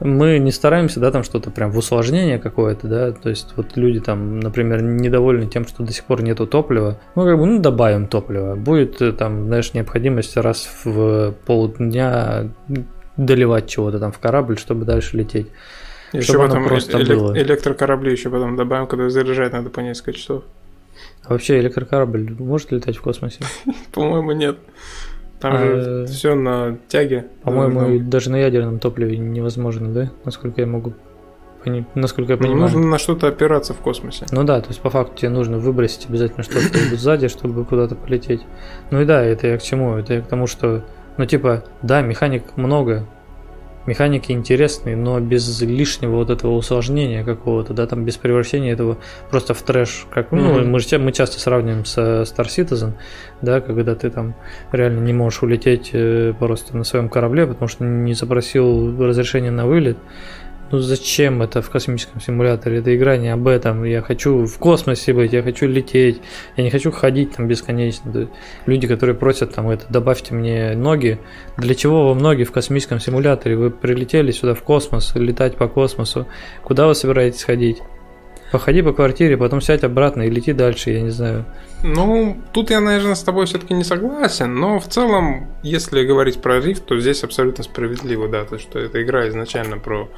[0.00, 4.00] мы не стараемся, да, там что-то прям в усложнение какое-то, да, то есть вот люди
[4.00, 8.06] там, например, недовольны тем, что до сих пор нету топлива, ну как бы, ну добавим
[8.06, 12.50] топливо, будет э, там, знаешь, необходимость раз в полдня
[13.16, 15.48] доливать чего-то там в корабль, чтобы дальше лететь.
[16.18, 17.38] Еще чтобы потом просто элек- было.
[17.38, 20.44] электрокорабли еще потом добавим, когда заряжать надо по несколько часов.
[21.24, 23.40] А вообще электрокорабль может летать в космосе?
[23.92, 24.58] По-моему, нет.
[25.40, 27.26] Там же а, все на тяге.
[27.42, 30.10] По-моему, даже на ядерном топливе невозможно, да?
[30.24, 30.94] Насколько я могу
[31.94, 32.62] насколько я ну, понимаю.
[32.62, 34.26] Нужно на что-то опираться в космосе.
[34.30, 38.42] Ну да, то есть по факту тебе нужно выбросить обязательно что-то сзади, чтобы куда-то полететь.
[38.90, 39.96] Ну и да, это я к чему?
[39.96, 40.84] Это я к тому, что,
[41.16, 43.06] ну типа, да, механик много,
[43.86, 48.98] механики интересные, но без лишнего вот этого усложнения какого-то, да, там без превращения этого
[49.30, 50.06] просто в трэш.
[50.10, 50.64] Как, ну, mm-hmm.
[50.64, 52.92] мы, же, мы часто сравниваем с Star Citizen,
[53.42, 54.34] да, когда ты там
[54.72, 59.66] реально не можешь улететь э, просто на своем корабле, потому что не запросил разрешение на
[59.66, 59.98] вылет,
[60.70, 62.78] ну зачем это в космическом симуляторе?
[62.78, 63.84] Это игра не об этом.
[63.84, 66.20] Я хочу в космосе быть, я хочу лететь,
[66.56, 68.28] я не хочу ходить там бесконечно.
[68.66, 71.18] Люди, которые просят там это, добавьте мне ноги.
[71.56, 73.56] Для чего вам ноги в космическом симуляторе?
[73.56, 76.26] Вы прилетели сюда в космос, летать по космосу.
[76.62, 77.82] Куда вы собираетесь ходить?
[78.52, 81.44] Походи по квартире, потом сядь обратно и лети дальше, я не знаю.
[81.82, 86.60] Ну, тут я, наверное, с тобой все-таки не согласен, но в целом, если говорить про
[86.60, 90.08] рифт, то здесь абсолютно справедливо, да, то что эта игра изначально про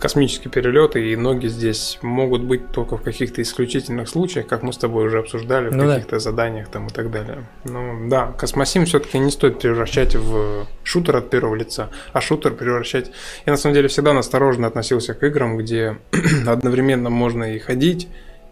[0.00, 4.78] космические перелеты, и ноги здесь могут быть только в каких-то исключительных случаях, как мы с
[4.78, 6.18] тобой уже обсуждали, в ну каких-то да.
[6.18, 7.46] заданиях там и так далее.
[7.64, 13.12] Ну да, космосим все-таки не стоит превращать в шутер от первого лица, а шутер превращать...
[13.44, 15.98] Я на самом деле всегда настороженно относился к играм, где
[16.46, 18.08] одновременно можно и ходить,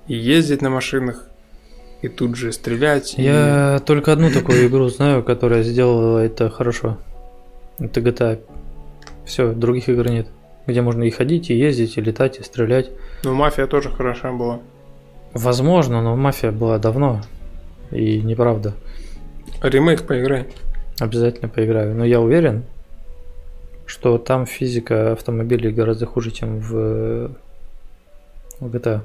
[0.06, 1.24] и ездить на машинах,
[2.02, 3.14] и тут же стрелять.
[3.16, 3.84] Я и...
[3.84, 6.98] только одну такую игру знаю, которая сделала это хорошо.
[7.78, 8.40] Это GTA.
[9.24, 10.28] Все, других игр нет.
[10.68, 12.90] Где можно и ходить, и ездить, и летать, и стрелять.
[13.24, 14.60] Ну, мафия тоже хороша была.
[15.32, 17.22] Возможно, но мафия была давно.
[17.90, 18.74] И неправда.
[19.62, 20.46] Ремейк поиграй.
[21.00, 21.94] Обязательно поиграю.
[21.96, 22.64] Но я уверен,
[23.86, 27.30] что там физика автомобилей гораздо хуже, чем в,
[28.60, 29.00] в GTA.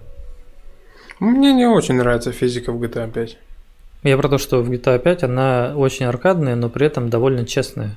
[1.20, 3.38] Мне не очень нравится физика в GTA 5.
[4.03, 7.95] Я про то, что в GTA 5 она очень аркадная, но при этом довольно честная.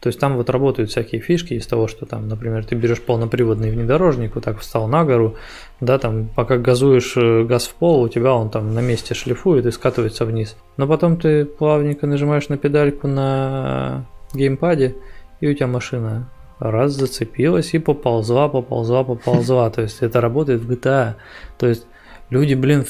[0.00, 3.70] То есть там вот работают всякие фишки из того, что там, например, ты берешь полноприводный
[3.70, 5.36] внедорожник, вот так встал на гору,
[5.80, 9.66] да, там, пока газуешь э, газ в пол, у тебя он там на месте шлифует
[9.66, 10.56] и скатывается вниз.
[10.78, 14.96] Но потом ты плавненько нажимаешь на педальку на геймпаде,
[15.40, 19.68] и у тебя машина раз зацепилась и поползла, поползла, поползла.
[19.70, 21.14] То есть это работает в GTA.
[21.58, 21.86] То есть
[22.30, 22.86] люди, блин,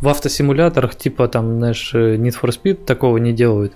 [0.00, 3.74] в автосимуляторах, типа там, знаешь, э, Need for Speed такого не делают.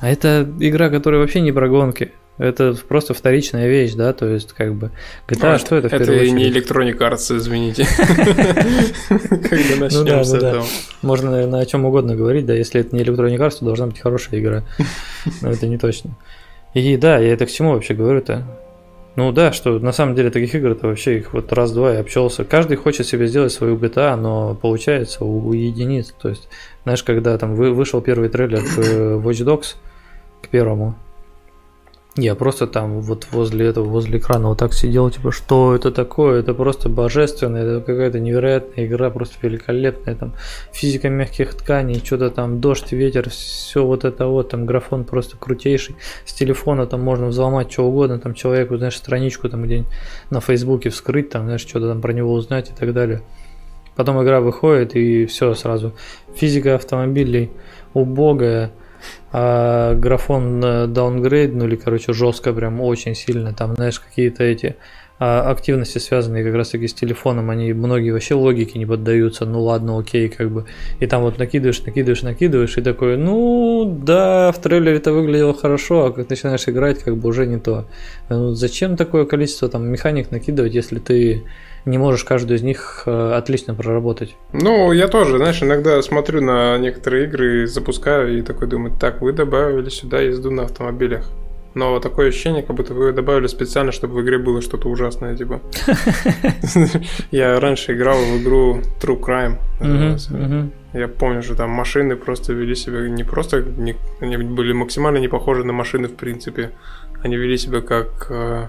[0.00, 2.12] А это игра, которая вообще не про гонки.
[2.38, 4.92] Это просто вторичная вещь, да, то есть как бы
[5.26, 6.70] GTA, Ну, что это в Это и не очередь?
[6.70, 7.84] Electronic Arts, извините.
[9.08, 10.64] Когда Ну начнем с ну этого.
[11.02, 13.98] Можно, наверное, о чем угодно говорить, да, если это не Electronic Arts, то должна быть
[13.98, 14.62] хорошая игра.
[15.42, 16.16] Но это не точно.
[16.74, 18.46] И да, я это к чему вообще говорю-то?
[19.16, 22.44] Ну да, что на самом деле таких игр-то вообще их вот раз-два и обчелся.
[22.44, 26.14] Каждый хочет себе сделать свою GTA, но получается у единиц.
[26.22, 26.48] То есть,
[26.88, 29.76] знаешь, когда там вы- вышел первый трейлер к э, Watch Dogs,
[30.40, 30.94] к первому,
[32.16, 36.40] я просто там вот возле этого, возле экрана вот так сидел, типа, что это такое?
[36.40, 40.32] Это просто божественно, это какая-то невероятная игра, просто великолепная, там,
[40.72, 45.94] физика мягких тканей, что-то там, дождь, ветер, все вот это вот, там, графон просто крутейший,
[46.24, 49.92] с телефона там можно взломать что угодно, там, человеку, знаешь, страничку там где-нибудь
[50.30, 53.20] на фейсбуке вскрыть, там, знаешь, что-то там про него узнать и так далее.
[53.98, 55.92] Потом игра выходит и все сразу.
[56.36, 57.50] Физика автомобилей
[57.94, 58.70] убогая,
[59.32, 63.52] а графон э, даунгрейднули, короче, жестко, прям очень сильно.
[63.52, 64.76] Там, знаешь, какие-то эти
[65.18, 69.46] а, активности, связанные как раз таки с телефоном, они многие вообще логике не поддаются.
[69.46, 70.66] Ну ладно, окей, как бы.
[71.00, 76.04] И там вот накидываешь, накидываешь, накидываешь, и такой, ну да, в трейлере это выглядело хорошо,
[76.04, 77.86] а как начинаешь играть, как бы уже не то.
[78.28, 81.42] Ну, зачем такое количество там механик накидывать, если ты
[81.88, 84.36] не можешь каждую из них э, отлично проработать?
[84.52, 89.32] Ну, я тоже, знаешь, иногда смотрю на некоторые игры, запускаю и такой думаю, так, вы
[89.32, 91.30] добавили сюда езду на автомобилях.
[91.74, 95.36] Но такое ощущение, как будто вы ее добавили специально, чтобы в игре было что-то ужасное,
[95.36, 95.60] типа.
[97.30, 99.58] Я раньше играл в игру True Crime.
[99.80, 100.72] мгм.
[100.94, 103.64] Я помню, что там машины просто вели себя не просто,
[104.20, 106.72] они были максимально не похожи на машины в принципе.
[107.22, 108.68] Они вели себя как э,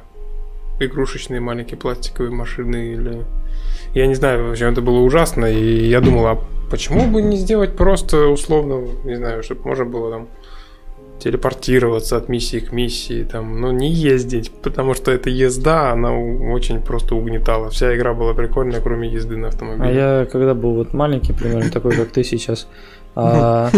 [0.80, 3.26] игрушечные маленькие пластиковые машины или...
[3.94, 7.38] Я не знаю, в общем, это было ужасно, и я думал, а почему бы не
[7.38, 10.28] сделать просто условно, не знаю, чтобы можно было там
[11.20, 16.82] телепортироваться от миссии к миссии, там, но не ездить, потому что эта езда, она очень
[16.82, 17.70] просто угнетала.
[17.70, 19.90] Вся игра была прикольная, кроме езды на автомобиле.
[19.90, 22.68] А я когда был вот маленький, примерно такой, как ты сейчас,
[23.16, 23.70] а,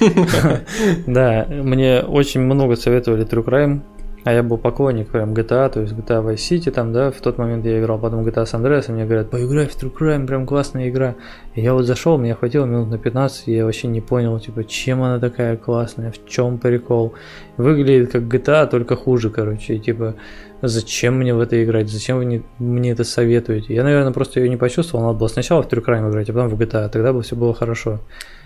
[1.06, 3.80] да, мне очень много советовали True Crime,
[4.24, 7.38] а я был поклонник прям GTA, то есть GTA Vice City там, да, в тот
[7.38, 10.46] момент я играл, потом GTA San Andreas, и мне говорят, поиграй в True Crime, прям
[10.46, 11.14] классная игра.
[11.54, 14.64] И я вот зашел, меня хватило минут на 15, и я вообще не понял, типа,
[14.64, 17.14] чем она такая классная, в чем прикол.
[17.56, 20.16] Выглядит как GTA, только хуже, короче, и типа,
[20.68, 23.74] зачем мне в это играть, зачем вы не- мне это советуете?
[23.74, 26.48] Я, наверное, просто ее не почувствовал, надо было сначала в True Crime играть, а потом
[26.48, 28.00] в GTA, тогда бы все было хорошо.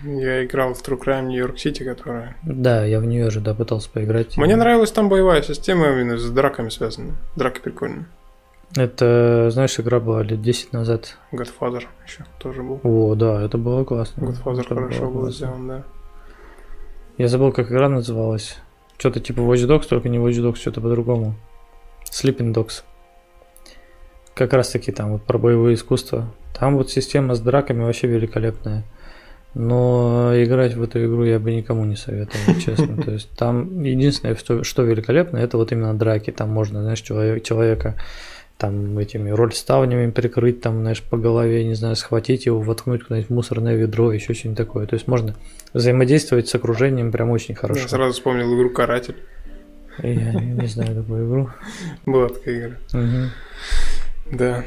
[0.05, 2.37] Я играл в True Crime Нью-Йорк Сити, которая...
[2.45, 4.37] Да, я в нее же, да, пытался поиграть.
[4.37, 7.15] Мне нравилась там боевая система именно с драками связанная.
[7.37, 8.07] Драки прикольные.
[8.77, 11.17] Это, знаешь, игра была лет 10 назад.
[11.33, 12.81] Godfather еще тоже был.
[12.83, 14.23] О, да, это было классно.
[14.25, 15.85] Godfather Это хорошо был сделан, да.
[17.17, 18.59] Я забыл, как игра называлась.
[18.99, 21.35] Что-то типа Watch Dogs, только не Watch Dogs, что-то по-другому.
[22.11, 22.83] Sleeping Dogs.
[24.35, 26.33] Как раз таки там вот про боевое искусство.
[26.59, 28.85] Там вот система с драками вообще великолепная.
[29.55, 33.01] Но играть в эту игру я бы никому не советовал, честно.
[33.01, 36.31] То есть там единственное, что, что великолепно, это вот именно драки.
[36.33, 37.97] Там можно, знаешь, человек, человека
[38.57, 43.33] там этими рольставнями прикрыть, там, знаешь, по голове, не знаю, схватить его, воткнуть куда-нибудь в
[43.33, 44.87] мусорное ведро, еще что-нибудь такое.
[44.87, 45.35] То есть можно
[45.73, 47.81] взаимодействовать с окружением прям очень хорошо.
[47.81, 49.17] Я сразу вспомнил игру Каратель.
[50.03, 51.51] Я не, знаю такую игру.
[52.07, 52.77] Была такая игра.
[54.31, 54.65] Да.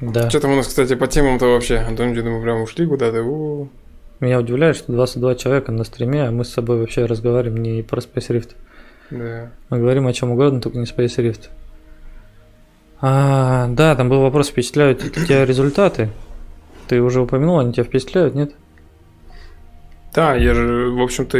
[0.00, 0.30] Да.
[0.30, 1.78] Что там у нас, кстати, по темам-то вообще?
[1.78, 3.22] Антон, что мы прям ушли куда-то.
[3.22, 3.68] У.
[4.20, 8.00] Меня удивляет, что 22 человека на стриме, а мы с собой вообще разговариваем не про
[8.00, 8.50] Space Rift.
[9.10, 9.50] Да.
[9.70, 11.48] Мы говорим о чем угодно, только не Space Rift.
[13.00, 16.10] А, да, там был вопрос, впечатляют тебя результаты?
[16.86, 18.52] Ты уже упомянул, они тебя впечатляют, нет?
[20.12, 21.38] Да, я же, в общем-то,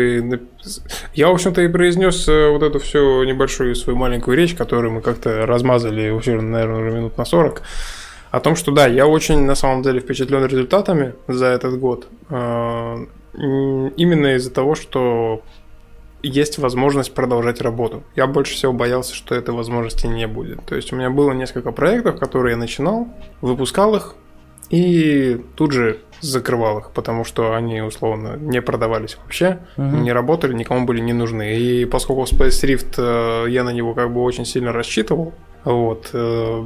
[1.14, 5.00] я, в общем-то, и произнес э, вот эту всю небольшую свою маленькую речь, которую мы
[5.00, 7.62] как-то размазали, вообще, наверное, уже минут на 40,
[8.30, 12.06] о том, что да, я очень, на самом деле, впечатлен результатами за этот год.
[12.28, 15.42] Э, именно из-за того, что
[16.22, 18.04] есть возможность продолжать работу.
[18.14, 20.64] Я больше всего боялся, что этой возможности не будет.
[20.66, 23.08] То есть у меня было несколько проектов, которые я начинал,
[23.40, 24.14] выпускал их,
[24.70, 29.96] и тут же закрывал их, потому что они условно не продавались вообще, угу.
[29.96, 31.56] не работали, никому были не нужны.
[31.56, 35.32] И поскольку Space Rift э, я на него как бы очень сильно рассчитывал,
[35.64, 36.64] вот, э,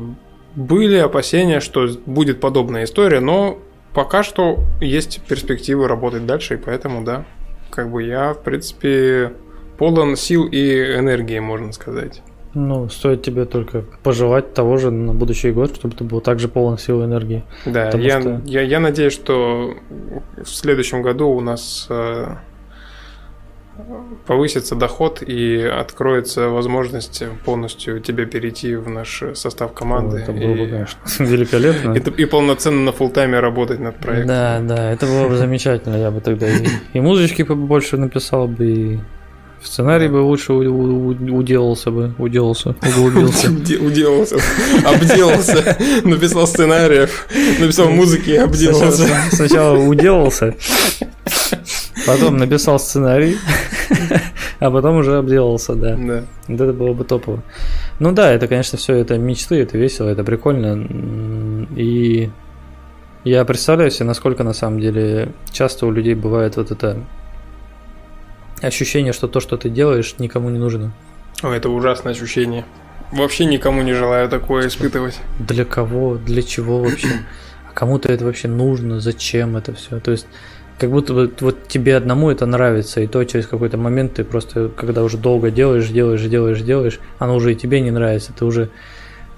[0.54, 3.58] были опасения, что будет подобная история, но
[3.92, 7.24] пока что есть перспективы работать дальше, и поэтому, да,
[7.70, 9.32] как бы я, в принципе,
[9.78, 12.22] полон сил и энергии, можно сказать.
[12.54, 16.78] Ну, стоит тебе только пожелать того же на будущий год, чтобы ты был также полон
[16.78, 17.44] сил и энергии.
[17.66, 18.40] Да, я, что...
[18.44, 19.74] я, я надеюсь, что
[20.36, 22.36] в следующем году у нас э,
[24.26, 30.18] повысится доход и откроется возможность полностью тебе перейти в наш состав команды.
[30.18, 31.92] О, это было бы, конечно, великолепно.
[31.94, 34.28] И, и полноценно на фултайме работать над проектом.
[34.28, 35.96] Да, да, это было бы замечательно.
[35.96, 39.00] Я бы тогда и, и музычки побольше написал бы, и
[39.64, 43.48] Сценарий бы лучше уделался бы, уделался, углубился.
[43.80, 44.36] Уделался,
[44.84, 47.26] обделался, написал сценариев,
[47.58, 49.08] написал музыки и обделался.
[49.32, 50.54] Сначала уделался,
[52.06, 53.38] потом написал сценарий,
[54.60, 55.96] а потом уже обделался, да.
[55.96, 56.24] Да.
[56.46, 57.42] Это было бы топово.
[58.00, 61.66] Ну да, это, конечно, все это мечты, это весело, это прикольно.
[61.74, 62.30] И
[63.24, 66.98] я представляю себе, насколько на самом деле часто у людей бывает вот это
[68.68, 70.92] ощущение, что то, что ты делаешь, никому не нужно.
[71.42, 72.64] О, это ужасное ощущение.
[73.12, 75.18] Вообще никому не желаю такое испытывать.
[75.38, 77.08] Для кого, для чего вообще?
[77.68, 80.00] А кому-то это вообще нужно, зачем это все?
[80.00, 80.26] То есть,
[80.78, 84.68] как будто бы вот тебе одному это нравится, и то через какой-то момент ты просто,
[84.68, 88.70] когда уже долго делаешь, делаешь, делаешь, делаешь, оно уже и тебе не нравится, ты уже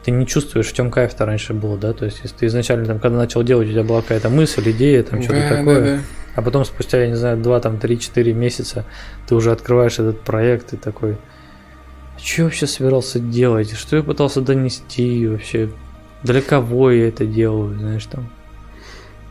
[0.05, 1.93] ты не чувствуешь, в чем кайф-то раньше был, да?
[1.93, 5.03] То есть, если ты изначально, там, когда начал делать, у тебя была какая-то мысль, идея,
[5.03, 6.01] там, что-то да, такое, да, да.
[6.37, 8.85] А потом спустя, я не знаю, 2, там, 3, 4 месяца
[9.27, 11.17] ты уже открываешь этот проект и такой,
[12.19, 15.71] что я вообще собирался делать, что я пытался донести вообще,
[16.23, 18.29] для кого я это делаю, знаешь, там.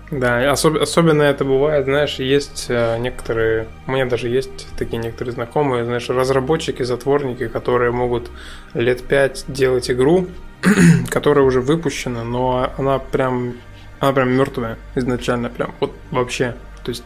[0.10, 5.34] Да, особ- особенно это бывает, знаешь, есть э, некоторые, у меня даже есть такие некоторые
[5.34, 8.32] знакомые, знаешь, разработчики, затворники, которые могут
[8.74, 10.28] лет пять делать игру,
[11.10, 13.56] которая уже выпущена, но она прям,
[14.00, 16.56] она прям мертвая изначально, прям вот вообще.
[16.86, 17.04] То есть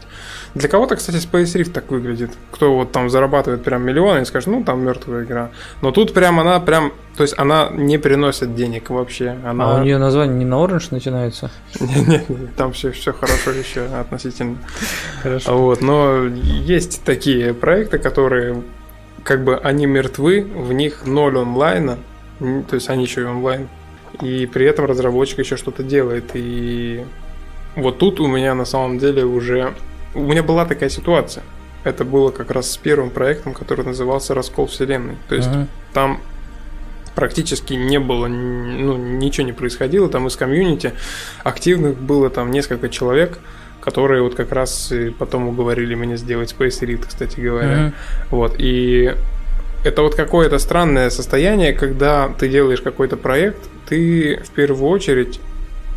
[0.56, 2.32] для кого-то, кстати, Space Rift так выглядит.
[2.52, 5.52] Кто вот там зарабатывает прям миллионы и скажет, ну там мертвая игра.
[5.82, 9.38] Но тут прям она прям, то есть она не приносит денег вообще.
[9.46, 9.78] Она...
[9.78, 11.50] А у нее название не на Orange начинается?
[11.80, 14.58] Нет, нет, там все, все хорошо еще относительно.
[15.24, 15.58] Хорошо.
[15.58, 18.64] Вот, но есть такие проекты, которые
[19.24, 22.00] как бы они мертвы, в них ноль онлайна,
[22.40, 23.70] то есть они еще и онлайн.
[24.22, 26.32] И при этом разработчик еще что-то делает.
[26.34, 27.06] И
[27.82, 29.74] вот тут у меня на самом деле уже...
[30.14, 31.44] У меня была такая ситуация.
[31.84, 35.16] Это было как раз с первым проектом, который назывался «Раскол вселенной».
[35.28, 35.68] То есть uh-huh.
[35.94, 36.20] там
[37.16, 40.10] практически не было, ну, ничего не происходило.
[40.10, 40.94] Там из комьюнити
[41.44, 43.40] активных было там несколько человек,
[43.82, 47.78] которые вот как раз потом уговорили меня сделать Space Read, кстати говоря.
[47.78, 47.94] Uh-huh.
[48.32, 49.14] Вот, и
[49.86, 55.40] это вот какое-то странное состояние, когда ты делаешь какой-то проект, ты в первую очередь,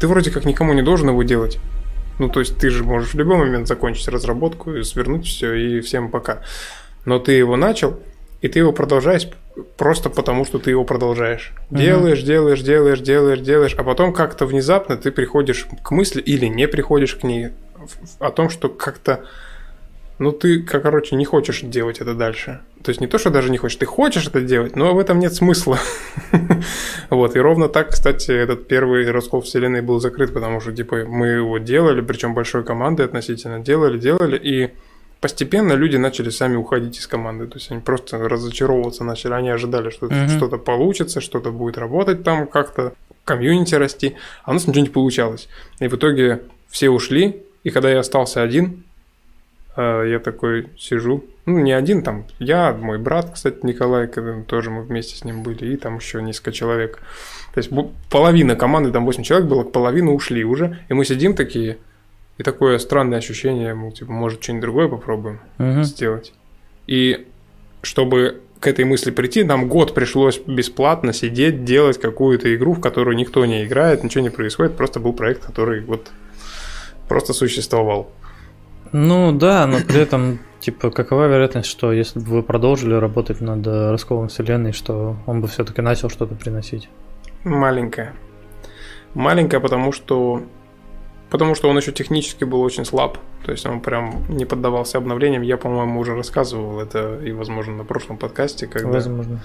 [0.01, 1.59] ты вроде как никому не должен его делать.
[2.23, 6.09] Ну, то есть ты же можешь в любой момент закончить разработку свернуть все, и всем
[6.09, 6.43] пока.
[7.05, 7.99] Но ты его начал,
[8.41, 9.29] и ты его продолжаешь
[9.77, 11.53] просто потому, что ты его продолжаешь.
[11.73, 11.81] Угу.
[11.81, 16.69] Делаешь, делаешь, делаешь, делаешь, делаешь, а потом как-то внезапно ты приходишь к мысли или не
[16.69, 17.49] приходишь к ней
[18.21, 19.25] о том, что как-то
[20.21, 22.61] ну ты, как, короче, не хочешь делать это дальше.
[22.85, 25.19] То есть не то, что даже не хочешь, ты хочешь это делать, но в этом
[25.19, 25.81] нет смысла.
[27.17, 31.27] вот, и ровно так, кстати, этот первый раскол вселенной был закрыт, потому что, типа, мы
[31.29, 34.71] его делали, причем большой командой относительно делали, делали, и
[35.21, 37.47] постепенно люди начали сами уходить из команды.
[37.47, 39.35] То есть они просто разочаровываться начали.
[39.35, 40.37] Они ожидали, что mm-hmm.
[40.37, 42.93] что-то получится, что-то будет работать там как-то,
[43.25, 45.49] комьюнити расти, а у нас ничего не получалось.
[45.79, 48.83] И в итоге все ушли, и когда я остался один,
[49.77, 54.71] а я такой сижу, ну, не один там, я, мой брат, кстати, Николай, когда тоже
[54.71, 57.01] мы вместе с ним были, и там еще несколько человек.
[57.55, 57.71] То есть
[58.11, 61.79] половина команды, там 8 человек было, половину ушли уже, и мы сидим такие,
[62.39, 65.83] и такое странное ощущение, мы, типа, может, что-нибудь другое попробуем uh-huh.
[65.83, 66.33] сделать.
[66.87, 67.27] И
[67.83, 73.17] чтобы к этой мысли прийти, нам год пришлось бесплатно сидеть, делать какую-то игру, в которую
[73.17, 76.13] никто не играет, ничего не происходит, просто был проект, который вот
[77.09, 78.13] просто существовал.
[78.93, 83.67] Ну да, но при этом, типа, какова вероятность, что если бы вы продолжили работать над
[83.67, 86.89] расколом вселенной, что он бы все-таки начал что-то приносить?
[87.45, 88.15] Маленькая.
[89.15, 90.43] Маленькая, потому что
[91.31, 93.19] потому что он еще технически был очень слаб.
[93.45, 95.43] То есть он прям не поддавался обновлениям.
[95.43, 98.67] Я, по-моему, уже рассказывал это и, возможно, на прошлом подкасте.
[98.67, 98.91] Когда...
[98.91, 99.41] Возможно.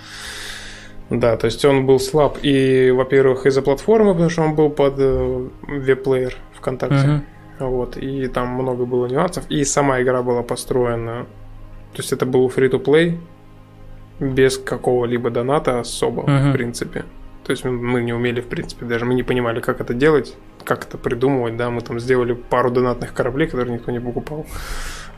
[1.09, 2.38] Да, то есть он был слаб.
[2.41, 6.95] И, во-первых, из-за платформы, потому что он был под э, веб-плеер ВКонтакте.
[6.95, 7.22] Угу.
[7.60, 9.45] Вот, и там много было нюансов.
[9.49, 11.26] И сама игра была построена.
[11.93, 13.18] То есть это был free-to-play
[14.20, 16.32] без какого-либо доната особо, угу.
[16.32, 17.05] в принципе.
[17.43, 20.36] То есть мы не умели, в принципе, даже мы не понимали, как это делать,
[20.66, 24.45] как это придумывать, да, мы там сделали пару донатных кораблей, которые никто не покупал,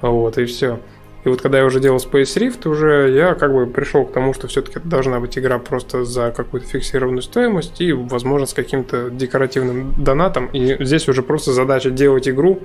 [0.01, 0.79] вот, и все.
[1.25, 4.33] И вот когда я уже делал Space Rift, уже я как бы пришел к тому,
[4.33, 9.09] что все-таки это должна быть игра просто за какую-то фиксированную стоимость и, возможно, с каким-то
[9.09, 10.47] декоративным донатом.
[10.53, 12.61] И здесь уже просто задача делать игру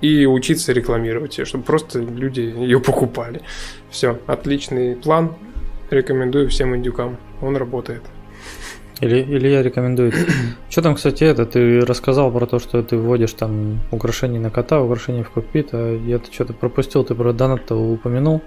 [0.00, 3.40] и учиться рекламировать ее, чтобы просто люди ее покупали.
[3.90, 5.34] Все, отличный план.
[5.90, 7.16] Рекомендую всем индюкам.
[7.40, 8.02] Он работает.
[9.00, 10.12] Или, или я рекомендую.
[10.70, 11.46] Что там, кстати, это?
[11.46, 15.96] Ты рассказал про то, что ты вводишь там украшения на кота, украшения в кокпит, а
[15.96, 18.42] я-то что-то пропустил, ты про донат-то упомянул.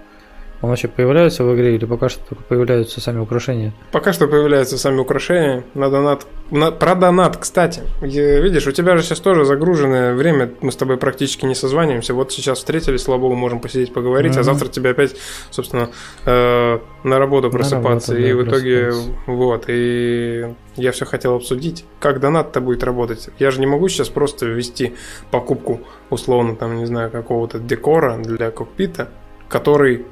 [0.60, 3.72] Он вообще появляется в игре или пока что только появляются сами украшения?
[3.92, 5.62] Пока что появляются сами украшения.
[5.74, 6.26] На донат...
[6.50, 6.72] На...
[6.72, 7.82] Про донат, кстати.
[8.00, 10.50] Видишь, у тебя же сейчас тоже загруженное время.
[10.60, 12.12] Мы с тобой практически не созваниваемся.
[12.12, 14.32] Вот сейчас встретились, слава богу, можем посидеть, поговорить.
[14.32, 14.40] Mm-hmm.
[14.40, 15.14] А завтра тебе опять,
[15.50, 15.90] собственно,
[16.26, 18.14] э, на работу просыпаться.
[18.14, 18.92] На работу, и да, в итоге,
[19.26, 19.64] вот.
[19.68, 23.28] И я все хотел обсудить, как донат-то будет работать.
[23.38, 24.96] Я же не могу сейчас просто ввести
[25.30, 25.80] покупку,
[26.10, 29.08] условно, там, не знаю, какого-то декора для кокпита,
[29.48, 30.04] который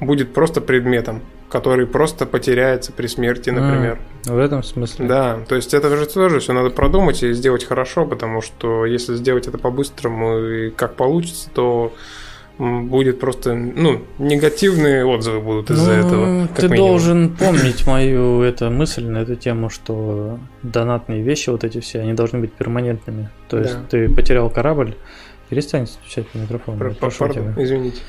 [0.00, 3.98] будет просто предметом, который просто потеряется при смерти, например.
[4.26, 5.06] А, в этом смысле?
[5.06, 9.14] Да, то есть это же тоже все надо продумать и сделать хорошо, потому что если
[9.14, 11.92] сделать это по-быстрому и как получится, то
[12.58, 16.48] будет просто, ну, негативные отзывы будут из-за ну, этого.
[16.56, 16.88] Ты минимум.
[16.88, 22.12] должен помнить мою эту мысль на эту тему, что донатные вещи, вот эти все, они
[22.12, 23.30] должны быть перманентными.
[23.48, 23.84] То есть да.
[23.90, 24.94] ты потерял корабль,
[25.48, 26.78] перестань стучать по микрофону.
[26.78, 28.00] Про, пардон, извините.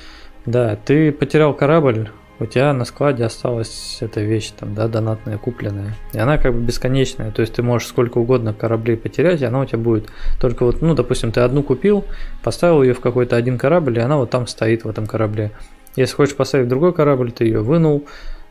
[0.46, 5.96] Да, ты потерял корабль, у тебя на складе осталась эта вещь, там, да, донатная, купленная.
[6.14, 7.32] И она как бы бесконечная.
[7.32, 10.10] То есть ты можешь сколько угодно кораблей потерять, и она у тебя будет.
[10.40, 12.04] Только вот, ну, допустим, ты одну купил,
[12.44, 15.52] поставил ее в какой-то один корабль, и она вот там стоит в этом корабле.
[15.96, 18.06] Если хочешь поставить другой корабль, ты ее вынул,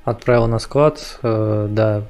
[0.04, 2.04] отправил на склад, э, да,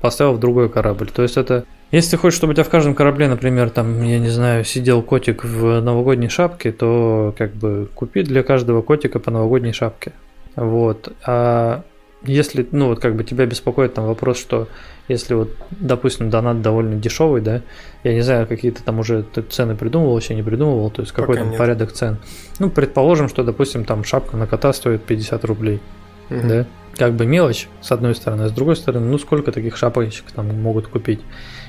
[0.00, 1.10] поставил в другой корабль.
[1.10, 4.18] То есть это если ты хочешь, чтобы у тебя в каждом корабле, например, там, я
[4.18, 9.30] не знаю, сидел котик в новогодней шапке, то как бы купи для каждого котика по
[9.30, 10.12] новогодней шапке.
[10.54, 11.12] Вот.
[11.26, 11.82] А
[12.22, 14.68] если, ну вот как бы тебя беспокоит там вопрос, что
[15.06, 17.62] если вот, допустим, донат довольно дешевый, да,
[18.04, 21.12] я не знаю, какие то там уже ты цены придумывал, вообще не придумывал, то есть
[21.12, 22.18] какой там порядок цен.
[22.58, 25.80] Ну, предположим, что, допустим, там шапка на кота стоит 50 рублей,
[26.28, 26.40] угу.
[26.46, 26.66] да,
[26.96, 30.48] как бы мелочь, с одной стороны, а с другой стороны, ну, сколько таких шапочек там
[30.60, 31.20] могут купить.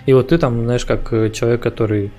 [0.10, 2.12] И вот ты там, знаешь, как э, человек, который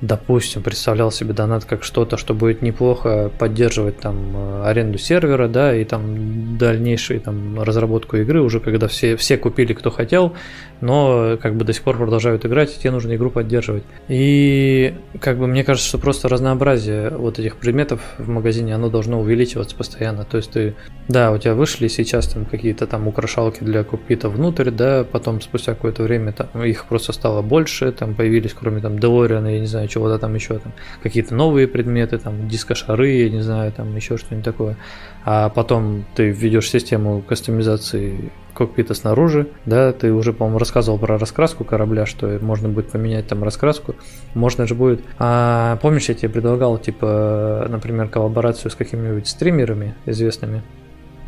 [0.00, 5.74] допустим, представлял себе донат как что-то, что будет неплохо поддерживать там э, аренду сервера, да,
[5.74, 10.34] и там дальнейшую там разработку игры уже когда все, все купили, кто хотел,
[10.80, 13.84] но как бы до сих пор продолжают играть, и тебе нужно игру поддерживать.
[14.08, 19.20] И как бы мне кажется, что просто разнообразие вот этих предметов в магазине, оно должно
[19.20, 20.24] увеличиваться постоянно.
[20.24, 20.74] То есть ты,
[21.08, 25.74] да, у тебя вышли сейчас там какие-то там украшалки для купита внутрь, да, потом спустя
[25.74, 29.85] какое-то время там их просто стало больше, там появились кроме там Делориана, я не знаю,
[29.88, 30.72] чего-то там еще там,
[31.02, 34.76] какие-то новые предметы, там дискошары, я не знаю, там еще что-нибудь такое.
[35.24, 41.64] А потом ты введешь систему кастомизации кокпита снаружи, да, ты уже, по-моему, рассказывал про раскраску
[41.64, 43.96] корабля, что можно будет поменять там раскраску,
[44.34, 45.02] можно же будет.
[45.18, 50.62] А помнишь, я тебе предлагал, типа, например, коллаборацию с какими-нибудь стримерами известными,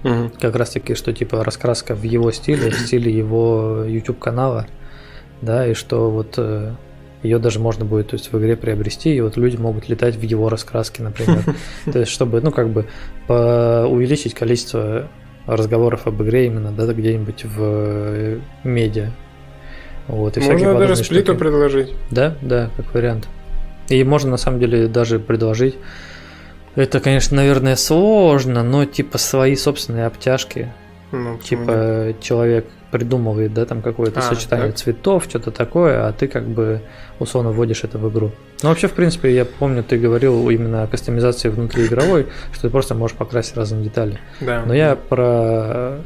[0.05, 0.31] Угу.
[0.41, 4.67] Как раз таки, что типа раскраска в его стиле, в стиле его YouTube канала,
[5.43, 6.75] да, и что вот э,
[7.23, 10.23] ее даже можно будет то есть, в игре приобрести, и вот люди могут летать в
[10.23, 11.43] его раскраске, например.
[11.93, 12.87] То есть, чтобы, ну, как бы
[13.29, 15.09] увеличить количество
[15.47, 19.11] разговоров об игре именно, да, где-нибудь в э, медиа.
[20.07, 21.39] Вот, и можно даже сплиту штуки.
[21.39, 21.95] предложить.
[22.11, 23.29] Да, да, как вариант.
[23.89, 25.77] И можно на самом деле даже предложить.
[26.75, 30.73] Это, конечно, наверное, сложно, но типа свои собственные обтяжки.
[31.13, 32.21] Ну, типа нет?
[32.21, 34.77] человек придумывает, да, там какое-то а, сочетание так?
[34.77, 36.81] цветов, что-то такое, а ты как бы
[37.19, 38.33] условно вводишь это в игру.
[38.63, 42.95] Ну, вообще, в принципе, я помню, ты говорил именно о кастомизации внутриигровой, что ты просто
[42.95, 44.19] можешь покрасить разные детали.
[44.41, 44.65] Да.
[44.67, 45.99] Но я про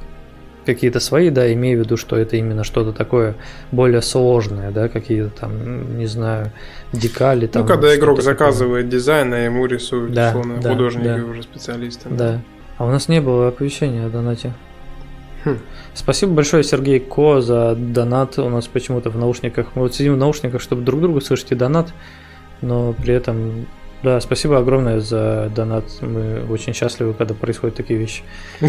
[0.66, 3.35] какие-то свои, да, имею в виду, что это именно что-то такое
[3.70, 6.53] более сложное, да, какие-то там, не знаю,
[6.93, 7.47] декали.
[7.47, 11.24] Там, ну, когда игрок что-то заказывает дизайн, а ему рисуют, Да, условно, да, художники да.
[11.24, 12.05] уже специалисты.
[12.05, 12.18] такое.
[12.18, 12.41] Да.
[12.78, 14.53] А у нас не было оповещения о донате.
[15.45, 15.59] Хм.
[15.95, 18.38] Спасибо большое, Сергей Ко, за донат.
[18.38, 19.68] У нас почему-то в наушниках.
[19.74, 21.93] Мы вот сидим в наушниках, чтобы друг другу слышать и донат,
[22.61, 23.66] но при этом
[24.03, 25.84] да, спасибо огромное за донат.
[26.01, 28.24] Мы очень счастливы, когда происходят такие вещи.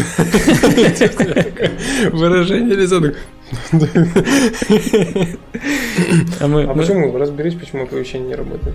[2.12, 3.00] Выражение лица.
[6.40, 7.16] А А почему?
[7.16, 8.74] Разберись, почему оповещение не работает.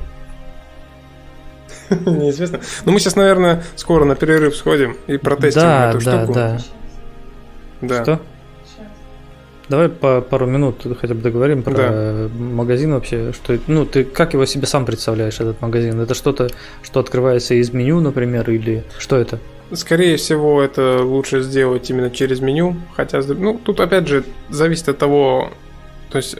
[1.90, 2.60] Неизвестно.
[2.86, 6.34] Ну, мы сейчас, наверное, скоро на перерыв сходим и протестим да, эту да, штуку.
[6.34, 6.60] да.
[7.82, 8.04] Да.
[8.04, 8.22] Что?
[9.70, 12.30] Давай по пару минут хотя бы договорим про Да.
[12.38, 13.32] магазин вообще.
[13.34, 16.00] Что, ну, ты как его себе сам представляешь, этот магазин?
[16.02, 16.50] Это что-то,
[16.82, 19.40] что открывается из меню, например, или что это?
[19.74, 22.78] Скорее всего, это лучше сделать именно через меню.
[22.96, 25.52] Хотя, ну, тут опять же зависит от того,
[26.10, 26.38] то есть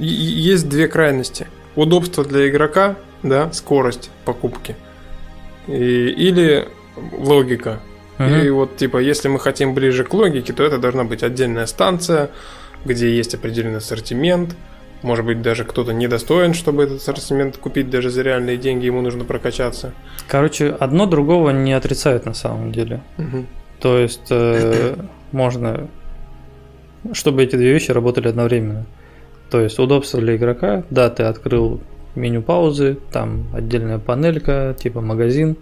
[0.00, 1.46] и- и- есть две крайности.
[1.76, 4.74] Удобство для игрока, да, скорость покупки.
[5.68, 6.66] И- или
[7.16, 7.78] логика.
[8.18, 8.54] И Мгм.
[8.54, 12.30] вот, типа, если мы хотим ближе к логике, то это должна быть отдельная станция,
[12.84, 14.56] где есть определенный ассортимент.
[15.02, 19.24] Может быть, даже кто-то недостоин, чтобы этот ассортимент купить даже за реальные деньги, ему нужно
[19.24, 19.92] прокачаться.
[20.28, 23.02] Короче, одно другого не отрицает на самом деле.
[23.16, 23.48] Мгм.
[23.80, 24.96] То есть э,
[25.32, 25.88] можно,
[27.12, 28.86] чтобы эти две вещи работали одновременно.
[29.50, 31.80] То есть удобство для игрока, да, ты открыл
[32.14, 35.56] меню паузы, там отдельная панелька, типа магазин,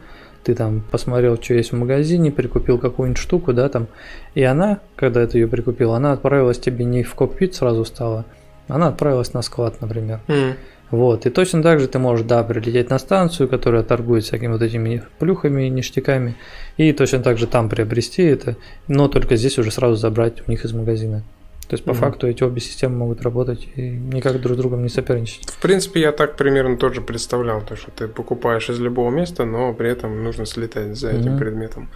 [0.45, 3.89] ты там посмотрел, что есть в магазине, прикупил какую-нибудь штуку, да, там,
[4.35, 8.25] и она, когда ты ее прикупил, она отправилась тебе не в кокпит сразу стала,
[8.69, 10.21] она отправилась на склад, например.
[10.29, 10.55] М.
[10.91, 14.63] Вот, и точно так же ты можешь, да, прилететь на станцию, которая торгует всякими вот
[14.63, 16.35] этими плюхами, ништяками,
[16.77, 18.57] и точно так же там приобрести это,
[18.89, 21.23] но только здесь уже сразу забрать у них из магазина.
[21.71, 22.01] То есть, по Мгм.
[22.01, 25.49] факту, эти обе системы могут работать и никак друг с другом не соперничать.
[25.49, 29.73] В принципе, я так примерно тоже представлял, то, что ты покупаешь из любого места, но
[29.73, 31.39] при этом нужно слетать за этим Мгм.
[31.39, 31.89] предметом.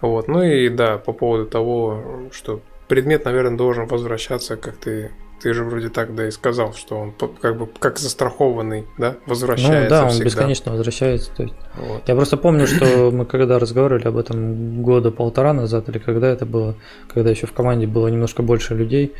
[0.00, 0.26] Вот.
[0.26, 5.10] Ну и да, по поводу того, что предмет, наверное, должен возвращаться, как ты
[5.40, 9.82] ты же вроде так да и сказал, что он как бы как застрахованный, да, возвращается
[9.82, 10.24] ну да, он всегда.
[10.24, 11.30] бесконечно возвращается.
[11.34, 12.02] То есть, Вот.
[12.06, 16.46] я просто помню, что мы когда разговаривали об этом года полтора назад, или когда это
[16.46, 16.76] было,
[17.08, 19.14] когда еще в команде было немножко больше людей,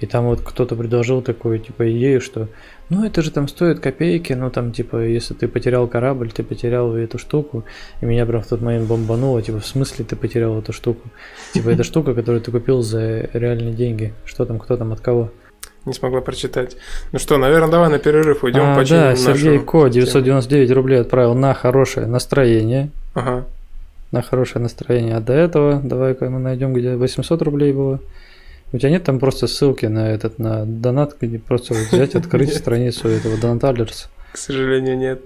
[0.00, 2.48] и там вот кто-то предложил такую типа идею, что
[2.90, 6.94] ну это же там стоит копейки, ну там типа если ты потерял корабль, ты потерял
[6.94, 7.64] эту штуку,
[8.00, 11.08] и меня прям в тот момент бомбануло, типа в смысле ты потерял эту штуку?
[11.54, 14.14] Типа это штука, которую ты купил за реальные деньги.
[14.24, 15.30] Что там, кто там, от кого?
[15.86, 16.76] Не смогла прочитать.
[17.12, 19.90] Ну что, наверное, давай на перерыв уйдем, А, да, Сергей Ко тему.
[19.90, 22.90] 999 рублей отправил на хорошее настроение.
[23.14, 23.46] Ага.
[24.12, 25.16] на хорошее настроение.
[25.16, 28.00] А до этого, давай-ка мы найдем, где 800 рублей было.
[28.72, 32.54] У тебя нет там просто ссылки на этот, на донат, где просто вот взять, открыть
[32.54, 34.08] страницу этого Донаталерс.
[34.32, 35.20] К сожалению, нет.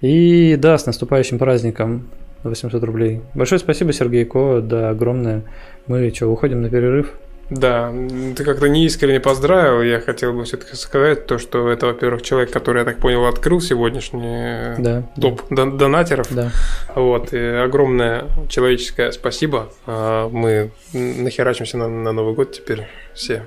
[0.00, 2.08] И да, с наступающим праздником
[2.44, 3.20] 800 рублей.
[3.34, 5.42] Большое спасибо, Сергей Ко, да, огромное.
[5.86, 7.12] Мы что, уходим на перерыв?
[7.50, 7.92] Да,
[8.36, 9.82] ты как-то неискренне поздравил.
[9.82, 13.60] Я хотел бы все-таки сказать то, что это, во-первых, человек, который, я так понял, открыл
[13.60, 15.02] сегодняшний Да.
[15.20, 16.32] топ дон- донатеров.
[16.34, 16.50] Да.
[16.94, 19.68] Вот, и огромное человеческое спасибо.
[19.86, 23.46] А, Мы нахерачимся на, на Новый год теперь все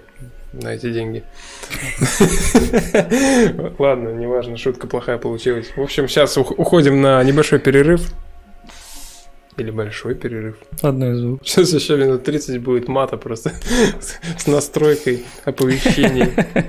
[0.53, 1.23] на эти деньги.
[3.79, 5.71] Ладно, неважно, шутка плохая получилась.
[5.75, 8.01] В общем, сейчас уходим на небольшой перерыв.
[9.57, 10.55] Или большой перерыв.
[10.83, 11.39] Одно из двух.
[11.43, 13.51] Сейчас еще минут 30 будет мата просто
[14.37, 16.29] с- настройкой оповещений.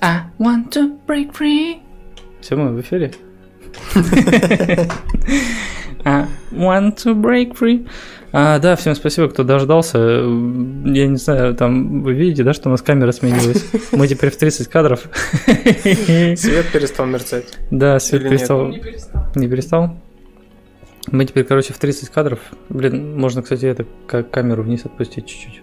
[0.00, 1.78] I want to break free.
[2.40, 3.12] Все, мы в эфире?
[6.04, 7.88] I want to break free.
[8.32, 9.98] А, да, всем спасибо, кто дождался.
[9.98, 13.64] Я не знаю, там вы видите, да, что у нас камера сменилась.
[13.90, 15.08] Мы теперь в 30 кадров.
[15.46, 17.58] Свет перестал мерцать.
[17.70, 18.68] Да, свет перестал.
[19.34, 19.96] Не перестал?
[21.10, 22.40] Мы теперь, короче, в 30 кадров.
[22.68, 25.62] Блин, можно, кстати, это как камеру вниз отпустить чуть-чуть.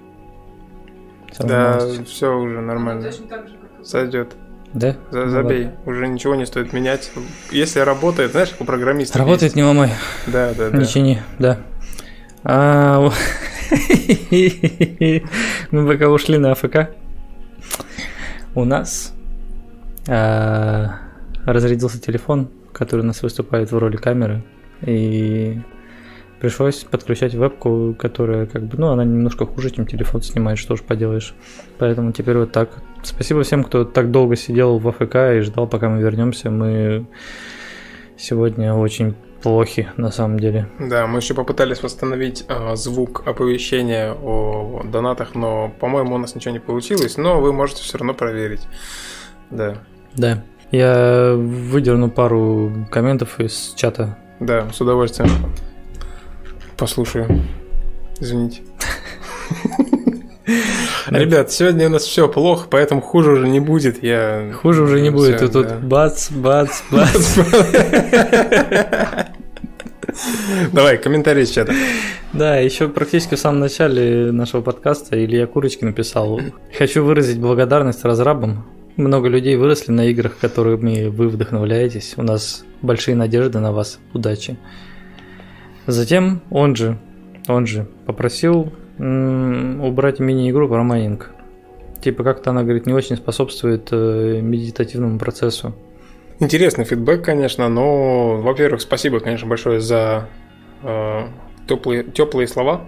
[1.40, 3.12] Да, все уже нормально.
[3.84, 4.36] Сойдет.
[4.74, 4.96] Да?
[5.12, 5.66] За- Ну Забей.
[5.66, 5.80] ладно.
[5.86, 7.12] Уже ничего не стоит менять.
[7.52, 9.20] Если работает, знаешь, как у программиста.
[9.20, 9.90] Работает, не ломай.
[9.90, 10.00] есть.
[10.28, 10.78] Да, да, да.
[10.78, 11.60] Не чини, да.
[12.44, 13.10] А,
[15.72, 16.90] Мы пока ушли на АФК.
[18.54, 19.14] У нас
[20.08, 20.96] а,
[21.46, 24.44] разрядился телефон, который у нас выступает в роли камеры.
[24.82, 25.60] И
[26.40, 30.82] пришлось подключать вебку, которая как бы, ну, она немножко хуже, чем телефон снимает, что ж
[30.82, 31.34] поделаешь.
[31.78, 32.70] Поэтому теперь вот так.
[33.04, 36.50] Спасибо всем, кто так долго сидел в АФК и ждал, пока мы вернемся.
[36.50, 37.08] Мы
[38.18, 40.68] сегодня очень плохи на самом деле.
[40.80, 46.52] Да, мы еще попытались восстановить э, звук оповещения о донатах, но, по-моему, у нас ничего
[46.52, 48.68] не получилось, но вы можете все равно проверить.
[49.52, 49.76] Да.
[50.16, 50.44] Да.
[50.72, 54.18] Я выдерну пару комментов из чата.
[54.40, 55.30] Да, с удовольствием.
[56.78, 57.42] Послушаю.
[58.20, 58.62] Извините.
[61.08, 64.04] Ребят, сегодня у нас все плохо, поэтому хуже уже не будет.
[64.04, 64.52] Я...
[64.62, 65.42] Хуже уже не будет.
[65.42, 65.78] И тут да.
[65.78, 67.38] бац, бац, бац.
[70.72, 71.74] Давай, комментарий из чата.
[72.34, 76.40] Да, еще практически в самом начале нашего подкаста Илья Курочкин написал
[76.78, 78.66] «Хочу выразить благодарность разрабам.
[78.98, 82.14] Много людей выросли на играх, которыми вы вдохновляетесь.
[82.18, 84.00] У нас большие надежды на вас.
[84.14, 84.58] Удачи».
[85.88, 86.98] Затем он же,
[87.48, 91.32] он же попросил м, убрать мини-игру про майнинг.
[92.02, 95.76] Типа как-то она, говорит, не очень способствует э, медитативному процессу.
[96.40, 100.28] Интересный фидбэк, конечно, но, во-первых, спасибо, конечно, большое за
[100.84, 101.22] э,
[101.68, 102.86] теплые, теплые слова.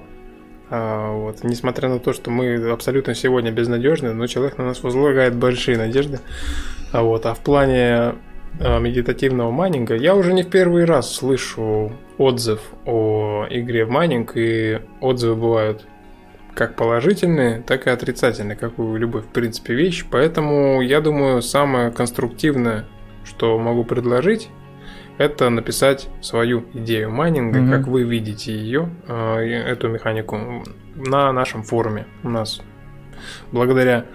[0.69, 5.35] А, вот, несмотря на то, что мы абсолютно сегодня безнадежны, но человек на нас возлагает
[5.35, 6.19] большие надежды.
[6.91, 8.15] А, вот, а в плане
[8.59, 14.33] э, медитативного майнинга я уже не в первый раз слышу отзыв о игре в майнинг,
[14.35, 15.85] и отзывы бывают
[16.53, 20.05] как положительные, так и отрицательные, как у любой, в принципе, вещи.
[20.09, 22.85] Поэтому, я думаю, самое конструктивное,
[23.23, 24.49] что могу предложить,
[25.17, 27.71] это написать свою идею майнинга, Мгм.
[27.71, 30.63] как вы видите ее, и эту механику,
[30.95, 32.05] на нашем форуме.
[32.23, 32.61] У нас
[33.51, 34.05] благодаря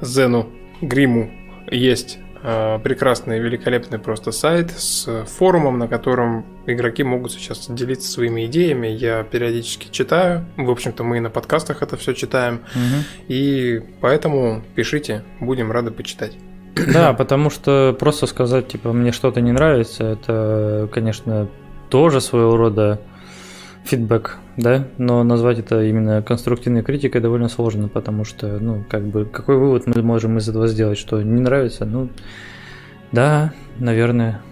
[0.00, 0.48] Зену
[0.80, 1.30] Гриму
[1.70, 8.44] есть э, прекрасный, великолепный просто сайт с форумом, на котором игроки могут сейчас делиться своими
[8.46, 8.86] идеями.
[8.88, 10.44] Я периодически читаю.
[10.58, 12.60] В общем-то, мы и на подкастах это все читаем.
[13.28, 16.36] И поэтому пишите, будем рады почитать.
[16.92, 21.48] Да, потому что просто сказать, типа, мне что-то не нравится, это, конечно,
[21.88, 23.00] тоже своего рода
[23.84, 29.26] фидбэк, да, но назвать это именно конструктивной критикой довольно сложно, потому что, ну, как бы,
[29.26, 32.08] какой вывод мы можем из этого сделать, что не нравится, ну,
[33.12, 34.42] да, наверное.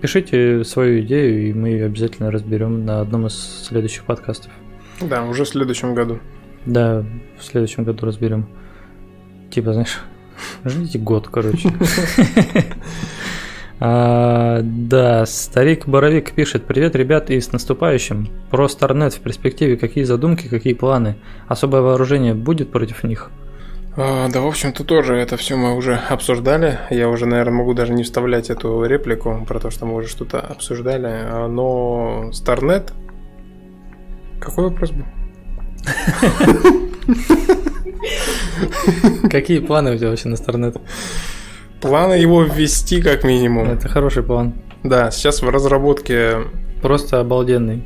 [0.00, 3.34] Пишите свою идею, и мы ее обязательно разберем на одном из
[3.64, 4.52] следующих подкастов.
[5.00, 6.20] Да, уже в следующем году.
[6.66, 7.04] Да,
[7.38, 8.46] в следующем году разберем.
[9.50, 10.00] Типа, знаешь,
[10.64, 11.70] ждите год, короче.
[13.80, 18.28] А, да, старик Боровик пишет: Привет, ребят, и с наступающим.
[18.50, 21.16] Про Старнет в перспективе какие задумки, какие планы?
[21.46, 23.30] Особое вооружение будет против них?
[23.96, 26.78] А, да, в общем-то, тоже это все мы уже обсуждали.
[26.90, 30.40] Я уже, наверное, могу даже не вставлять эту реплику про то, что мы уже что-то
[30.40, 31.08] обсуждали.
[31.08, 32.92] А, Но Старнет...
[34.40, 35.04] Какой вопрос был?
[39.30, 40.76] Какие планы у тебя вообще на Старнет?
[41.80, 43.70] Планы его ввести как минимум.
[43.70, 44.54] Это хороший план.
[44.82, 46.38] Да, сейчас в разработке
[46.82, 47.84] Просто обалденный.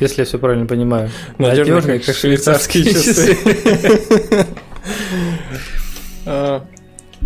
[0.00, 1.10] Если я все правильно понимаю.
[1.38, 3.36] надежный, как швейцарские часы.
[6.28, 6.64] А,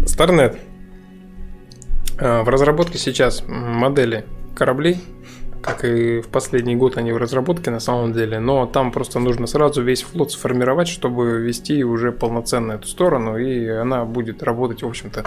[0.06, 0.58] Старнет.
[2.18, 4.98] А, В разработке сейчас модели кораблей,
[5.62, 9.46] как и в последний год они в разработке на самом деле, но там просто нужно
[9.46, 14.86] сразу весь флот сформировать, чтобы вести уже полноценно эту сторону, и она будет работать, в
[14.86, 15.24] общем-то,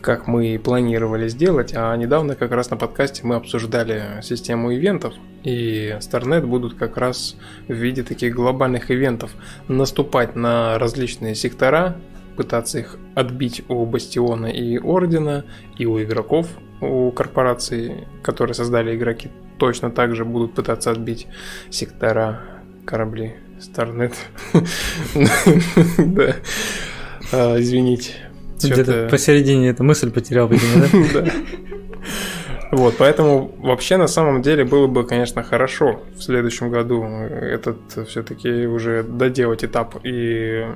[0.00, 1.72] как мы и планировали сделать.
[1.74, 5.14] А недавно как раз на подкасте мы обсуждали систему ивентов,
[5.44, 7.36] и Starnet будут как раз
[7.68, 9.30] в виде таких глобальных ивентов
[9.68, 11.96] наступать на различные сектора,
[12.36, 15.44] пытаться их отбить у Бастиона и Ордена,
[15.76, 16.48] и у игроков,
[16.80, 21.26] у корпораций, которые создали игроки, точно так же будут пытаться отбить
[21.70, 22.40] сектора
[22.84, 24.14] корабли Starnet.
[25.98, 26.36] Да.
[27.32, 28.12] А, Извините.
[28.62, 31.30] Где-то посередине эта мысль потерял, видимо, да.
[32.70, 37.78] Вот, поэтому вообще на самом деле было бы, конечно, хорошо в следующем году этот
[38.08, 40.66] все-таки уже доделать этап и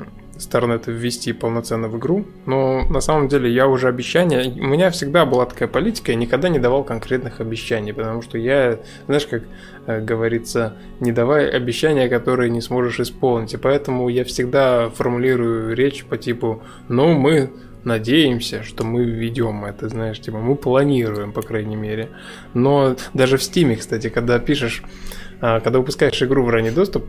[0.42, 2.26] Старнет ввести полноценно в игру.
[2.46, 4.50] Но на самом деле я уже обещания...
[4.50, 8.80] У меня всегда была такая политика, я никогда не давал конкретных обещаний, потому что я,
[9.06, 9.44] знаешь, как
[9.86, 13.54] э, говорится, не давай обещания, которые не сможешь исполнить.
[13.54, 17.52] И поэтому я всегда формулирую речь по типу, ну, мы
[17.84, 22.10] надеемся, что мы введем это, знаешь, типа мы планируем, по крайней мере.
[22.54, 24.82] Но даже в Стиме, кстати, когда пишешь,
[25.40, 27.04] а, когда выпускаешь игру в ранний доступ,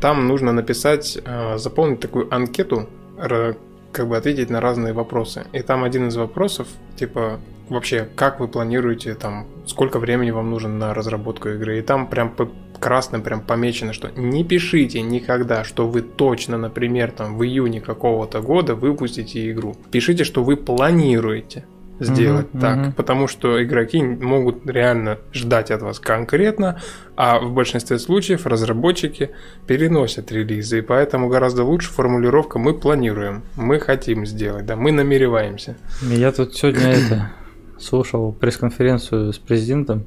[0.00, 2.88] там нужно написать, а, заполнить такую анкету,
[3.18, 5.46] как бы ответить на разные вопросы.
[5.52, 10.68] И там один из вопросов, типа, вообще, как вы планируете, там, сколько времени вам нужно
[10.68, 11.78] на разработку игры.
[11.78, 12.48] И там прям по
[12.78, 18.40] красным прям помечено, что не пишите никогда, что вы точно, например, там, в июне какого-то
[18.40, 19.74] года выпустите игру.
[19.90, 21.64] Пишите, что вы планируете.
[22.00, 22.92] Сделать Мгм, так, мгм.
[22.92, 26.80] потому что игроки могут реально ждать от вас конкретно,
[27.16, 29.30] а в большинстве случаев разработчики
[29.66, 35.76] переносят релизы, и поэтому гораздо лучше формулировка «мы планируем», «мы хотим сделать», да, «мы намереваемся».
[36.02, 37.30] Я тут сегодня это
[37.78, 40.04] слушал пресс-конференцию с президентом,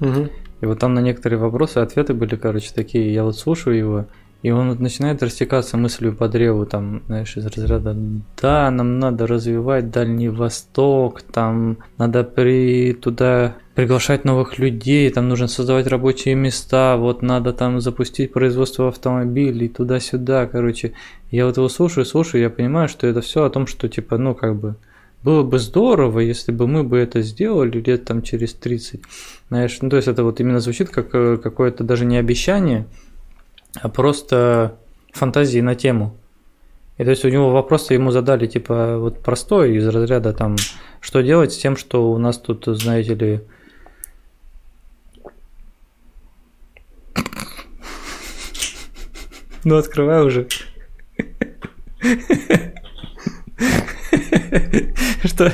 [0.00, 3.12] и вот там на некоторые вопросы ответы были, короче, такие.
[3.12, 4.06] Я вот слушаю его,
[4.42, 7.96] и он начинает растекаться мыслью по древу, там, знаешь, из разряда
[8.40, 15.46] «Да, нам надо развивать Дальний Восток, там надо при туда приглашать новых людей, там нужно
[15.46, 20.92] создавать рабочие места, вот надо там запустить производство автомобилей туда-сюда, короче».
[21.30, 24.34] Я вот его слушаю, слушаю, я понимаю, что это все о том, что, типа, ну,
[24.34, 24.76] как бы,
[25.22, 29.00] было бы здорово, если бы мы бы это сделали лет там через 30.
[29.48, 32.86] Знаешь, ну то есть это вот именно звучит как э, какое-то даже не обещание,
[33.80, 34.78] а просто
[35.12, 36.16] фантазии на тему.
[36.98, 40.56] И то есть у него вопрос ему задали типа вот простой из разряда там,
[41.00, 43.40] что делать с тем, что у нас тут, знаете ли,
[49.64, 50.48] ну открывай уже.
[55.24, 55.52] Что,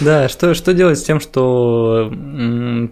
[0.00, 2.12] да, что, что делать с тем, что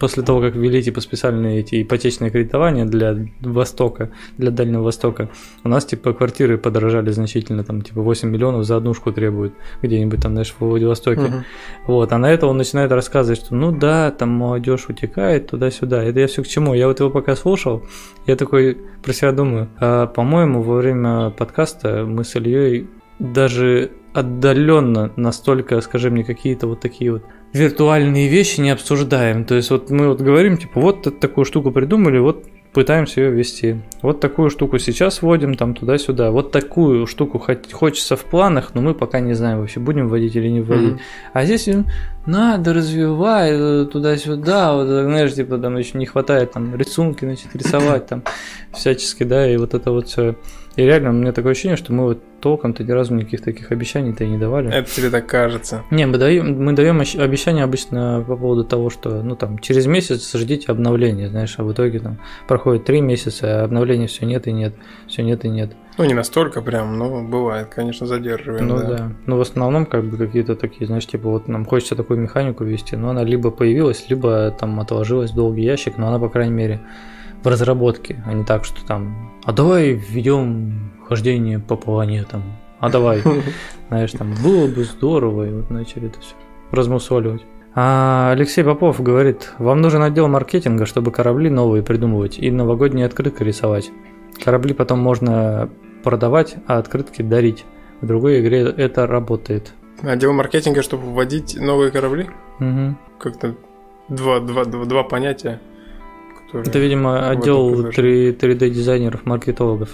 [0.01, 5.31] после того, как ввели типа специальные эти ипотечные кредитования для Востока, для Дальнего Востока,
[5.65, 10.33] у нас типа квартиры подорожали значительно, там типа 8 миллионов за однушку требуют где-нибудь там,
[10.33, 11.21] знаешь, в Владивостоке.
[11.21, 11.45] Мгм.
[11.87, 16.03] Вот, а на это он начинает рассказывать, что ну да, там молодежь утекает туда-сюда.
[16.03, 16.75] Это я все к чему?
[16.75, 17.85] Я вот его пока слушал,
[18.27, 22.89] я такой про себя думаю, а, по-моему, во время подкаста мы с Ильей
[23.19, 27.23] даже отдаленно настолько, скажи мне, какие-то вот такие вот
[27.53, 29.45] виртуальные вещи не обсуждаем.
[29.45, 33.77] То есть вот мы вот говорим, типа, вот такую штуку придумали, вот пытаемся ее ввести.
[34.03, 36.31] Вот такую штуку сейчас вводим, там туда-сюда.
[36.31, 37.43] Вот такую штуку
[37.73, 40.93] хочется в планах, но мы пока не знаем вообще, будем вводить или не вводить.
[40.93, 41.01] Мгм.
[41.33, 41.87] А здесь им
[42.27, 47.49] надо развивать э, туда-сюда, вот, э, знаешь, типа там еще не хватает там рисунки, значит,
[47.55, 48.23] рисовать там
[48.73, 50.37] всячески, да, и вот это вот все.
[50.79, 54.23] И реально, у меня такое ощущение, что мы вот толком-то ни разу никаких таких обещаний-то
[54.23, 54.73] и не давали.
[54.73, 55.83] Это тебе так кажется.
[55.91, 60.33] Не, мы даем, мы даем обещания обычно по поводу того, что, ну там, через месяц
[60.37, 64.53] ждите обновления, знаешь, а в итоге там проходит три месяца, а обновления все нет и
[64.53, 64.73] нет,
[65.09, 65.73] все нет и нет.
[65.97, 68.69] Ну, не настолько прям, но бывает, конечно, задерживаем.
[68.69, 68.85] Ну да.
[68.87, 69.13] да.
[69.27, 72.95] Но в основном как бы какие-то такие, знаешь, типа вот нам хочется такую механику ввести,
[72.95, 76.81] но она либо появилась, либо там отложилась в долгий ящик, но она, по крайней мере,
[77.43, 82.43] в разработке, а не так, что там, а давай введем хождение по планетам,
[82.81, 83.23] а давай,
[83.89, 86.35] знаешь, там, было бы здорово, и вот начали это все
[86.71, 87.43] размусоливать.
[87.75, 93.43] А Алексей Попов говорит, вам нужен отдел маркетинга, чтобы корабли новые придумывать и новогодние открытки
[93.43, 93.91] рисовать.
[94.43, 95.71] Корабли потом можно
[96.03, 97.65] продавать, а открытки дарить.
[98.01, 99.73] В другой игре это работает.
[100.03, 102.29] Отдел маркетинга, чтобы вводить новые корабли?
[102.59, 102.99] Мгм.
[103.19, 103.55] Как-то
[104.09, 105.61] два, два, два, два понятия.
[106.49, 108.33] Которые- Это, видимо, отдел предложении.
[108.33, 109.91] 3, d дизайнеров, маркетологов.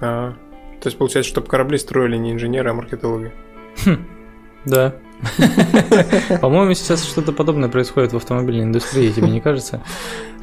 [0.00, 0.32] А,
[0.80, 3.32] то есть, получается, чтобы корабли строили не инженеры, а маркетологи.
[4.64, 4.94] Да.
[6.40, 9.82] По-моему, сейчас что-то подобное происходит в автомобильной индустрии, тебе не кажется?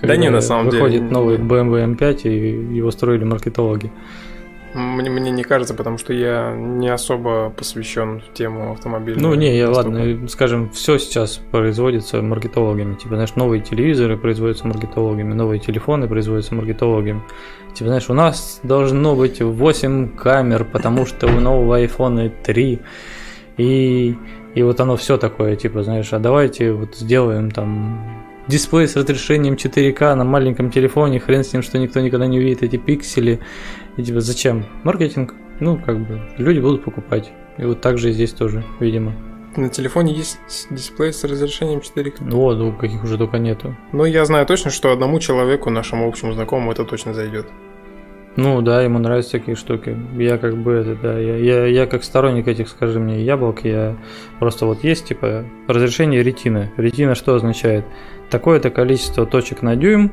[0.02, 0.84] Да не, на самом деле.
[0.84, 3.92] Выходит новый BMW M5, и его строили маркетологи.
[4.74, 9.20] Мне, мне не кажется, потому что я не особо посвящен в тему автомобиля.
[9.20, 9.90] Ну, не, я, настолько.
[9.90, 12.96] ладно, скажем, все сейчас производится маркетологами.
[12.96, 17.24] Типа, знаешь, новые телевизоры производятся маркетологами, новые телефоны производятся маркетологами.
[17.74, 22.80] Типа, знаешь, у нас должно быть 8 камер, потому что у нового iPhone 3.
[23.58, 24.16] И,
[24.56, 29.54] и вот оно все такое, типа, знаешь, а давайте вот сделаем там дисплей с разрешением
[29.54, 33.40] 4К на маленьком телефоне, хрен с ним, что никто никогда не увидит эти пиксели.
[33.96, 34.66] И типа, зачем?
[34.84, 35.36] Маркетинг.
[35.60, 37.32] Ну, как бы, люди будут покупать.
[37.58, 39.14] И вот так же и здесь тоже, видимо.
[39.56, 40.40] На телефоне есть
[40.70, 42.30] дисплей с разрешением 4К.
[42.32, 43.76] Вот, ну, каких уже только нету.
[43.92, 47.48] Но я знаю точно, что одному человеку, нашему общему знакомому, это точно зайдет.
[48.36, 49.98] Ну да, ему нравятся такие штуки.
[50.18, 53.98] Я как бы это, да, я, я, я как сторонник этих, скажи мне, яблок, я
[54.40, 56.72] просто вот есть, типа, разрешение ретины.
[56.78, 57.86] Ретина что означает?
[58.30, 60.12] Такое-то количество точек на дюйм,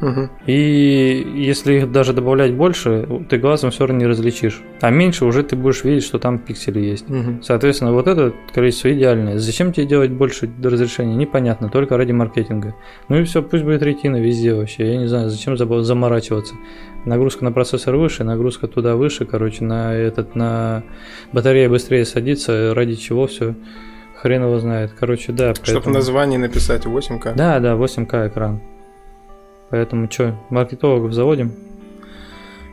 [0.00, 0.28] Угу.
[0.46, 4.62] и если их даже добавлять больше, ты глазом все равно не различишь.
[4.80, 7.10] А меньше уже ты будешь видеть, что там пиксели есть.
[7.10, 7.42] Угу.
[7.42, 9.38] Соответственно, вот это количество идеальное.
[9.38, 11.16] Зачем тебе делать больше разрешений?
[11.16, 12.76] Непонятно, только ради маркетинга.
[13.08, 14.92] Ну и все, пусть будет ретина везде вообще.
[14.92, 16.54] Я не знаю, зачем заморачиваться.
[17.04, 20.84] Нагрузка на процессор выше, нагрузка туда выше, короче, на этот, на
[21.32, 23.54] батарея быстрее садится, ради чего все
[24.20, 24.92] хрен его знает.
[24.98, 25.54] Короче, да.
[25.54, 27.34] Чтобы в поэтому- названии написать 8К.
[27.34, 28.60] Да, да, 8К экран.
[29.70, 31.52] Поэтому что, маркетологов заводим?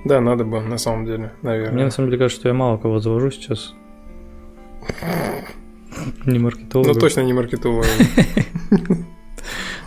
[0.05, 1.73] Да, надо бы, на самом деле, наверное.
[1.73, 3.73] Мне на самом деле кажется, что я мало кого завожу сейчас.
[6.25, 6.87] Не маркетолог.
[6.87, 7.85] Ну, точно не маркетолог.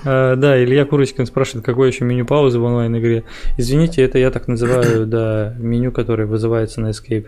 [0.05, 3.25] А, да, Илья Курочкин спрашивает, какое еще меню паузы в онлайн-игре.
[3.59, 7.27] Извините, это я так называю, да, меню, которое вызывается на Escape.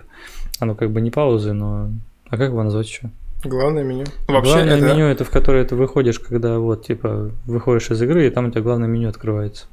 [0.60, 1.90] Оно как бы не паузы, но...
[2.28, 3.10] А как его назвать еще?
[3.44, 4.04] Главное меню.
[4.28, 8.26] Вообще, главное это меню это в которое ты выходишь, когда вот, типа, выходишь из игры,
[8.26, 9.66] и там у тебя главное меню открывается.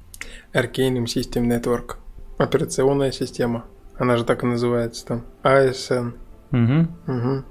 [0.54, 1.96] Arcanum System Network.
[2.38, 3.66] Операционная система.
[3.98, 5.26] Она же так и называется там.
[5.44, 6.14] ASN.
[6.52, 7.14] Угу.
[7.14, 7.44] Угу.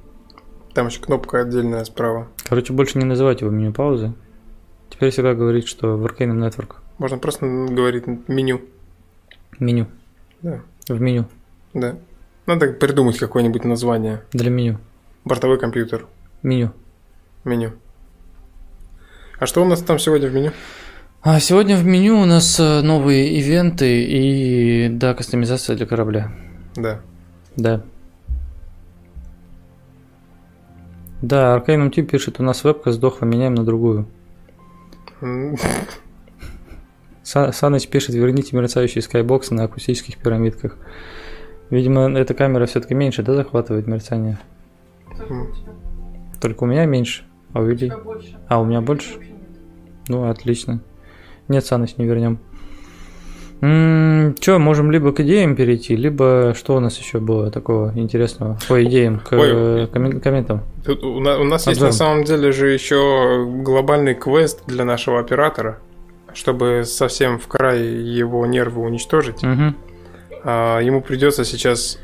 [0.75, 2.29] Там еще кнопка отдельная справа.
[2.49, 4.15] Короче, больше не называть его меню паузы.
[4.89, 8.61] Теперь всегда говорить, что в Arcanum Network Можно просто говорить меню.
[9.59, 9.87] меню.
[10.43, 10.61] Да.
[10.89, 11.27] В меню.
[11.75, 11.97] Да.
[12.47, 14.23] Надо придумать какое-нибудь название.
[14.33, 14.79] Для меню.
[15.27, 16.07] Бортовой компьютер.
[16.45, 16.71] Меню.
[17.45, 17.73] Меню.
[19.41, 20.53] А что у нас там сегодня в меню?
[21.21, 26.31] А сегодня в меню у нас э, новые ивенты и, да, кастомизация для корабля.
[26.77, 27.01] Да.
[27.57, 27.83] Да.
[31.23, 34.07] Да, Arcanum Team пишет, у нас вебка сдохла, меняем на другую.
[37.25, 40.77] Саныч пишет, верните мерцающий скайбокс на акустических пирамидках.
[41.71, 44.39] Видимо, эта камера все-таки меньше, да, захватывает мерцание?
[45.29, 45.53] М.
[46.41, 47.93] Только у меня меньше, а у людей?
[48.49, 49.11] А, у меня больше?
[50.09, 50.81] Ну, отлично.
[51.49, 52.39] Нет, Саныч, не вернем.
[53.61, 58.85] Че, можем либо к идеям перейти, либо что у нас еще было такого интересного по
[58.85, 59.87] идеям, к Ой.
[59.87, 60.61] коммен- комментам.
[60.85, 61.89] Тут у, на- у нас есть Обзор.
[61.89, 65.79] на самом деле же еще глобальный квест для нашего оператора,
[66.35, 69.43] чтобы совсем в край его нервы уничтожить.
[69.43, 69.75] Мгм.
[70.45, 71.99] А, ему придется сейчас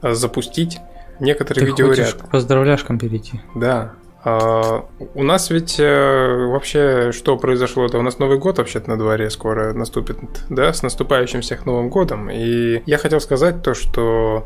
[0.00, 0.78] а, запустить
[1.20, 1.98] некоторый Ты видеоряд.
[1.98, 3.40] хочешь к поздравляшкам перейти?
[3.54, 3.92] Да.
[4.24, 4.84] А,
[5.14, 7.98] у нас ведь э, вообще что произошло-то?
[7.98, 10.18] У нас Новый год вообще-то на дворе скоро наступит,
[10.48, 10.72] да?
[10.72, 12.28] С наступающим всех Новым годом.
[12.30, 14.44] И я хотел сказать то, что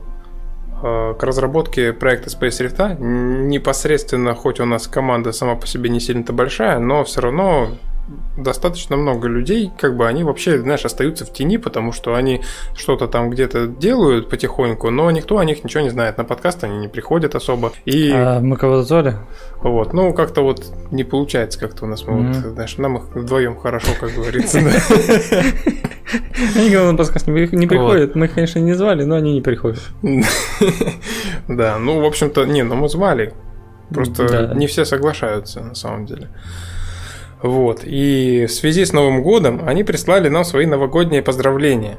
[0.83, 6.01] э, к разработке проекта Space Rift непосредственно, хоть у нас команда сама по себе не
[6.01, 7.69] сильно-то большая, но все равно
[8.37, 12.43] достаточно много людей, как бы они вообще, знаешь, остаются в тени, потому что они
[12.75, 16.19] что-то там где-то делают потихоньку, но никто о них ничего не знает.
[16.19, 17.73] На подкаст они не приходят особо.
[17.85, 19.17] И А мы кого-то звали?
[19.63, 22.51] вот, ну как-то вот не получается как-то у нас, мы вот, Мгм.
[22.55, 24.59] знаешь, нам их вдвоем хорошо, как говорится.
[26.57, 28.15] Они на подкаст не при- не приходят.
[28.15, 29.81] Мы их, конечно, не звали, но они не приходят.
[31.49, 33.33] Да, ну, в общем-то, не, ну мы звали.
[33.91, 36.29] Просто не все соглашаются, на самом деле.
[37.43, 41.97] Вот, и в связи с Новым годом они прислали нам свои новогодние поздравления.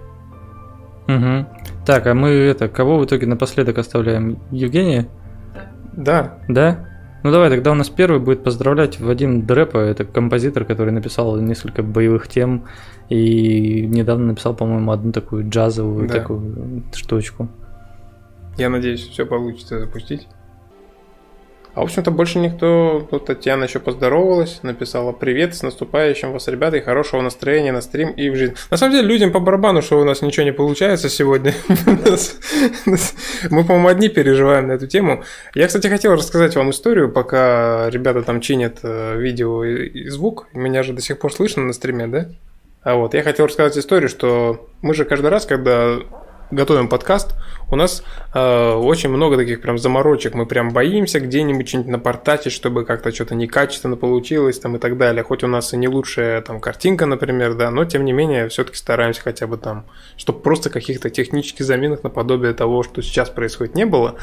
[1.07, 1.47] Мгм.
[1.85, 4.39] Так, а мы это, кого в итоге напоследок оставляем?
[4.51, 5.07] Евгения?
[5.93, 6.87] Да, Да?
[7.23, 11.81] Ну давай, тогда у нас первый будет поздравлять Вадим Дрепа, это композитор, который написал несколько
[11.81, 12.65] боевых тем
[13.07, 16.15] и недавно написал, по-моему, одну такую джазовую Да.
[16.19, 17.47] такую штучку.
[18.57, 20.27] я надеюсь, все получится запустить.
[21.73, 23.07] А в общем-то больше никто.
[23.09, 28.11] Тут Татьяна еще поздоровалась, написала привет, с наступающим вас, ребята, и хорошего настроения на стрим
[28.11, 28.53] и в жизнь.
[28.69, 31.53] На самом деле людям по барабану, что у нас ничего не получается сегодня.
[33.49, 35.23] Мы, по-моему, одни переживаем на эту тему.
[35.55, 40.47] Я, кстати, хотел рассказать вам историю, пока ребята там чинят э, видео и звук.
[40.53, 42.29] Меня же до сих пор слышно на стриме, да?
[42.83, 45.97] А вот, я хотел рассказать историю, что мы же каждый раз, когда
[46.53, 47.35] готовим подкаст,
[47.69, 48.03] у нас
[48.33, 50.33] э, очень много таких прям заморочек.
[50.33, 55.23] Мы прям боимся где-нибудь что-нибудь напортачить, чтобы как-то что-то некачественно получилось там и так далее.
[55.23, 58.77] Хоть у нас и не лучшая там картинка, например, да, но тем не менее все-таки
[58.77, 59.85] стараемся хотя бы там,
[60.17, 64.15] чтобы просто каких-то технических заминок наподобие того, что сейчас происходит, не было.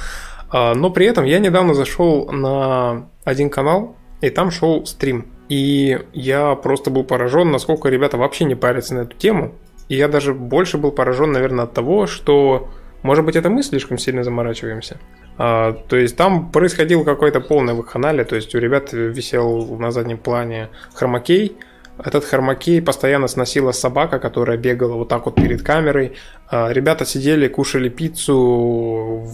[0.50, 5.26] А, но при этом я недавно зашел на один канал, и там шел стрим.
[5.48, 9.54] И я просто был поражен, насколько ребята вообще не парятся на эту тему.
[9.90, 12.68] И я даже больше был поражен, наверное, от того, что,
[13.02, 14.98] может быть, это мы слишком сильно заморачиваемся.
[15.36, 20.18] А, то есть там происходило какое-то полное вакханалия, то есть у ребят висел на заднем
[20.18, 21.56] плане хромакей,
[21.98, 26.16] этот хромакей постоянно сносила собака, которая бегала вот так вот перед камерой.
[26.48, 29.26] А, Ребята сидели, кушали пиццу,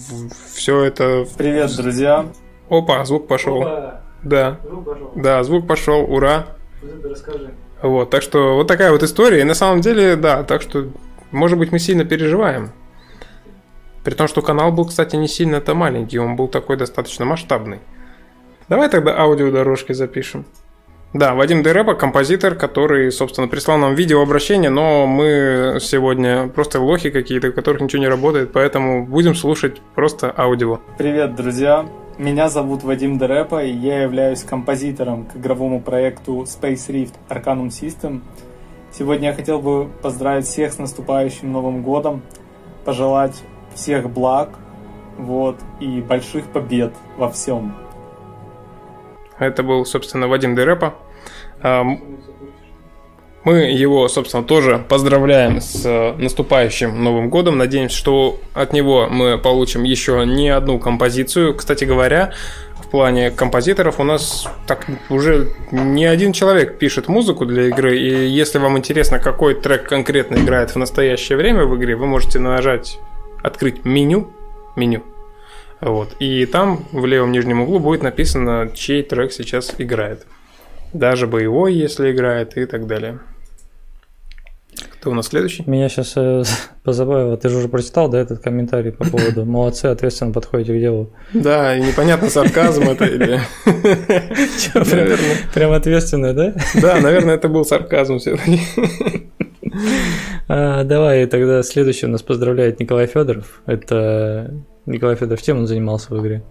[0.54, 1.26] все это...
[1.36, 2.24] Привет, друзья!
[2.70, 3.62] Опа, звук пошел.
[4.22, 4.58] Да,
[5.14, 6.46] да, звук пошел, ура.
[7.82, 9.40] Вот, так что вот такая вот история.
[9.40, 10.88] И на самом деле, да, так что,
[11.30, 12.72] может быть, мы сильно переживаем.
[14.04, 17.80] При том, что канал был, кстати, не сильно-то маленький, он был такой достаточно масштабный.
[18.68, 20.46] Давай тогда аудиодорожки запишем.
[21.12, 27.48] Да, Вадим Дерепа, композитор, который, собственно, прислал нам видеообращение, но мы сегодня просто лохи какие-то,
[27.48, 30.80] у которых ничего не работает, поэтому будем слушать просто аудио.
[30.98, 31.86] Привет, друзья!
[32.18, 38.22] Меня зовут Вадим Дерепа, и я являюсь композитором к игровому проекту Space Rift Arcanum System.
[38.90, 42.22] Сегодня я хотел бы поздравить всех с наступающим Новым Годом,
[42.86, 43.42] пожелать
[43.74, 44.48] всех благ,
[45.18, 47.76] вот, и больших побед во всем.
[49.38, 50.94] Это был, собственно, Вадим Дерепа.
[53.46, 57.56] Мы его, собственно, тоже поздравляем с э, наступающим Новым годом.
[57.58, 61.54] Надеемся, что от него мы получим еще не одну композицию.
[61.54, 62.32] Кстати говоря,
[62.74, 67.96] в плане композиторов у нас так уже не один человек пишет музыку для игры.
[67.96, 72.40] И если вам интересно, какой трек конкретно играет в настоящее время в игре, вы можете
[72.40, 72.98] нажать,
[73.44, 74.28] открыть меню,
[74.74, 75.04] меню,
[75.80, 76.16] вот.
[76.18, 80.26] И там в левом нижнем углу будет написано, чей трек сейчас играет.
[80.92, 83.20] Даже боевой, если играет, и так далее.
[85.00, 85.62] Кто у нас следующий?
[85.66, 86.42] Меня сейчас э,
[86.84, 91.12] позабавило, ты же уже прочитал, да, этот комментарий по поводу «молодцы, ответственно подходите к делу».
[91.32, 93.40] Да, и непонятно, сарказм это или...
[95.54, 96.54] Прям, ответственно, да?
[96.80, 98.60] Да, наверное, это был сарказм все-таки.
[100.48, 103.60] А, давай тогда следующий у нас поздравляет Николай Федоров.
[103.66, 104.54] Это
[104.86, 106.42] Николай Федоров, чем он занимался в игре?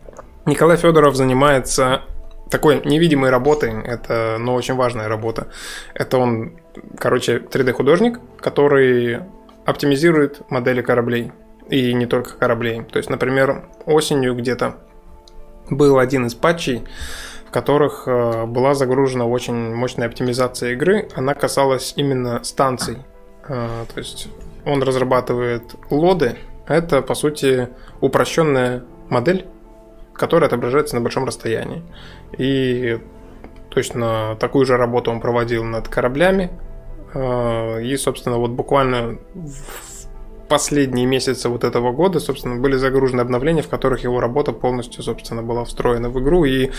[0.45, 2.01] Николай Федоров занимается
[2.49, 5.47] такой невидимой работой, это, но очень важная работа.
[5.93, 6.59] Это он,
[6.97, 9.21] короче, 3D-художник, который
[9.65, 11.31] оптимизирует модели кораблей.
[11.69, 12.83] И не только кораблей.
[12.83, 14.77] То есть, например, осенью где-то
[15.69, 16.83] был один из патчей,
[17.47, 21.09] в которых э, была загружена очень мощная оптимизация игры.
[21.15, 22.97] Она касалась именно станций.
[23.47, 24.27] Э, То есть
[24.65, 26.37] он разрабатывает лоды.
[26.67, 27.69] Это, по сути,
[27.99, 29.47] упрощенная модель,
[30.13, 31.83] которая отображается на большом расстоянии.
[32.37, 32.99] И
[33.75, 36.49] точно такую же работу он проводил над кораблями.
[37.13, 43.61] Э, И, собственно, вот буквально в последние месяцы вот этого года, собственно, были загружены обновления,
[43.61, 46.45] в которых его работа полностью, собственно, была встроена в игру.
[46.45, 46.71] И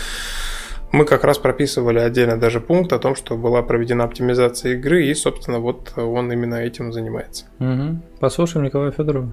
[0.91, 5.13] мы как раз прописывали отдельно даже пункт о том, что была проведена оптимизация игры, и,
[5.13, 7.45] собственно, вот он именно этим занимается.
[7.59, 8.01] Мгм.
[8.19, 9.31] Послушаем Николая Федорова.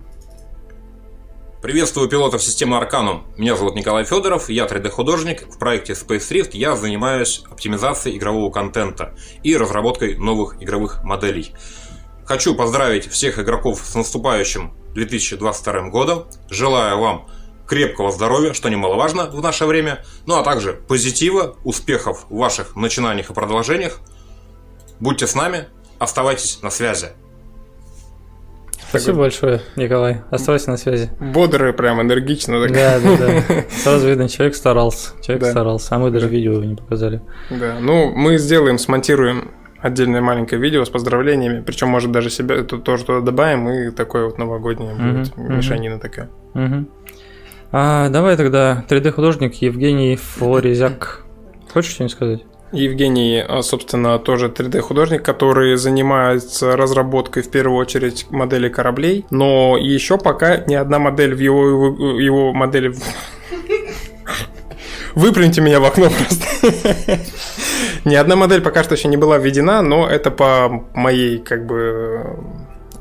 [1.65, 3.23] Приветствую пилотов системы Arcanum.
[3.39, 5.51] Меня зовут Николай Федоров, я 3D-художник.
[5.51, 11.55] В проекте Space Rift я занимаюсь оптимизацией игрового контента и разработкой новых игровых моделей.
[12.27, 16.27] Хочу поздравить всех игроков с наступающим 2022 годом.
[16.51, 17.31] Желаю вам
[17.67, 23.31] крепкого здоровья, что немаловажно в наше время, ну а также позитива, успехов в ваших начинаниях
[23.31, 24.01] и продолжениях.
[25.01, 25.69] Будьте с нами,
[25.99, 27.13] оставайтесь на связи.
[28.89, 30.23] Спасибо большое, Николай.
[30.31, 31.11] Оставайся на связи.
[31.21, 32.63] Бодрый, прям энергично.
[32.63, 32.73] так.
[32.73, 33.65] Да, да, да.
[33.71, 35.11] Сразу видно, человек старался.
[35.23, 35.51] Человек Да.
[35.51, 35.95] старался.
[35.95, 37.21] А мы даже видео не показали.
[37.51, 42.79] Да, ну мы сделаем, смонтируем отдельное маленькое видео с поздравлениями, причем может даже себя это
[42.79, 46.31] тоже туда добавим и такое вот новогоднее Мгм, будет мешанина такая.
[46.55, 46.89] Мгм.
[47.73, 51.25] А, давай тогда 3D-художник Евгений Флоризяк.
[51.73, 52.41] Хочешь что-нибудь сказать?
[52.73, 60.19] Евгений, а, собственно, тоже 3D-художник, который занимается разработкой в первую очередь моделей кораблей, но еще
[60.19, 62.89] пока ни одна модель в его, его модели...
[62.89, 62.99] в-
[65.15, 66.45] Выплюньте меня в окно просто.
[68.05, 72.37] Ни одна модель пока что еще не была введена, но это по моей как бы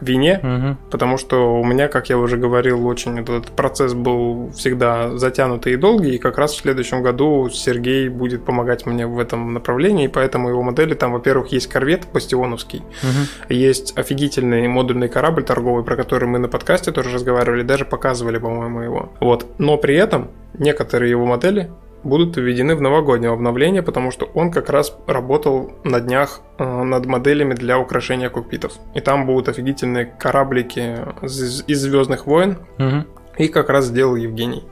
[0.03, 0.77] вине, Мгм.
[0.91, 5.75] потому что у меня, как я уже говорил, очень этот процесс был всегда затянутый и
[5.77, 10.49] долгий, и как раз в следующем году Сергей будет помогать мне в этом направлении, поэтому
[10.49, 13.27] его модели там, во-первых, есть корвет бастионовский, Мгм.
[13.49, 18.81] есть офигительный модульный корабль торговый, про который мы на подкасте тоже разговаривали, даже показывали, по-моему,
[18.81, 19.11] его.
[19.19, 19.45] Вот.
[19.59, 21.69] Но при этом некоторые его модели
[22.03, 27.05] будут введены в новогоднее обновление, потому что он как раз работал на днях э, над
[27.05, 28.73] моделями для украшения кокпитов.
[28.95, 33.05] И там будут офигительные кораблики из из Звездных войн, Мгм.
[33.37, 34.63] и как раз сделал Евгений.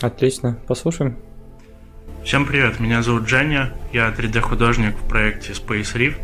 [0.00, 0.58] Отлично.
[0.66, 1.16] Послушаем.
[2.24, 6.18] Всем привет, меня зовут Женя, я 3D-художник в проекте Space Rift.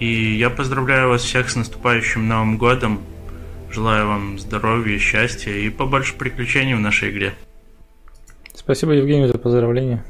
[0.00, 3.00] И я поздравляю вас всех с наступающим Новым Годом.
[3.70, 7.34] Желаю вам здоровья, счастья и побольше приключений в нашей игре.
[8.58, 10.04] Спасибо, Евгению, за поздравление.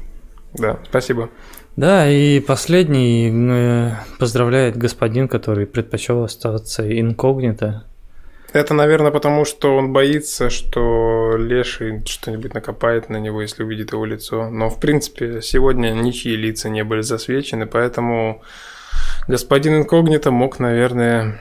[0.55, 1.29] Да, спасибо.
[1.75, 7.83] Да, и последний э, поздравляет господин, который предпочел оставаться инкогнито.
[8.51, 14.03] Это, наверное, потому что он боится, что Леший что-нибудь накопает на него, если увидит его
[14.03, 14.49] лицо.
[14.49, 18.41] Но, в принципе, сегодня ничьи лица не были засвечены, поэтому
[19.27, 21.39] господин инкогнито мог, наверное,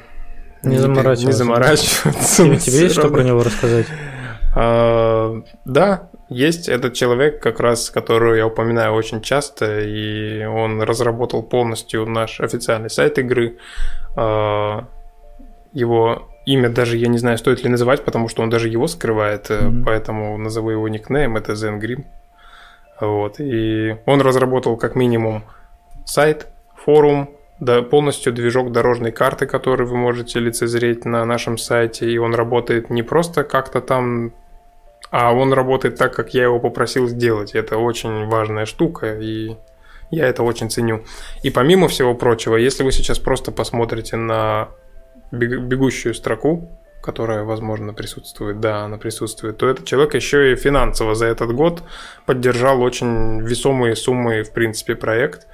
[0.62, 1.26] Не заморачиваться.
[1.26, 2.44] Не заморачиваться.
[2.44, 3.86] Тебе, тебе есть что про него рассказать?
[4.60, 11.44] А, да, есть этот человек, как раз, которого я упоминаю очень часто, и он разработал
[11.44, 13.58] полностью наш официальный сайт игры.
[14.16, 14.88] А,
[15.72, 19.48] его имя даже я не знаю, стоит ли называть, потому что он даже его скрывает,
[19.48, 19.84] Мгм.
[19.84, 22.04] поэтому назову его никнейм, это Zen Grim.
[23.00, 25.44] Вот, и он разработал как минимум
[26.04, 27.30] сайт, форум,
[27.60, 32.90] да, полностью движок дорожной карты, который вы можете лицезреть на нашем сайте, и он работает
[32.90, 34.32] не просто как-то там
[35.10, 37.54] а он работает так, как я его попросил сделать.
[37.54, 39.56] Это очень важная штука, и
[40.10, 41.04] я это очень ценю.
[41.42, 44.68] И помимо всего прочего, если вы сейчас просто посмотрите на
[45.30, 46.70] бег- бегущую строку,
[47.02, 51.82] которая, возможно, присутствует, да, она присутствует, то этот человек еще и финансово за этот год
[52.26, 55.46] поддержал очень весомые суммы, в принципе, проект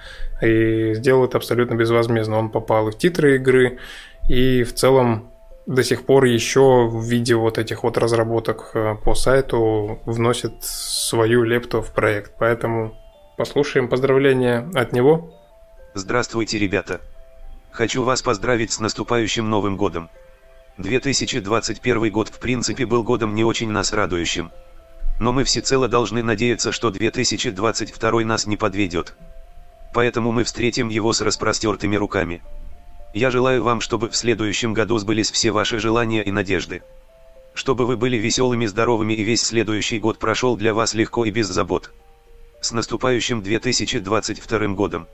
[0.43, 2.39] и сделал это абсолютно безвозмездно.
[2.39, 3.79] Он попал и в титры игры,
[4.29, 5.31] и в целом
[5.67, 11.43] до сих пор еще в виде вот этих вот разработок э, по сайту вносит свою
[11.43, 12.33] лепту в проект.
[12.39, 12.95] Поэтому
[13.37, 15.33] послушаем поздравления от него.
[15.95, 17.01] Здравствуйте, ребята.
[17.71, 20.11] Хочу вас поздравить с наступающим Новым годом.
[20.79, 24.51] 2021 год в принципе был годом не очень нас радующим.
[25.21, 29.15] Но мы всецело должны надеяться, что 2022 нас не подведет.
[29.95, 32.43] Поэтому мы встретим его с распростертыми руками.
[33.15, 36.83] Я желаю вам, чтобы в следующем году сбылись все ваши желания и надежды.
[37.55, 41.47] Чтобы вы были веселыми, здоровыми и весь следующий год прошел для вас легко и без
[41.47, 41.93] забот.
[42.61, 45.07] С наступающим 2022 годом!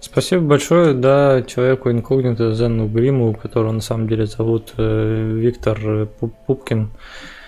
[0.00, 5.78] Спасибо большое, да, человеку инкогнито Зену Гриму, которого на самом деле зовут э, Виктор
[6.20, 6.90] Пу- Пупкин.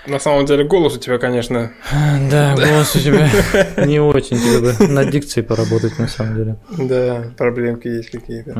[0.06, 1.72] На самом деле голос у тебя, конечно,
[2.31, 3.28] Да, голос у тебя
[3.86, 6.56] не очень, тебе бы над дикцией поработать на самом деле.
[6.70, 8.52] да, проблемки есть какие-то.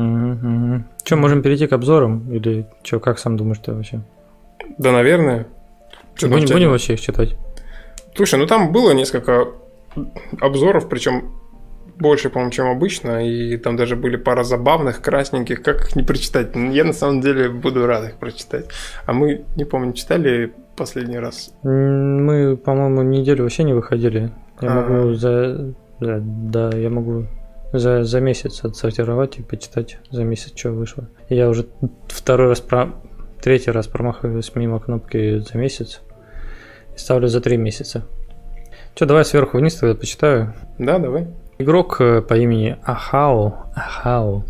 [1.03, 2.31] Че, можем перейти к обзорам?
[2.31, 4.01] Или что, как сам думаешь ты вообще?
[4.77, 5.47] Да, наверное.
[6.19, 7.35] Там Будем, будем вообще их читать?
[8.15, 9.49] Слушай, ну там было несколько
[10.39, 11.33] обзоров, причем
[11.97, 16.55] больше, по-моему, чем обычно, и там даже были пара забавных, красненьких, как их не прочитать?
[16.55, 18.65] Я на самом деле буду рад их прочитать.
[19.05, 21.53] А мы, не помню, читали последний раз?
[21.63, 24.31] Мы, по-моему, неделю вообще не выходили.
[24.61, 24.81] Я А.
[24.81, 25.73] могу за...
[25.99, 27.25] Да, да, я могу
[27.71, 31.07] за, за месяц отсортировать и почитать за месяц, что вышло.
[31.29, 31.65] Я уже
[32.07, 32.89] второй раз, про...
[33.41, 36.01] третий раз промахиваюсь мимо кнопки за месяц
[36.95, 38.05] и ставлю за три месяца.
[38.95, 40.53] Че, давай сверху вниз тогда почитаю.
[40.77, 41.27] Да, давай.
[41.57, 44.43] Игрок э, по имени Ахау, Ахау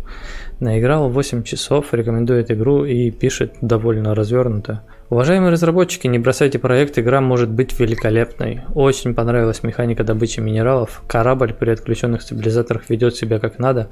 [0.60, 4.82] наиграл 8 часов, рекомендует игру и пишет довольно развернуто.
[5.08, 8.62] Уважаемые разработчики, не бросайте проект, игра может быть великолепной.
[8.74, 13.88] Очень понравилась механика добычи минералов, корабль при отключенных стабилизаторах ведет себя как надо.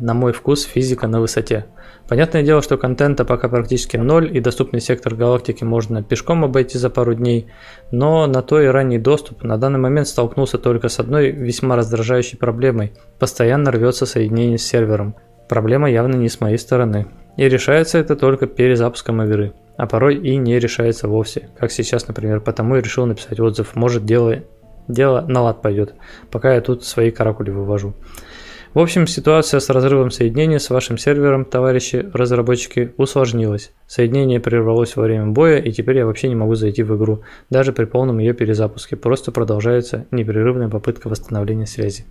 [0.00, 1.66] На мой вкус физика на высоте.
[2.08, 6.90] Понятное дело, что контента пока практически ноль, и доступный сектор галактики можно пешком обойти за
[6.90, 7.46] пару дней,
[7.90, 12.36] но на то и ранний доступ на данный момент столкнулся только с одной весьма раздражающей
[12.36, 12.92] проблемой.
[13.18, 15.16] Постоянно рвется соединение с сервером.
[15.48, 17.06] Проблема явно не с моей стороны.
[17.36, 19.52] И решается это только перезапуском игры.
[19.76, 21.50] А порой и не решается вовсе.
[21.58, 22.40] Как сейчас, например.
[22.40, 23.74] Потому и решил написать отзыв.
[23.74, 24.44] Может дело,
[24.88, 25.94] дело на лад пойдет.
[26.30, 27.94] Пока я тут свои каракули вывожу.
[28.74, 33.72] В общем, ситуация с разрывом соединения с вашим сервером, товарищи разработчики, усложнилась.
[33.86, 37.72] Соединение прервалось во время боя, и теперь я вообще не могу зайти в игру, даже
[37.72, 38.96] при полном ее перезапуске.
[38.96, 42.04] Просто продолжается непрерывная попытка восстановления связи.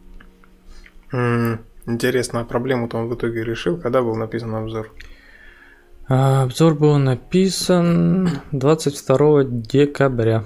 [1.86, 4.92] Интересно, а проблему-то он в итоге решил, когда был написан обзор?
[6.08, 10.44] А, Обзор был написан 22 декабря.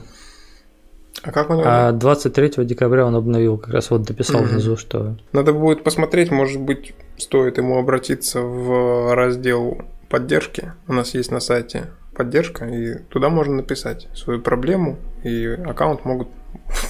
[1.23, 1.63] А как него?
[1.65, 4.49] А 23 декабря он обновил, как раз вот дописал Мгм.
[4.49, 10.73] внизу, что Надо будет посмотреть, может быть, стоит ему обратиться в раздел поддержки.
[10.87, 16.29] У нас есть на сайте поддержка, и туда можно написать свою проблему, и аккаунт могут...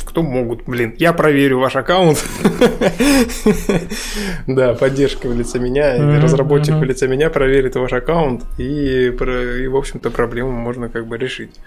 [0.06, 0.64] Кто могут?
[0.66, 2.26] Блин, я проверю ваш аккаунт.
[4.48, 10.10] Да, поддержка в лице меня, разработчик в лице меня проверит ваш аккаунт, и, в общем-то,
[10.10, 11.60] проблему можно как бы решить.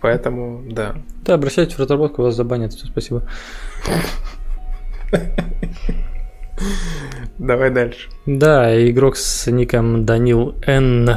[0.00, 0.94] Поэтому, да.
[1.24, 3.22] Да, обращайтесь в разработку, вас забанят, спасибо.
[7.38, 8.08] Давай дальше.
[8.26, 11.10] Да, игрок с ником Данил Н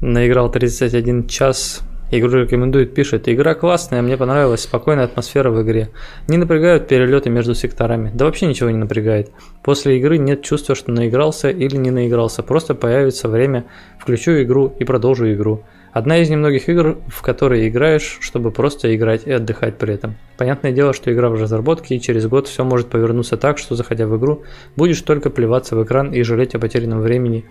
[0.00, 1.82] наиграл 31 час.
[2.10, 3.28] Игру рекомендует, пишет.
[3.28, 5.90] Игра классная, мне понравилась, спокойная атмосфера в игре.
[6.28, 8.12] Не напрягают перелеты между секторами.
[8.14, 9.32] Да вообще ничего не напрягает.
[9.64, 12.44] После игры нет чувства, что наигрался или не наигрался.
[12.44, 13.64] Просто появится время,
[13.98, 15.64] включу игру и продолжу игру.
[15.92, 20.16] Одна из немногих игр, в которые играешь, чтобы просто играть и отдыхать при этом.
[20.36, 24.06] Понятное дело, что игра в разработке, и через год все может повернуться так, что заходя
[24.06, 24.44] в игру,
[24.76, 27.46] будешь только плеваться в экран и жалеть о потерянном времени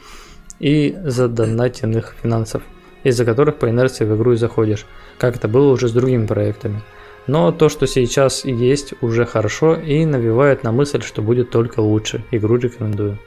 [0.60, 2.62] и задонатенных финансов,
[3.06, 4.86] из-за которых по инерции в игру и заходишь,
[5.18, 6.82] как это было уже с другими проектами.
[7.28, 12.24] Но то, что сейчас есть, уже хорошо и навевает на мысль, что будет только лучше.
[12.32, 13.18] Игру рекомендую.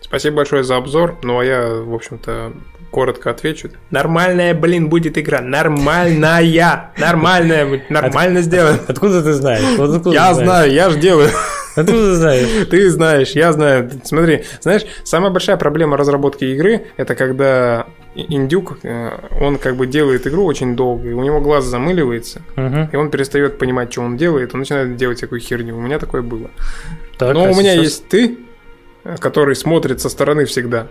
[0.00, 1.18] Спасибо большое за обзор.
[1.22, 2.52] Ну а я, в общем-то,
[2.90, 3.70] коротко отвечу.
[3.90, 5.40] Нормальная, блин, будет игра.
[5.40, 6.92] Нормальная.
[6.98, 7.66] Нормальная.
[7.66, 8.80] будет, Нормально сделано.
[8.88, 9.62] Откуда ты знаешь?
[9.78, 11.30] Откуда Я знаю, я же делаю.
[11.76, 12.48] Откуда ты знаешь?
[12.70, 13.90] Ты знаешь, я знаю.
[14.04, 19.10] Смотри, знаешь, самая большая проблема разработки игры это когда индюк, э,
[19.40, 22.88] он как бы делает игру очень долго, и у него глаз замыливается, Мгм.
[22.92, 25.76] и он перестает понимать, что он делает, он начинает делать всякую херню.
[25.76, 26.50] У меня такое было.
[27.18, 28.36] Так, Но а у меня сейчас- есть ты,
[29.20, 30.88] который смотрит со стороны всегда.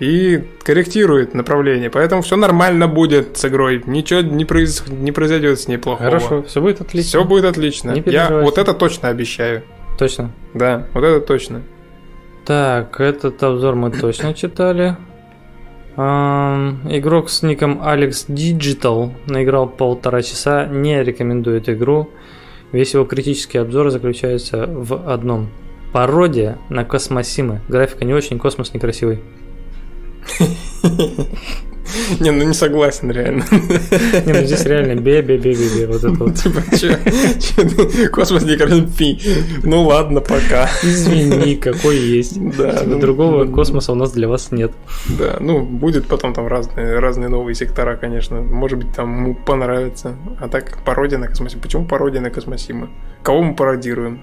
[0.00, 1.88] И корректирует направление.
[1.88, 3.82] Поэтому все нормально будет с игрой.
[3.86, 6.10] Ничего не, произ- не произойдет с ней плохого.
[6.10, 7.08] Хорошо, все будет отлично.
[7.08, 7.92] Все будет отлично.
[7.92, 9.62] Не Я вот это точно обещаю.
[9.98, 10.30] Точно.
[10.54, 11.62] Да, вот это точно.
[12.44, 14.96] Так, этот обзор мы точно читали.
[15.94, 22.10] Игрок с ником Alex Digital наиграл полтора часа, не рекомендует игру.
[22.72, 25.50] Весь его критический обзор заключается в одном.
[25.92, 27.60] Пародия на космосимы.
[27.68, 29.20] Графика не очень, космос некрасивый.
[32.20, 33.44] Не, ну не согласен, реально.
[33.50, 36.34] Не, ну здесь реально бе-бе-бе-бе-бе, вот это вот.
[36.36, 39.20] Типа, чё- космос не красен, фи.
[39.62, 40.68] Ну ладно, пока.
[40.82, 42.40] Извини, какой есть.
[42.56, 44.72] Да, ну, Другого ну, космоса у нас для вас нет.
[45.18, 48.40] Да, ну, будет потом там разные, разные новые сектора, конечно.
[48.40, 50.16] Может быть, там ему понравится.
[50.40, 51.62] А так, пародия на Космосима.
[51.62, 52.88] Почему пародия на Космосима?
[53.22, 54.22] Кого мы пародируем?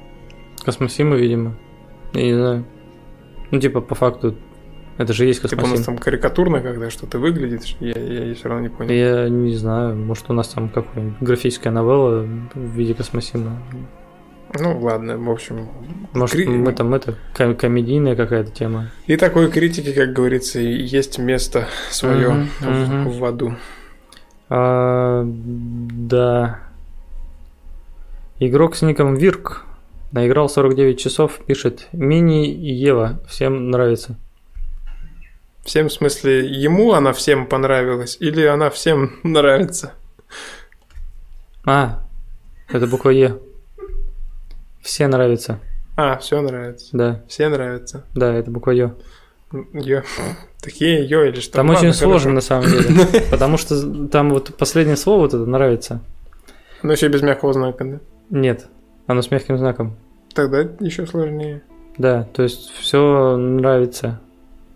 [0.65, 1.55] Космосимы, видимо.
[2.13, 2.65] Я не знаю.
[3.51, 4.35] Ну, типа, по факту,
[4.99, 7.63] это же есть Типа у нас там карикатурно когда что-то выглядит.
[7.80, 8.91] Я, я, все равно не понял.
[8.91, 13.61] Я не знаю, может у нас там какая-нибудь графическая новелла в виде космосима.
[14.59, 15.69] Ну, ладно, в общем.
[16.13, 18.89] Может, Кри- мы там это, ком- комедийная какая-то тема.
[19.07, 23.09] И такой критики, как говорится, и есть место свое Мгм, в, мгм.
[23.09, 23.55] в аду.
[24.49, 26.59] А, да.
[28.39, 29.63] Игрок с ником Вирк
[30.11, 34.17] наиграл 49 часов, пишет Мини Ева, всем нравится.
[35.64, 39.94] Всем, в смысле, ему она всем понравилась, или она всем нравится?
[41.65, 42.03] А,
[42.72, 43.38] это буква Е.
[44.81, 45.60] Все нравится.
[45.95, 46.88] А, все нравится.
[46.94, 48.06] Да, Все нравятся.
[48.15, 48.95] да, это буква Ё.
[49.73, 50.03] Ё.
[50.61, 51.53] Такие ё или что?
[51.56, 53.06] Там Ну, очень ладно, сложно на самом деле.
[53.31, 56.02] Потому что там вот последнее слово вот это нравится.
[56.84, 57.99] Но еще без мягкого знака, да?
[58.30, 58.68] Нет,
[59.07, 59.95] оно с мягким знаком.
[60.34, 61.61] Тогда еще сложнее.
[61.98, 64.19] Да, то есть все нравится.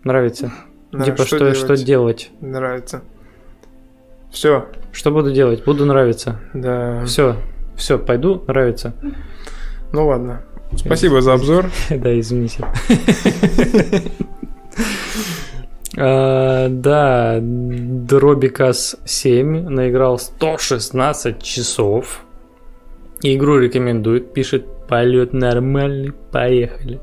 [0.04, 0.52] Нравится.
[0.98, 2.30] Да, типа что, что делать?
[2.40, 3.02] Нравится.
[4.30, 5.64] Все, Что буду делать?
[5.64, 6.40] Буду нравиться.
[6.54, 7.04] да.
[7.04, 7.36] Все,
[7.76, 8.94] все, пойду нравится.
[9.92, 10.42] Ну ладно.
[10.76, 11.70] Спасибо за обзор.
[11.90, 12.64] Да, извините.
[15.96, 22.24] А, Да, Дробикас 7 наиграл 116 часов.
[23.22, 26.98] Игру рекомендует, пишет полет нормальный, поехали.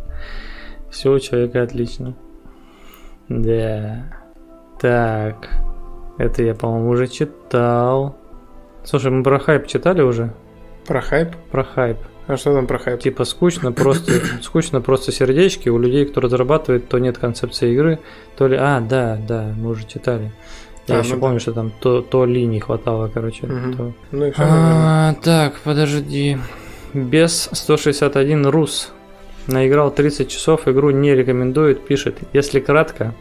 [0.89, 2.15] Все у человека отлично.
[3.39, 4.03] Да.
[4.79, 5.49] Так.
[6.17, 8.15] Это я, по-моему, уже читал.
[8.83, 10.33] Слушай, мы про хайп читали уже?
[10.85, 11.35] Про хайп?
[11.51, 11.97] Про хайп.
[12.27, 12.99] А что там про хайп?
[12.99, 17.99] Типа скучно просто, скучно просто сердечки у людей, кто разрабатывает, то нет концепции игры,
[18.37, 18.57] то ли...
[18.59, 20.31] А, да, да, мы уже читали.
[20.87, 21.21] Я А, еще ну да.
[21.21, 23.47] помню, что там то, то ли не хватало, короче.
[23.47, 23.73] Мгм.
[23.77, 26.37] то- Ну и А, так, подожди.
[26.93, 28.91] Без 161 Рус
[29.47, 32.17] наиграл 30 часов, игру не рекомендует, пишет.
[32.33, 33.13] Если кратко,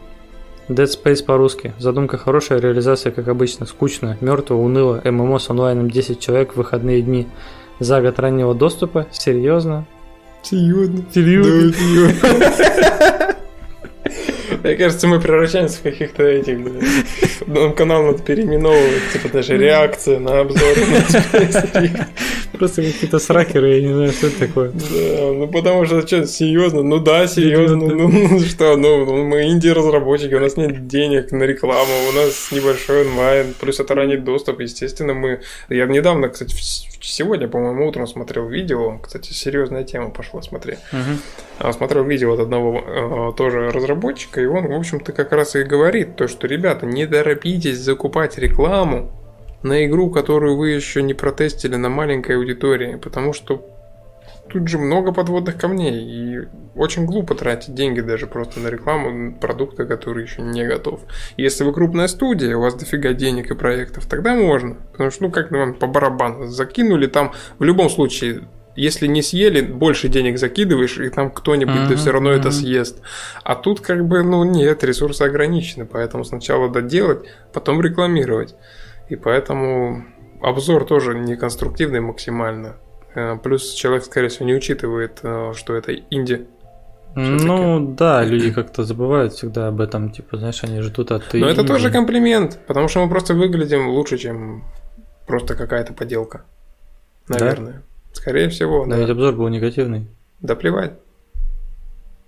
[0.67, 1.73] Dead Space по-русски.
[1.77, 5.01] Задумка хорошая, реализация, как обычно, скучно, мертво, уныло.
[5.03, 7.27] ММО с онлайном 10 человек в выходные дни.
[7.79, 9.07] За год раннего доступа.
[9.11, 9.85] Серьезно?
[10.43, 11.03] Серьезно?
[11.13, 11.71] Серьезно?
[11.71, 13.35] Да, серьезно.
[14.63, 16.59] Мне кажется, мы превращаемся в каких-то этих.
[17.47, 20.61] Нам канал надо переименовывать, типа даже реакция на обзор.
[22.61, 24.69] Просто какие-то сракеры, я не знаю, что это такое.
[24.69, 26.83] Да, ну потому что, что, серьезно?
[26.83, 27.75] Ну да, серьезно.
[27.87, 32.51] Ну, ну что, ну ну, мы инди-разработчики, у нас нет денег на рекламу, у нас
[32.51, 35.41] небольшой онлайн, плюс это ранний доступ, естественно, мы...
[35.69, 36.53] Я недавно, кстати,
[37.01, 40.75] сегодня, по-моему, утром смотрел видео, кстати, серьезная тема пошла, смотри.
[41.57, 45.63] А, смотрел видео от одного э, тоже разработчика, и он, в общем-то, как раз и
[45.63, 49.11] говорит, то, что, ребята, не торопитесь закупать рекламу
[49.63, 53.65] на игру, которую вы еще не протестили на маленькой аудитории, потому что
[54.51, 59.85] тут же много подводных камней, и очень глупо тратить деньги даже просто на рекламу продукта,
[59.85, 61.01] который еще не готов.
[61.37, 65.31] Если вы крупная студия, у вас дофига денег и проектов, тогда можно, потому что, ну,
[65.31, 68.41] как вам по барабану, закинули там, в любом случае,
[68.75, 72.51] если не съели, больше денег закидываешь, и там кто-нибудь да Мгм, все равно это мгм.
[72.51, 73.01] съест.
[73.43, 77.19] А тут как бы, ну нет, ресурсы ограничены, поэтому сначала доделать,
[77.53, 78.55] потом рекламировать.
[79.11, 80.05] И поэтому
[80.41, 82.77] обзор тоже неконструктивный максимально.
[83.13, 86.47] Э, Плюс человек, скорее всего, не учитывает, э, что это инди.
[87.13, 91.65] Ну да, люди как-то забывают всегда об этом, типа, знаешь, они ждут от Но это
[91.65, 94.63] тоже комплимент, потому что мы просто выглядим лучше, чем
[95.27, 96.45] просто какая-то поделка.
[97.27, 97.39] Да?
[97.39, 97.83] Наверное.
[98.13, 99.01] Скорее всего, Да да.
[99.01, 100.07] ведь обзор был негативный.
[100.39, 100.93] Да плевать.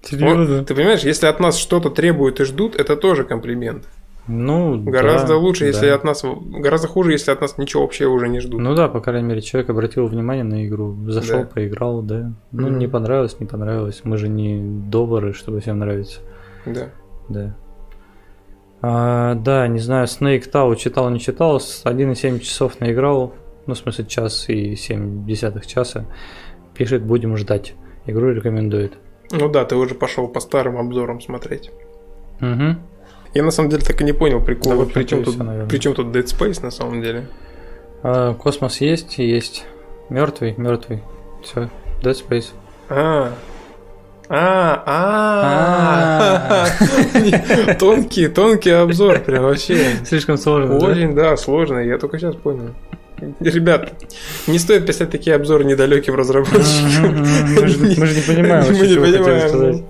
[0.01, 0.57] Серьезно?
[0.57, 3.85] Вот, ты понимаешь, если от нас что-то требуют и ждут, это тоже комплимент.
[4.27, 5.95] Ну, Гораздо да, лучше, если да.
[5.95, 6.23] от нас...
[6.23, 8.61] Гораздо хуже, если от нас ничего вообще уже не ждут.
[8.61, 11.45] Ну да, по крайней мере, человек обратил внимание на игру, зашел, Да.
[11.45, 12.31] поиграл, да.
[12.51, 12.77] Ну, Мгм.
[12.79, 14.01] не понравилось, не понравилось.
[14.05, 16.21] Мы же не доллары, чтобы всем нравится.
[16.65, 16.89] Да.
[17.27, 17.55] Да.
[18.81, 23.33] А, да, не знаю, Snake Tao читал, не читал, с 1,7 часов наиграл,
[23.65, 26.05] ну, в смысле, час и 7 десятых часа.
[26.75, 27.75] Пишет, будем ждать.
[28.05, 28.93] Игру рекомендует.
[29.31, 31.71] Ну да, ты уже пошел по старым обзорам смотреть.
[32.41, 32.75] Угу.
[33.33, 34.75] Я на самом деле так и не понял Да, прикола.
[34.75, 35.67] в общем-то, причем, и тут, наверное.
[35.67, 37.27] причем тут Dead Space на самом деле.
[38.03, 39.65] А, космос есть, есть.
[40.09, 41.01] Мертвый, мертвый.
[41.43, 41.69] Все.
[42.01, 42.47] Dead Space.
[42.89, 43.33] А.
[44.29, 46.67] А, а,
[47.79, 49.97] тонкий, тонкий обзор, прям вообще.
[50.05, 50.79] Слишком сложно.
[50.79, 50.85] да?
[50.87, 52.73] Очень, да, сложно, я только сейчас понял.
[53.39, 53.93] Ребят,
[54.47, 57.25] не стоит писать такие обзоры недалеким разработчикам.
[57.55, 59.85] Мы же не понимаем, Мы не понимаем.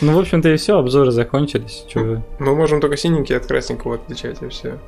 [0.00, 1.84] Ну, в общем-то, и все, обзоры закончились.
[1.94, 2.22] Вы?
[2.38, 4.78] Мы можем только синенький от красненького отличать, и все.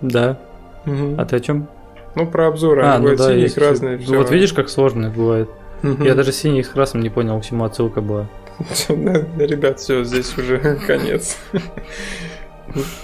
[0.00, 0.38] Да.
[0.84, 1.68] А ты о чем?
[2.14, 4.18] Ну, про обзоры, А, они ну бывают да, синие, красные, Ну.
[4.18, 5.48] Вот видишь, как сложно бывает.
[5.82, 8.28] Я даже синий с красным не понял, к чему отсылка была.
[8.88, 11.38] Ребят, все, здесь уже конец.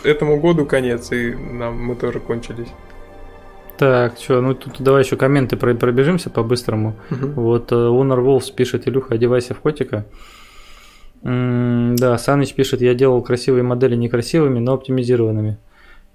[0.05, 2.69] Этому году конец, и нам мы тоже кончились.
[3.77, 6.97] Так, что, ну тут давай еще комменты про- пробежимся по-быстрому.
[7.11, 7.33] Мгм.
[7.35, 10.05] Вот э, Лунар Волфс пишет, Илюха, одевайся в котика.
[11.23, 15.59] М, да, Саныч пишет, я делал красивые модели некрасивыми, но оптимизированными.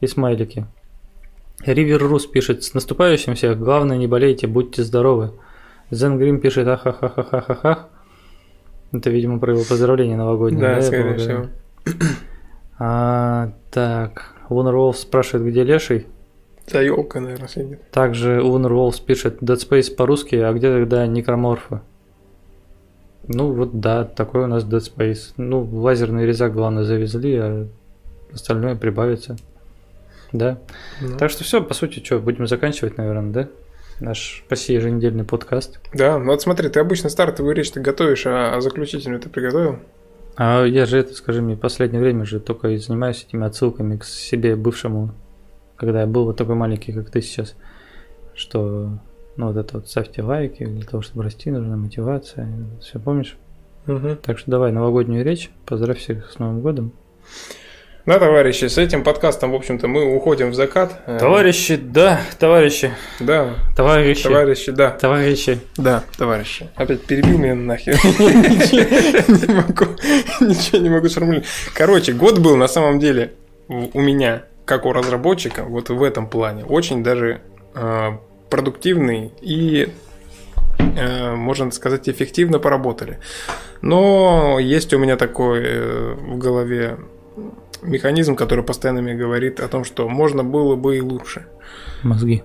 [0.02, 0.66] И смайлики.
[1.66, 5.32] Ривер Рус пишет, с наступающим всех, главное не болейте, будьте здоровы.
[5.92, 7.88] Зен Грим пишет, ахахахахахах.
[8.92, 10.62] Это, видимо, про его поздравление новогоднее.
[10.62, 11.46] Да, я скорее всего.
[12.80, 16.08] А, так, Лунар Волфс спрашивает, где Леший.
[16.68, 17.92] За елкой, наверное, сидит.
[17.92, 21.82] Также Лунар Волфс пишет Dead Space по-русски, а где тогда некроморфы?
[23.28, 25.34] Ну вот да, такой у нас Dead Space.
[25.38, 27.68] Ну, лазерный резак, главное, завезли, а
[28.34, 29.38] остальное прибавится.
[30.32, 30.58] Да.
[31.02, 31.18] Ну.
[31.18, 33.50] Так что все, по сути, что, будем заканчивать, наверное, да?
[34.00, 35.80] Наш почти еженедельный подкаст.
[35.94, 39.80] Да, ну вот смотри, ты обычно стартовую речь ты готовишь, а, а заключительную ты приготовил?
[40.36, 44.04] А я же это, скажи мне, последнее время же только и занимаюсь этими отсылками к
[44.04, 45.12] себе бывшему,
[45.76, 47.56] когда я был вот такой маленький, как ты сейчас,
[48.34, 48.90] что,
[49.38, 52.50] ну вот это вот ставьте лайки, для того, чтобы расти, нужна мотивация,
[52.82, 53.38] все помнишь?
[53.88, 54.18] Угу.
[54.24, 56.94] Так что давай новогоднюю речь, поздравь всех с Новым годом.
[58.06, 61.02] Да, товарищи, с этим подкастом, в общем-то, мы уходим в закат.
[61.08, 64.90] Э, Товарищи, да, товарищи, Да, товарищи, товарищи, да.
[64.90, 65.60] товарищи.
[65.78, 66.68] Да, товарищи.
[66.76, 67.94] Опять перебил меня нахер.
[68.04, 69.86] Не могу,
[70.42, 71.48] ничего не могу сформулировать.
[71.74, 73.36] Короче, год был на самом деле
[73.70, 77.40] у меня, как у разработчика, вот в этом плане, очень даже
[77.74, 78.10] э,
[78.50, 79.88] продуктивный и,
[80.78, 83.20] э, можно сказать, эффективно поработали.
[83.82, 86.98] Но есть у меня такой в голове
[87.84, 91.48] механизм, который постоянно мне говорит о том, что можно было бы и лучше.
[92.04, 92.44] Мозги.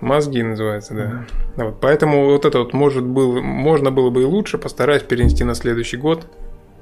[0.00, 1.26] Мозги называется, да.
[1.56, 5.42] Да, вот, поэтому вот это вот может было, можно было бы и лучше, постараюсь перенести
[5.44, 6.26] на следующий год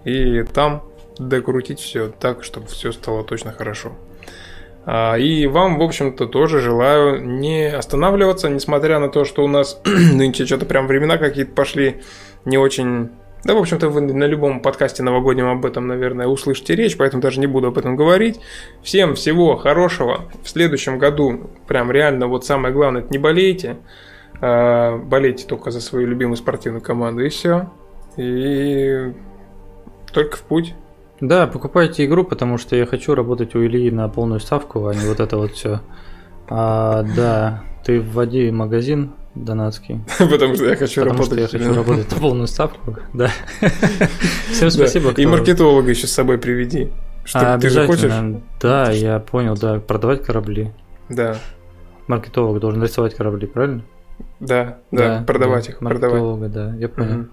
[0.05, 0.83] и там
[1.19, 3.93] докрутить все так, чтобы все стало точно хорошо.
[4.85, 9.81] А, И вам, в общем-то, тоже желаю не останавливаться, несмотря на то, что у нас
[9.85, 12.03] нынче что-то прям времена какие-то пошли
[12.45, 13.11] не очень...
[13.45, 17.41] Да, в общем-то, вы на любом подкасте новогоднем об этом, наверное, услышите речь, поэтому даже
[17.41, 18.41] не буду об этом говорить.
[18.83, 20.23] Всем всего хорошего.
[20.43, 23.77] В следующем году прям реально вот самое главное, это не болейте.
[24.41, 27.69] а, болейте только за свою любимую спортивную команду и все.
[28.17, 29.13] И
[30.11, 30.75] только в путь.
[31.21, 35.07] Да, покупайте игру, потому что я хочу работать у Ильи на полную ставку, а не
[35.07, 35.81] вот это вот все.
[36.49, 41.53] А, да, ты вводи магазин донатский, Потому что я хочу потому что работать.
[41.53, 42.97] я хочу работать на полную ставку.
[43.13, 43.31] Да.
[44.51, 45.11] Всем спасибо.
[45.11, 46.91] И маркетолога еще с собой приведи.
[47.25, 48.13] Что ты же хочешь?
[48.61, 50.73] Да, я понял, да, продавать корабли.
[51.09, 51.37] Да.
[52.07, 53.83] Маркетолог должен рисовать корабли, правильно?
[54.41, 56.03] Да, да, продавать да, их, продавать.
[56.03, 57.27] Маркетолога, да, я понял.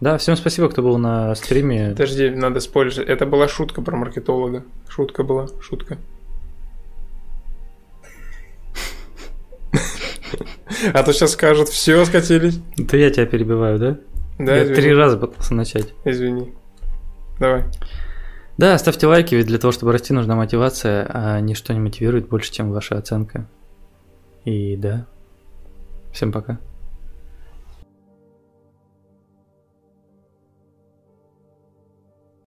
[0.00, 1.90] Да, всем спасибо, кто был на стриме.
[1.90, 2.98] Подожди, надо спойлерить.
[2.98, 4.64] Это была шутка про маркетолога.
[4.88, 5.98] Шутка была, шутка.
[10.92, 12.60] А то сейчас скажут, все, скатились.
[12.78, 13.98] Это я тебя перебиваю, да?
[14.38, 14.76] Да, я извини.
[14.76, 15.94] три раза пытался начать.
[16.04, 16.52] Извини.
[17.38, 17.64] Давай.
[18.56, 22.52] Да, ставьте лайки, ведь для того, чтобы расти, нужна мотивация, а ничто не мотивирует больше,
[22.52, 23.48] чем ваша оценка.
[24.44, 25.06] И да.
[26.12, 26.58] Всем пока.